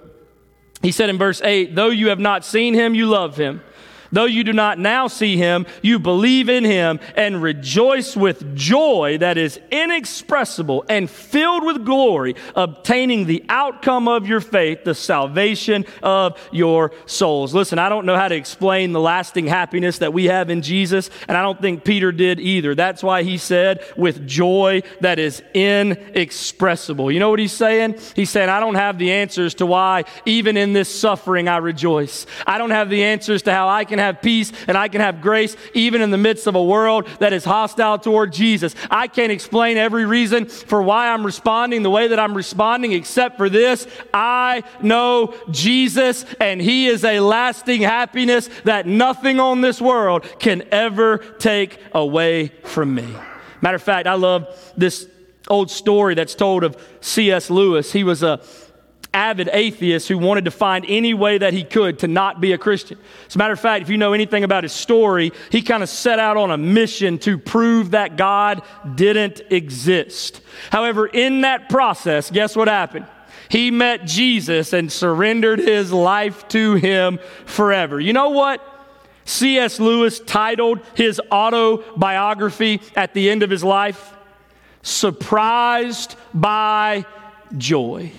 He 0.83 0.93
said 0.93 1.11
in 1.11 1.19
verse 1.19 1.43
8, 1.43 1.75
though 1.75 1.89
you 1.89 2.11
have 2.11 2.21
not 2.21 2.45
seen 2.45 2.75
him, 2.75 2.95
you 2.95 3.07
love 3.07 3.37
him. 3.37 3.61
Though 4.17 4.25
you 4.25 4.45
do 4.45 4.53
not 4.53 4.79
now 4.79 5.09
see 5.09 5.37
him, 5.37 5.67
you 5.83 5.99
believe 5.99 6.49
in 6.49 6.65
him 6.65 7.01
and 7.17 7.43
rejoice 7.43 8.17
with 8.17 8.55
joy 8.57 9.19
that 9.19 9.37
is 9.37 9.61
inexpressible 9.71 10.85
and 10.89 11.11
filled 11.11 11.65
with 11.65 11.85
glory, 11.85 12.35
obtaining 12.55 13.27
the 13.27 13.45
outcome 13.49 14.09
of 14.09 14.27
your 14.27 14.41
faith, 14.41 14.85
the 14.85 14.95
salvation 14.95 15.85
of 16.03 16.39
your 16.53 16.93
souls. 17.07 17.53
Listen, 17.55 17.79
I 17.79 17.89
don't 17.89 18.07
know 18.07 18.17
how 18.17 18.29
to 18.29 18.37
explain 18.37 18.93
the 18.93 19.01
lasting 19.01 19.47
happiness 19.47 19.99
that 19.99 20.13
we 20.13 20.27
have 20.27 20.51
in 20.51 20.63
Jesus, 20.63 21.11
and 21.27 21.37
I 21.37 21.43
don't 21.43 21.61
think 21.61 21.85
Peter 21.85 22.13
did 22.13 22.39
either. 22.39 22.75
That's 22.75 23.03
why 23.03 23.23
he 23.23 23.37
said, 23.37 23.85
with 23.97 24.27
joy 24.27 24.83
that 25.01 25.19
is 25.19 25.43
inexpressible. 25.53 27.11
You 27.11 27.21
know 27.21 27.31
what 27.31 27.39
he's 27.39 27.53
saying? 27.53 27.99
He's 28.15 28.31
saying, 28.31 28.49
I 28.49 28.61
don't 28.61 28.77
have 28.77 28.99
the 28.99 29.13
answers 29.13 29.55
to 29.57 29.67
why, 29.67 30.05
even 30.25 30.57
in 30.57 30.73
this 30.73 30.89
suffering, 30.89 31.49
I 31.49 31.59
rejoice. 31.59 32.27
I 32.47 32.59
don't 32.59 32.71
have 32.71 32.89
the 32.89 33.03
answers 33.03 33.43
to 33.43 33.53
how 33.53 33.69
I 33.69 33.85
can 33.85 33.97
can 33.97 34.05
have 34.07 34.23
peace 34.23 34.53
and 34.67 34.77
I 34.77 34.89
can 34.89 35.01
have 35.01 35.21
grace 35.21 35.57
even 35.75 36.01
in 36.01 36.11
the 36.11 36.19
midst 36.19 36.47
of 36.47 36.55
a 36.55 36.63
world 36.63 37.07
that 37.19 37.33
is 37.33 37.45
hostile 37.45 37.99
toward 37.99 38.33
Jesus. 38.33 38.75
I 38.91 39.07
can't 39.07 39.33
explain 39.33 39.77
every 39.77 40.07
reason 40.07 40.47
for 40.47 40.83
why 40.83 41.09
I'm 41.09 41.25
responding 41.25 41.83
the 41.83 41.91
way 41.91 42.09
that 42.09 42.19
I'm 42.19 42.35
responding, 42.35 42.93
except 42.93 43.37
for 43.37 43.49
this 43.49 43.87
I 44.13 44.63
know 44.81 45.35
Jesus, 45.51 46.25
and 46.41 46.61
He 46.61 46.87
is 46.87 47.05
a 47.05 47.21
lasting 47.21 47.83
happiness 47.83 48.49
that 48.65 48.87
nothing 48.87 49.41
on 49.41 49.61
this 49.61 49.81
world 49.81 50.25
can 50.39 50.63
ever 50.71 51.19
take 51.39 51.79
away 51.93 52.49
from 52.65 52.95
me. 52.95 53.07
Matter 53.61 53.77
of 53.77 53.83
fact, 53.83 54.07
I 54.07 54.15
love 54.15 54.47
this 54.77 55.09
old 55.49 55.71
story 55.71 56.15
that's 56.15 56.35
told 56.35 56.65
of 56.65 56.77
C.S. 57.01 57.51
Lewis. 57.51 57.93
He 57.93 58.05
was 58.05 58.23
a 58.23 58.41
avid 59.17 59.49
atheist 59.51 60.09
who 60.09 60.19
wanted 60.19 60.45
to 60.45 60.51
find 60.51 60.85
any 60.87 61.15
way 61.15 61.39
that 61.39 61.55
he 61.55 61.65
could 61.65 61.99
to 62.01 62.07
not 62.07 62.39
be 62.39 62.53
a 62.53 62.59
Christian. 62.59 62.99
As 63.27 63.35
a 63.35 63.39
matter 63.39 63.55
of 63.55 63.59
fact, 63.59 63.81
if 63.81 63.89
you 63.89 63.97
know 63.97 64.13
anything 64.13 64.45
about 64.45 64.63
his 64.63 64.75
story, 64.75 65.33
he 65.51 65.63
kind 65.63 65.83
of 65.83 65.89
set 65.89 66.19
out 66.19 66.37
on 66.37 66.51
a 66.51 66.59
mission 66.59 67.19
to 67.21 67.39
prove 67.39 67.93
that 67.93 68.19
God 68.19 68.61
didn't 68.95 69.41
exist. 69.51 70.43
However, 70.71 71.07
in 71.07 71.41
that 71.41 71.71
process, 71.71 72.31
guess 72.31 72.55
what 72.55 72.69
happened? 72.69 73.07
He 73.49 73.71
met 73.71 74.05
Jesus 74.05 74.75
and 74.75 74.93
surrendered 74.93 75.61
his 75.61 75.91
life 75.93 76.47
to 76.49 76.75
him 76.75 77.19
forever. 77.47 77.99
You 77.99 78.13
know 78.13 78.31
what? 78.31 78.61
C.S. 79.25 79.81
Lewis 79.81 80.21
titled 80.21 80.81
his 80.95 81.21
autobiography 81.33 82.83
at 82.95 83.15
the 83.15 83.31
end 83.31 83.43
of 83.43 83.49
his 83.49 83.65
life 83.65 84.13
surprised 84.83 86.17
by 86.35 87.07
joy. 87.57 88.13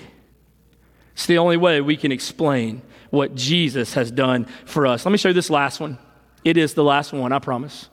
It's 1.17 1.25
the 1.25 1.39
only 1.39 1.57
way 1.57 1.81
we 1.81 1.97
can 1.97 2.11
explain 2.11 2.83
what 3.09 3.33
Jesus 3.33 3.95
has 3.95 4.11
done 4.11 4.45
for 4.65 4.85
us. 4.85 5.03
Let 5.03 5.11
me 5.11 5.17
show 5.17 5.29
you 5.29 5.33
this 5.33 5.49
last 5.49 5.79
one. 5.79 5.97
It 6.43 6.57
is 6.57 6.75
the 6.75 6.83
last 6.83 7.11
one, 7.11 7.31
I 7.31 7.39
promise. 7.39 7.89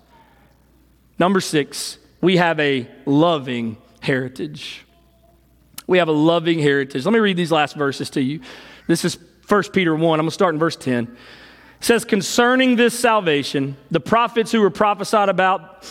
Number 1.19 1.41
six, 1.41 1.97
we 2.21 2.37
have 2.37 2.61
a 2.61 2.87
loving 3.07 3.79
heritage. 4.01 4.85
We 5.87 5.97
have 5.97 6.09
a 6.09 6.13
loving 6.13 6.59
heritage. 6.59 7.07
Let 7.07 7.15
me 7.15 7.19
read 7.19 7.39
these 7.39 7.51
last 7.51 7.77
verses 7.77 8.11
to 8.11 8.21
you. 8.21 8.43
This 8.89 9.07
is 9.07 9.17
1 9.49 9.63
Peter 9.73 9.95
1. 9.95 10.21
I'm 10.21 10.25
going 10.25 10.29
to 10.29 10.35
start 10.35 10.55
in 10.55 10.59
verse 10.59 10.77
10. 10.77 11.05
It 11.05 11.11
says, 11.81 12.05
Concerning 12.05 12.77
this 12.77 12.93
salvation, 12.99 13.79
the 13.91 14.01
prophets 14.01 14.53
who 14.53 14.61
were 14.61 14.69
prophesied 14.69 15.31
about 15.31 15.91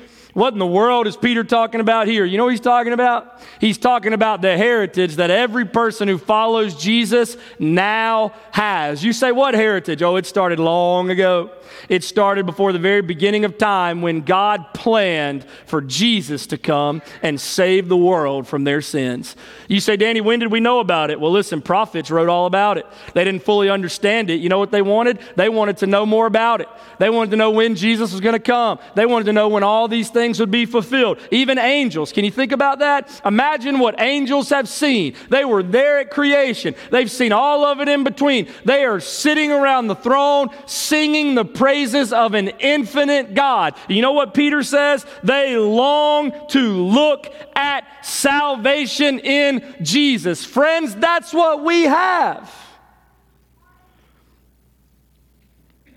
what 0.33 0.53
in 0.53 0.59
the 0.59 0.65
world 0.65 1.07
is 1.07 1.17
Peter 1.17 1.43
talking 1.43 1.81
about 1.81 2.07
here? 2.07 2.23
You 2.25 2.37
know 2.37 2.45
what 2.45 2.51
he's 2.51 2.59
talking 2.59 2.93
about? 2.93 3.41
He's 3.59 3.77
talking 3.77 4.13
about 4.13 4.41
the 4.41 4.57
heritage 4.57 5.15
that 5.15 5.29
every 5.29 5.65
person 5.65 6.07
who 6.07 6.17
follows 6.17 6.81
Jesus 6.81 7.37
now 7.59 8.33
has. 8.51 9.03
You 9.03 9.13
say, 9.13 9.31
what 9.31 9.53
heritage? 9.53 10.01
Oh, 10.01 10.15
it 10.15 10.25
started 10.25 10.59
long 10.59 11.09
ago. 11.09 11.51
It 11.89 12.03
started 12.03 12.45
before 12.45 12.73
the 12.73 12.79
very 12.79 13.01
beginning 13.01 13.45
of 13.45 13.57
time 13.57 14.01
when 14.01 14.21
God 14.21 14.73
planned 14.73 15.45
for 15.65 15.81
Jesus 15.81 16.47
to 16.47 16.57
come 16.57 17.01
and 17.21 17.39
save 17.39 17.89
the 17.89 17.97
world 17.97 18.47
from 18.47 18.63
their 18.63 18.81
sins. 18.81 19.35
You 19.67 19.79
say, 19.79 19.97
Danny, 19.97 20.21
when 20.21 20.39
did 20.39 20.51
we 20.51 20.59
know 20.59 20.79
about 20.79 21.11
it? 21.11 21.19
Well, 21.19 21.31
listen, 21.31 21.61
prophets 21.61 22.11
wrote 22.11 22.29
all 22.29 22.45
about 22.45 22.77
it. 22.77 22.85
They 23.13 23.23
didn't 23.23 23.43
fully 23.43 23.69
understand 23.69 24.29
it. 24.29 24.35
You 24.35 24.49
know 24.49 24.59
what 24.59 24.71
they 24.71 24.81
wanted? 24.81 25.19
They 25.35 25.49
wanted 25.49 25.77
to 25.77 25.87
know 25.87 26.05
more 26.05 26.25
about 26.25 26.61
it. 26.61 26.67
They 26.99 27.09
wanted 27.09 27.31
to 27.31 27.37
know 27.37 27.51
when 27.51 27.75
Jesus 27.75 28.11
was 28.11 28.21
going 28.21 28.33
to 28.33 28.39
come. 28.39 28.79
They 28.95 29.05
wanted 29.05 29.25
to 29.25 29.33
know 29.33 29.47
when 29.49 29.63
all 29.63 29.87
these 29.87 30.09
things 30.21 30.39
would 30.39 30.51
be 30.51 30.67
fulfilled. 30.67 31.19
Even 31.31 31.57
angels. 31.57 32.11
Can 32.11 32.23
you 32.23 32.29
think 32.29 32.51
about 32.51 32.77
that? 32.77 33.21
Imagine 33.25 33.79
what 33.79 33.99
angels 33.99 34.49
have 34.49 34.69
seen. 34.69 35.15
They 35.29 35.43
were 35.43 35.63
there 35.63 35.97
at 35.97 36.11
creation. 36.11 36.75
They've 36.91 37.09
seen 37.09 37.31
all 37.31 37.65
of 37.65 37.79
it 37.79 37.89
in 37.89 38.03
between. 38.03 38.47
They 38.63 38.85
are 38.85 38.99
sitting 38.99 39.51
around 39.51 39.87
the 39.87 39.95
throne 39.95 40.49
singing 40.67 41.33
the 41.33 41.43
praises 41.43 42.13
of 42.13 42.35
an 42.35 42.49
infinite 42.59 43.33
God. 43.33 43.73
You 43.89 44.03
know 44.03 44.11
what 44.11 44.35
Peter 44.35 44.61
says? 44.61 45.07
They 45.23 45.57
long 45.57 46.31
to 46.49 46.59
look 46.59 47.33
at 47.55 48.05
salvation 48.05 49.17
in 49.17 49.75
Jesus. 49.81 50.45
Friends, 50.45 50.95
that's 50.95 51.33
what 51.33 51.63
we 51.63 51.83
have. 51.83 52.53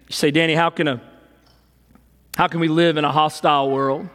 You 0.09 0.15
say, 0.15 0.31
Danny, 0.31 0.55
how 0.55 0.71
can 0.71 0.89
a 0.89 1.14
how 2.37 2.49
can 2.49 2.61
we 2.61 2.69
live 2.69 2.97
in 2.97 3.05
a 3.05 3.13
hostile 3.13 3.71
world? 3.71 4.09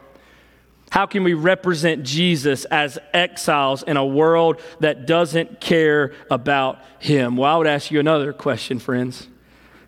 How 0.91 1.05
can 1.05 1.24
we 1.24 1.36
represent 1.36 2.03
Jesus 2.03 2.65
as 2.65 2.97
exiles 3.13 3.84
in 3.84 3.95
a 3.95 4.05
world 4.05 4.59
that 4.80 5.05
doesn't 5.05 5.61
care 5.61 6.13
about 6.32 6.80
him? 6.99 7.38
Well, 7.38 7.53
I 7.53 7.57
would 7.57 7.67
ask 7.67 7.91
you 7.91 7.99
another 7.99 8.34
question, 8.34 8.80
friends. 8.80 9.28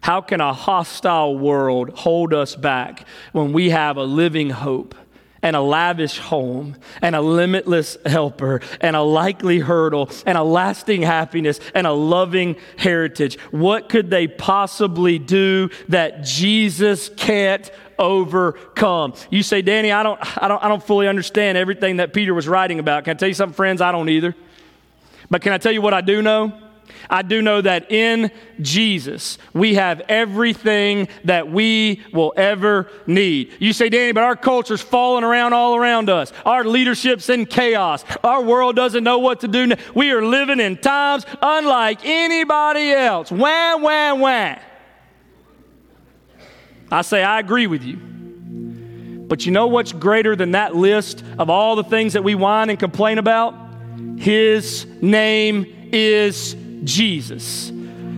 How 0.01 0.21
can 0.21 0.41
a 0.41 0.53
hostile 0.53 1.37
world 1.37 1.89
hold 1.89 2.33
us 2.33 2.55
back 2.55 3.07
when 3.31 3.51
we 3.53 3.71
have 3.71 3.97
a 3.97 4.03
living 4.03 4.49
hope? 4.49 4.95
and 5.43 5.55
a 5.55 5.61
lavish 5.61 6.19
home 6.19 6.75
and 7.01 7.15
a 7.15 7.21
limitless 7.21 7.97
helper 8.05 8.61
and 8.79 8.95
a 8.95 9.01
likely 9.01 9.59
hurdle 9.59 10.09
and 10.25 10.37
a 10.37 10.43
lasting 10.43 11.01
happiness 11.01 11.59
and 11.73 11.87
a 11.87 11.91
loving 11.91 12.55
heritage. 12.77 13.39
What 13.49 13.89
could 13.89 14.09
they 14.09 14.27
possibly 14.27 15.17
do 15.19 15.69
that 15.89 16.23
Jesus 16.23 17.09
can't 17.09 17.69
overcome? 18.01 19.13
You 19.29 19.43
say, 19.43 19.61
Danny, 19.61 19.91
I 19.91 20.03
don't, 20.03 20.19
I 20.43 20.49
don't, 20.49 20.61
I 20.61 20.67
don't 20.67 20.83
fully 20.83 21.07
understand 21.07 21.57
everything 21.57 21.97
that 21.97 22.13
Peter 22.13 22.33
was 22.33 22.47
writing 22.47 22.79
about. 22.79 23.05
Can 23.05 23.15
I 23.15 23.17
tell 23.17 23.29
you 23.29 23.33
something, 23.33 23.55
friends? 23.55 23.79
I 23.79 23.93
don't 23.93 24.09
either. 24.09 24.35
But 25.29 25.41
can 25.41 25.53
I 25.53 25.57
tell 25.57 25.71
you 25.71 25.81
what 25.81 25.93
I 25.93 26.01
do 26.01 26.21
know? 26.21 26.51
I 27.09 27.21
do 27.21 27.41
know 27.41 27.61
that 27.61 27.91
in 27.91 28.31
Jesus, 28.61 29.37
we 29.53 29.75
have 29.75 30.01
everything 30.07 31.07
that 31.25 31.49
we 31.49 32.01
will 32.13 32.33
ever 32.35 32.89
need. 33.07 33.51
You 33.59 33.73
say, 33.73 33.89
Danny, 33.89 34.11
but 34.11 34.23
our 34.23 34.35
culture's 34.35 34.81
falling 34.81 35.23
around 35.23 35.53
all 35.53 35.75
around 35.75 36.09
us. 36.09 36.31
Our 36.45 36.63
leadership's 36.63 37.29
in 37.29 37.45
chaos. 37.45 38.05
Our 38.23 38.43
world 38.43 38.75
doesn't 38.75 39.03
know 39.03 39.19
what 39.19 39.41
to 39.41 39.47
do. 39.47 39.73
We 39.95 40.11
are 40.11 40.23
living 40.23 40.59
in 40.59 40.77
times 40.77 41.25
unlike 41.41 42.05
anybody 42.05 42.91
else. 42.91 43.31
Wah, 43.31 43.77
wah, 43.77 44.13
wah. 44.15 44.55
I 46.91 47.01
say, 47.01 47.23
I 47.23 47.39
agree 47.39 47.67
with 47.67 47.83
you. 47.83 47.97
But 49.27 49.45
you 49.45 49.53
know 49.53 49.67
what's 49.67 49.93
greater 49.93 50.35
than 50.35 50.51
that 50.51 50.75
list 50.75 51.23
of 51.39 51.49
all 51.49 51.77
the 51.77 51.85
things 51.85 52.13
that 52.13 52.23
we 52.23 52.35
whine 52.35 52.69
and 52.69 52.77
complain 52.77 53.17
about? 53.17 53.55
His 54.17 54.85
name 55.01 55.89
is 55.93 56.55
Jesus. 56.83 57.71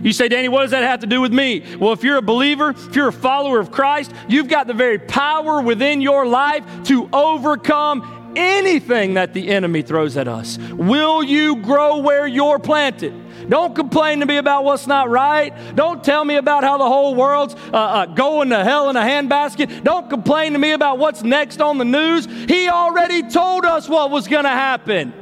You 0.04 0.12
say, 0.12 0.28
Danny, 0.28 0.48
what 0.48 0.62
does 0.62 0.72
that 0.72 0.82
have 0.82 1.00
to 1.00 1.06
do 1.06 1.22
with 1.22 1.32
me? 1.32 1.64
Well, 1.76 1.92
if 1.92 2.04
you're 2.04 2.18
a 2.18 2.22
believer, 2.22 2.70
if 2.70 2.94
you're 2.94 3.08
a 3.08 3.12
follower 3.12 3.58
of 3.58 3.70
Christ, 3.70 4.12
you've 4.28 4.48
got 4.48 4.66
the 4.66 4.74
very 4.74 4.98
power 4.98 5.62
within 5.62 6.02
your 6.02 6.26
life 6.26 6.62
to 6.84 7.08
overcome 7.10 8.13
anything 8.36 9.14
that 9.14 9.32
the 9.32 9.48
enemy 9.48 9.82
throws 9.82 10.16
at 10.16 10.28
us. 10.28 10.58
Will 10.72 11.22
you 11.22 11.56
grow 11.56 11.98
where 11.98 12.26
you're 12.26 12.58
planted? 12.58 13.14
Don't 13.48 13.74
complain 13.74 14.20
to 14.20 14.26
me 14.26 14.36
about 14.38 14.64
what's 14.64 14.86
not 14.86 15.10
right. 15.10 15.52
Don't 15.74 16.02
tell 16.02 16.24
me 16.24 16.36
about 16.36 16.64
how 16.64 16.78
the 16.78 16.86
whole 16.86 17.14
world's 17.14 17.54
uh, 17.54 17.76
uh, 17.76 18.06
going 18.06 18.48
to 18.50 18.64
hell 18.64 18.88
in 18.90 18.96
a 18.96 19.02
handbasket. 19.02 19.84
Don't 19.84 20.08
complain 20.08 20.52
to 20.54 20.58
me 20.58 20.72
about 20.72 20.98
what's 20.98 21.22
next 21.22 21.60
on 21.60 21.78
the 21.78 21.84
news. 21.84 22.26
He 22.48 22.68
already 22.68 23.28
told 23.28 23.64
us 23.64 23.88
what 23.88 24.10
was 24.10 24.28
going 24.28 24.44
to 24.44 24.50
happen. 24.50 25.12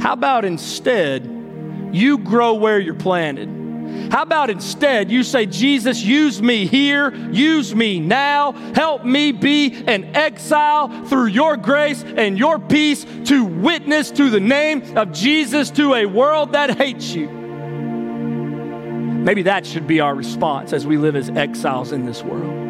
How 0.00 0.12
about 0.14 0.44
instead, 0.44 1.24
you 1.92 2.18
grow 2.18 2.54
where 2.54 2.78
you're 2.78 2.94
planted? 2.94 3.61
How 4.10 4.22
about 4.22 4.50
instead 4.50 5.10
you 5.10 5.22
say, 5.22 5.46
Jesus, 5.46 6.02
use 6.02 6.42
me 6.42 6.66
here, 6.66 7.14
use 7.32 7.74
me 7.74 8.00
now, 8.00 8.52
help 8.74 9.04
me 9.04 9.32
be 9.32 9.84
an 9.86 10.14
exile 10.16 11.06
through 11.06 11.26
your 11.26 11.56
grace 11.56 12.02
and 12.04 12.38
your 12.38 12.58
peace 12.58 13.06
to 13.24 13.44
witness 13.44 14.10
to 14.12 14.30
the 14.30 14.40
name 14.40 14.96
of 14.96 15.12
Jesus 15.12 15.70
to 15.70 15.94
a 15.94 16.06
world 16.06 16.52
that 16.52 16.76
hates 16.76 17.14
you. 17.14 17.28
Maybe 19.22 19.42
that 19.42 19.64
should 19.64 19.86
be 19.86 20.00
our 20.00 20.14
response 20.14 20.72
as 20.72 20.86
we 20.86 20.96
live 20.96 21.14
as 21.14 21.30
exiles 21.30 21.92
in 21.92 22.06
this 22.06 22.22
world. 22.22 22.62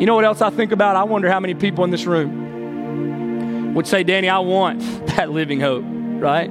You 0.00 0.06
know 0.06 0.14
what 0.14 0.24
else 0.24 0.40
I 0.40 0.50
think 0.50 0.72
about? 0.72 0.96
I 0.96 1.04
wonder 1.04 1.30
how 1.30 1.40
many 1.40 1.54
people 1.54 1.84
in 1.84 1.90
this 1.90 2.06
room 2.06 3.74
would 3.74 3.86
say, 3.86 4.02
Danny, 4.02 4.28
I 4.28 4.38
want 4.38 4.80
that 5.08 5.30
living 5.30 5.60
hope, 5.60 5.84
right? 5.86 6.50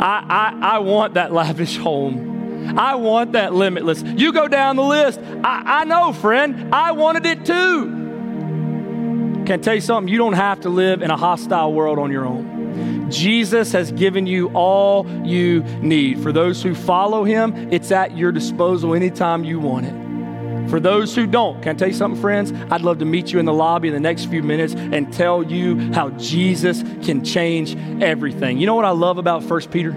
I, 0.00 0.24
I, 0.28 0.76
I 0.76 0.78
want 0.78 1.14
that 1.14 1.32
lavish 1.32 1.76
home. 1.76 2.78
I 2.78 2.94
want 2.94 3.32
that 3.32 3.52
limitless. 3.52 4.02
You 4.02 4.32
go 4.32 4.48
down 4.48 4.76
the 4.76 4.82
list. 4.82 5.20
I, 5.44 5.80
I 5.80 5.84
know, 5.84 6.12
friend, 6.12 6.74
I 6.74 6.92
wanted 6.92 7.26
it 7.26 7.44
too. 7.44 7.84
Can 9.44 9.52
I 9.52 9.56
tell 9.58 9.74
you 9.74 9.80
something? 9.80 10.10
You 10.10 10.18
don't 10.18 10.34
have 10.34 10.60
to 10.60 10.68
live 10.68 11.02
in 11.02 11.10
a 11.10 11.16
hostile 11.16 11.72
world 11.72 11.98
on 11.98 12.10
your 12.10 12.24
own. 12.24 13.10
Jesus 13.10 13.72
has 13.72 13.92
given 13.92 14.26
you 14.26 14.48
all 14.54 15.06
you 15.24 15.62
need. 15.80 16.22
For 16.22 16.32
those 16.32 16.62
who 16.62 16.74
follow 16.74 17.24
him, 17.24 17.72
it's 17.72 17.90
at 17.90 18.16
your 18.16 18.32
disposal 18.32 18.94
anytime 18.94 19.44
you 19.44 19.58
want 19.58 19.86
it. 19.86 20.09
For 20.70 20.78
those 20.78 21.16
who 21.16 21.26
don't, 21.26 21.60
can 21.62 21.74
I 21.74 21.78
tell 21.78 21.88
you 21.88 21.94
something, 21.94 22.20
friends? 22.20 22.52
I'd 22.70 22.82
love 22.82 22.98
to 23.00 23.04
meet 23.04 23.32
you 23.32 23.40
in 23.40 23.44
the 23.44 23.52
lobby 23.52 23.88
in 23.88 23.94
the 23.94 24.00
next 24.00 24.26
few 24.26 24.42
minutes 24.42 24.74
and 24.74 25.12
tell 25.12 25.42
you 25.42 25.92
how 25.92 26.10
Jesus 26.10 26.82
can 27.04 27.24
change 27.24 27.76
everything. 28.00 28.58
You 28.58 28.66
know 28.66 28.76
what 28.76 28.84
I 28.84 28.90
love 28.90 29.18
about 29.18 29.42
1 29.42 29.68
Peter? 29.68 29.90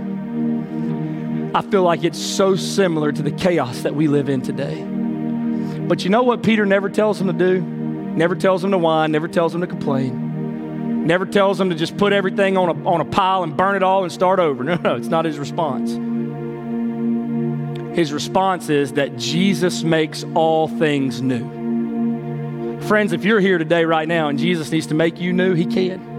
I 1.55 1.61
feel 1.61 1.83
like 1.83 2.03
it's 2.03 2.19
so 2.19 2.55
similar 2.55 3.11
to 3.11 3.21
the 3.21 3.31
chaos 3.31 3.83
that 3.83 3.93
we 3.93 4.07
live 4.07 4.29
in 4.29 4.41
today. 4.41 4.81
But 5.87 6.03
you 6.03 6.09
know 6.09 6.23
what 6.23 6.41
Peter 6.41 6.65
never 6.65 6.89
tells 6.89 7.19
them 7.19 7.27
to 7.27 7.33
do? 7.33 7.61
Never 7.61 8.35
tells 8.35 8.63
them 8.63 8.71
to 8.71 8.77
whine, 8.79 9.11
never 9.11 9.27
tells 9.27 9.51
them 9.51 9.61
to 9.61 9.67
complain, 9.67 11.05
never 11.05 11.27
tells 11.27 11.59
them 11.59 11.69
to 11.69 11.75
just 11.75 11.97
put 11.97 12.13
everything 12.13 12.57
on 12.57 12.69
a, 12.69 12.89
on 12.89 13.01
a 13.01 13.05
pile 13.05 13.43
and 13.43 13.55
burn 13.55 13.75
it 13.75 13.83
all 13.83 14.03
and 14.03 14.11
start 14.11 14.39
over. 14.39 14.63
No, 14.73 14.75
no, 14.75 14.95
it's 14.95 15.07
not 15.07 15.25
his 15.25 15.37
response. 15.37 15.93
His 17.93 18.11
response 18.11 18.69
is 18.69 18.93
that 18.93 19.17
Jesus 19.17 19.83
makes 19.83 20.23
all 20.35 20.67
things 20.67 21.21
new. 21.21 22.79
Friends, 22.81 23.13
if 23.13 23.23
you're 23.23 23.39
here 23.39 23.57
today, 23.57 23.85
right 23.85 24.07
now, 24.07 24.29
and 24.29 24.37
Jesus 24.37 24.71
needs 24.71 24.87
to 24.87 24.93
make 24.95 25.19
you 25.19 25.31
new, 25.31 25.53
He 25.53 25.65
can. 25.65 26.13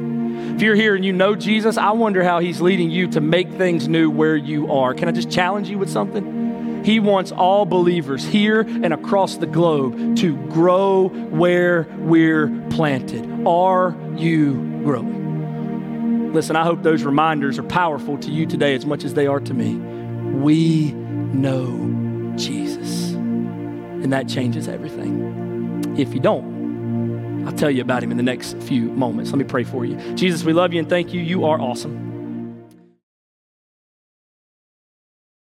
If 0.54 0.62
you're 0.62 0.76
here 0.76 0.94
and 0.94 1.04
you 1.04 1.12
know 1.12 1.34
Jesus, 1.34 1.76
I 1.76 1.90
wonder 1.90 2.22
how 2.22 2.38
he's 2.38 2.60
leading 2.60 2.88
you 2.88 3.08
to 3.08 3.20
make 3.20 3.50
things 3.54 3.88
new 3.88 4.08
where 4.08 4.36
you 4.36 4.70
are. 4.70 4.94
Can 4.94 5.08
I 5.08 5.12
just 5.12 5.28
challenge 5.28 5.68
you 5.68 5.78
with 5.78 5.90
something? 5.90 6.84
He 6.84 7.00
wants 7.00 7.32
all 7.32 7.66
believers 7.66 8.24
here 8.24 8.60
and 8.60 8.94
across 8.94 9.36
the 9.36 9.48
globe 9.48 10.16
to 10.18 10.36
grow 10.46 11.08
where 11.08 11.88
we're 11.98 12.48
planted. 12.70 13.28
Are 13.44 13.96
you 14.14 14.52
growing? 14.84 16.32
Listen, 16.32 16.54
I 16.54 16.62
hope 16.62 16.84
those 16.84 17.02
reminders 17.02 17.58
are 17.58 17.64
powerful 17.64 18.16
to 18.18 18.30
you 18.30 18.46
today 18.46 18.76
as 18.76 18.86
much 18.86 19.02
as 19.02 19.14
they 19.14 19.26
are 19.26 19.40
to 19.40 19.54
me. 19.54 19.74
We 19.74 20.92
know 21.34 22.34
Jesus, 22.36 23.12
and 23.12 24.12
that 24.12 24.28
changes 24.28 24.68
everything. 24.68 25.94
If 25.96 26.14
you 26.14 26.20
don't, 26.20 27.46
I'll 27.46 27.52
tell 27.52 27.70
you 27.70 27.82
about 27.82 28.02
him 28.02 28.10
in 28.10 28.16
the 28.16 28.22
next 28.22 28.56
few 28.58 28.84
moments. 28.84 29.30
Let 29.30 29.38
me 29.38 29.44
pray 29.44 29.64
for 29.64 29.84
you. 29.84 29.96
Jesus, 30.14 30.44
we 30.44 30.52
love 30.52 30.72
you 30.72 30.78
and 30.78 30.88
thank 30.88 31.12
you. 31.12 31.20
You 31.20 31.44
are 31.44 31.60
awesome. 31.60 32.03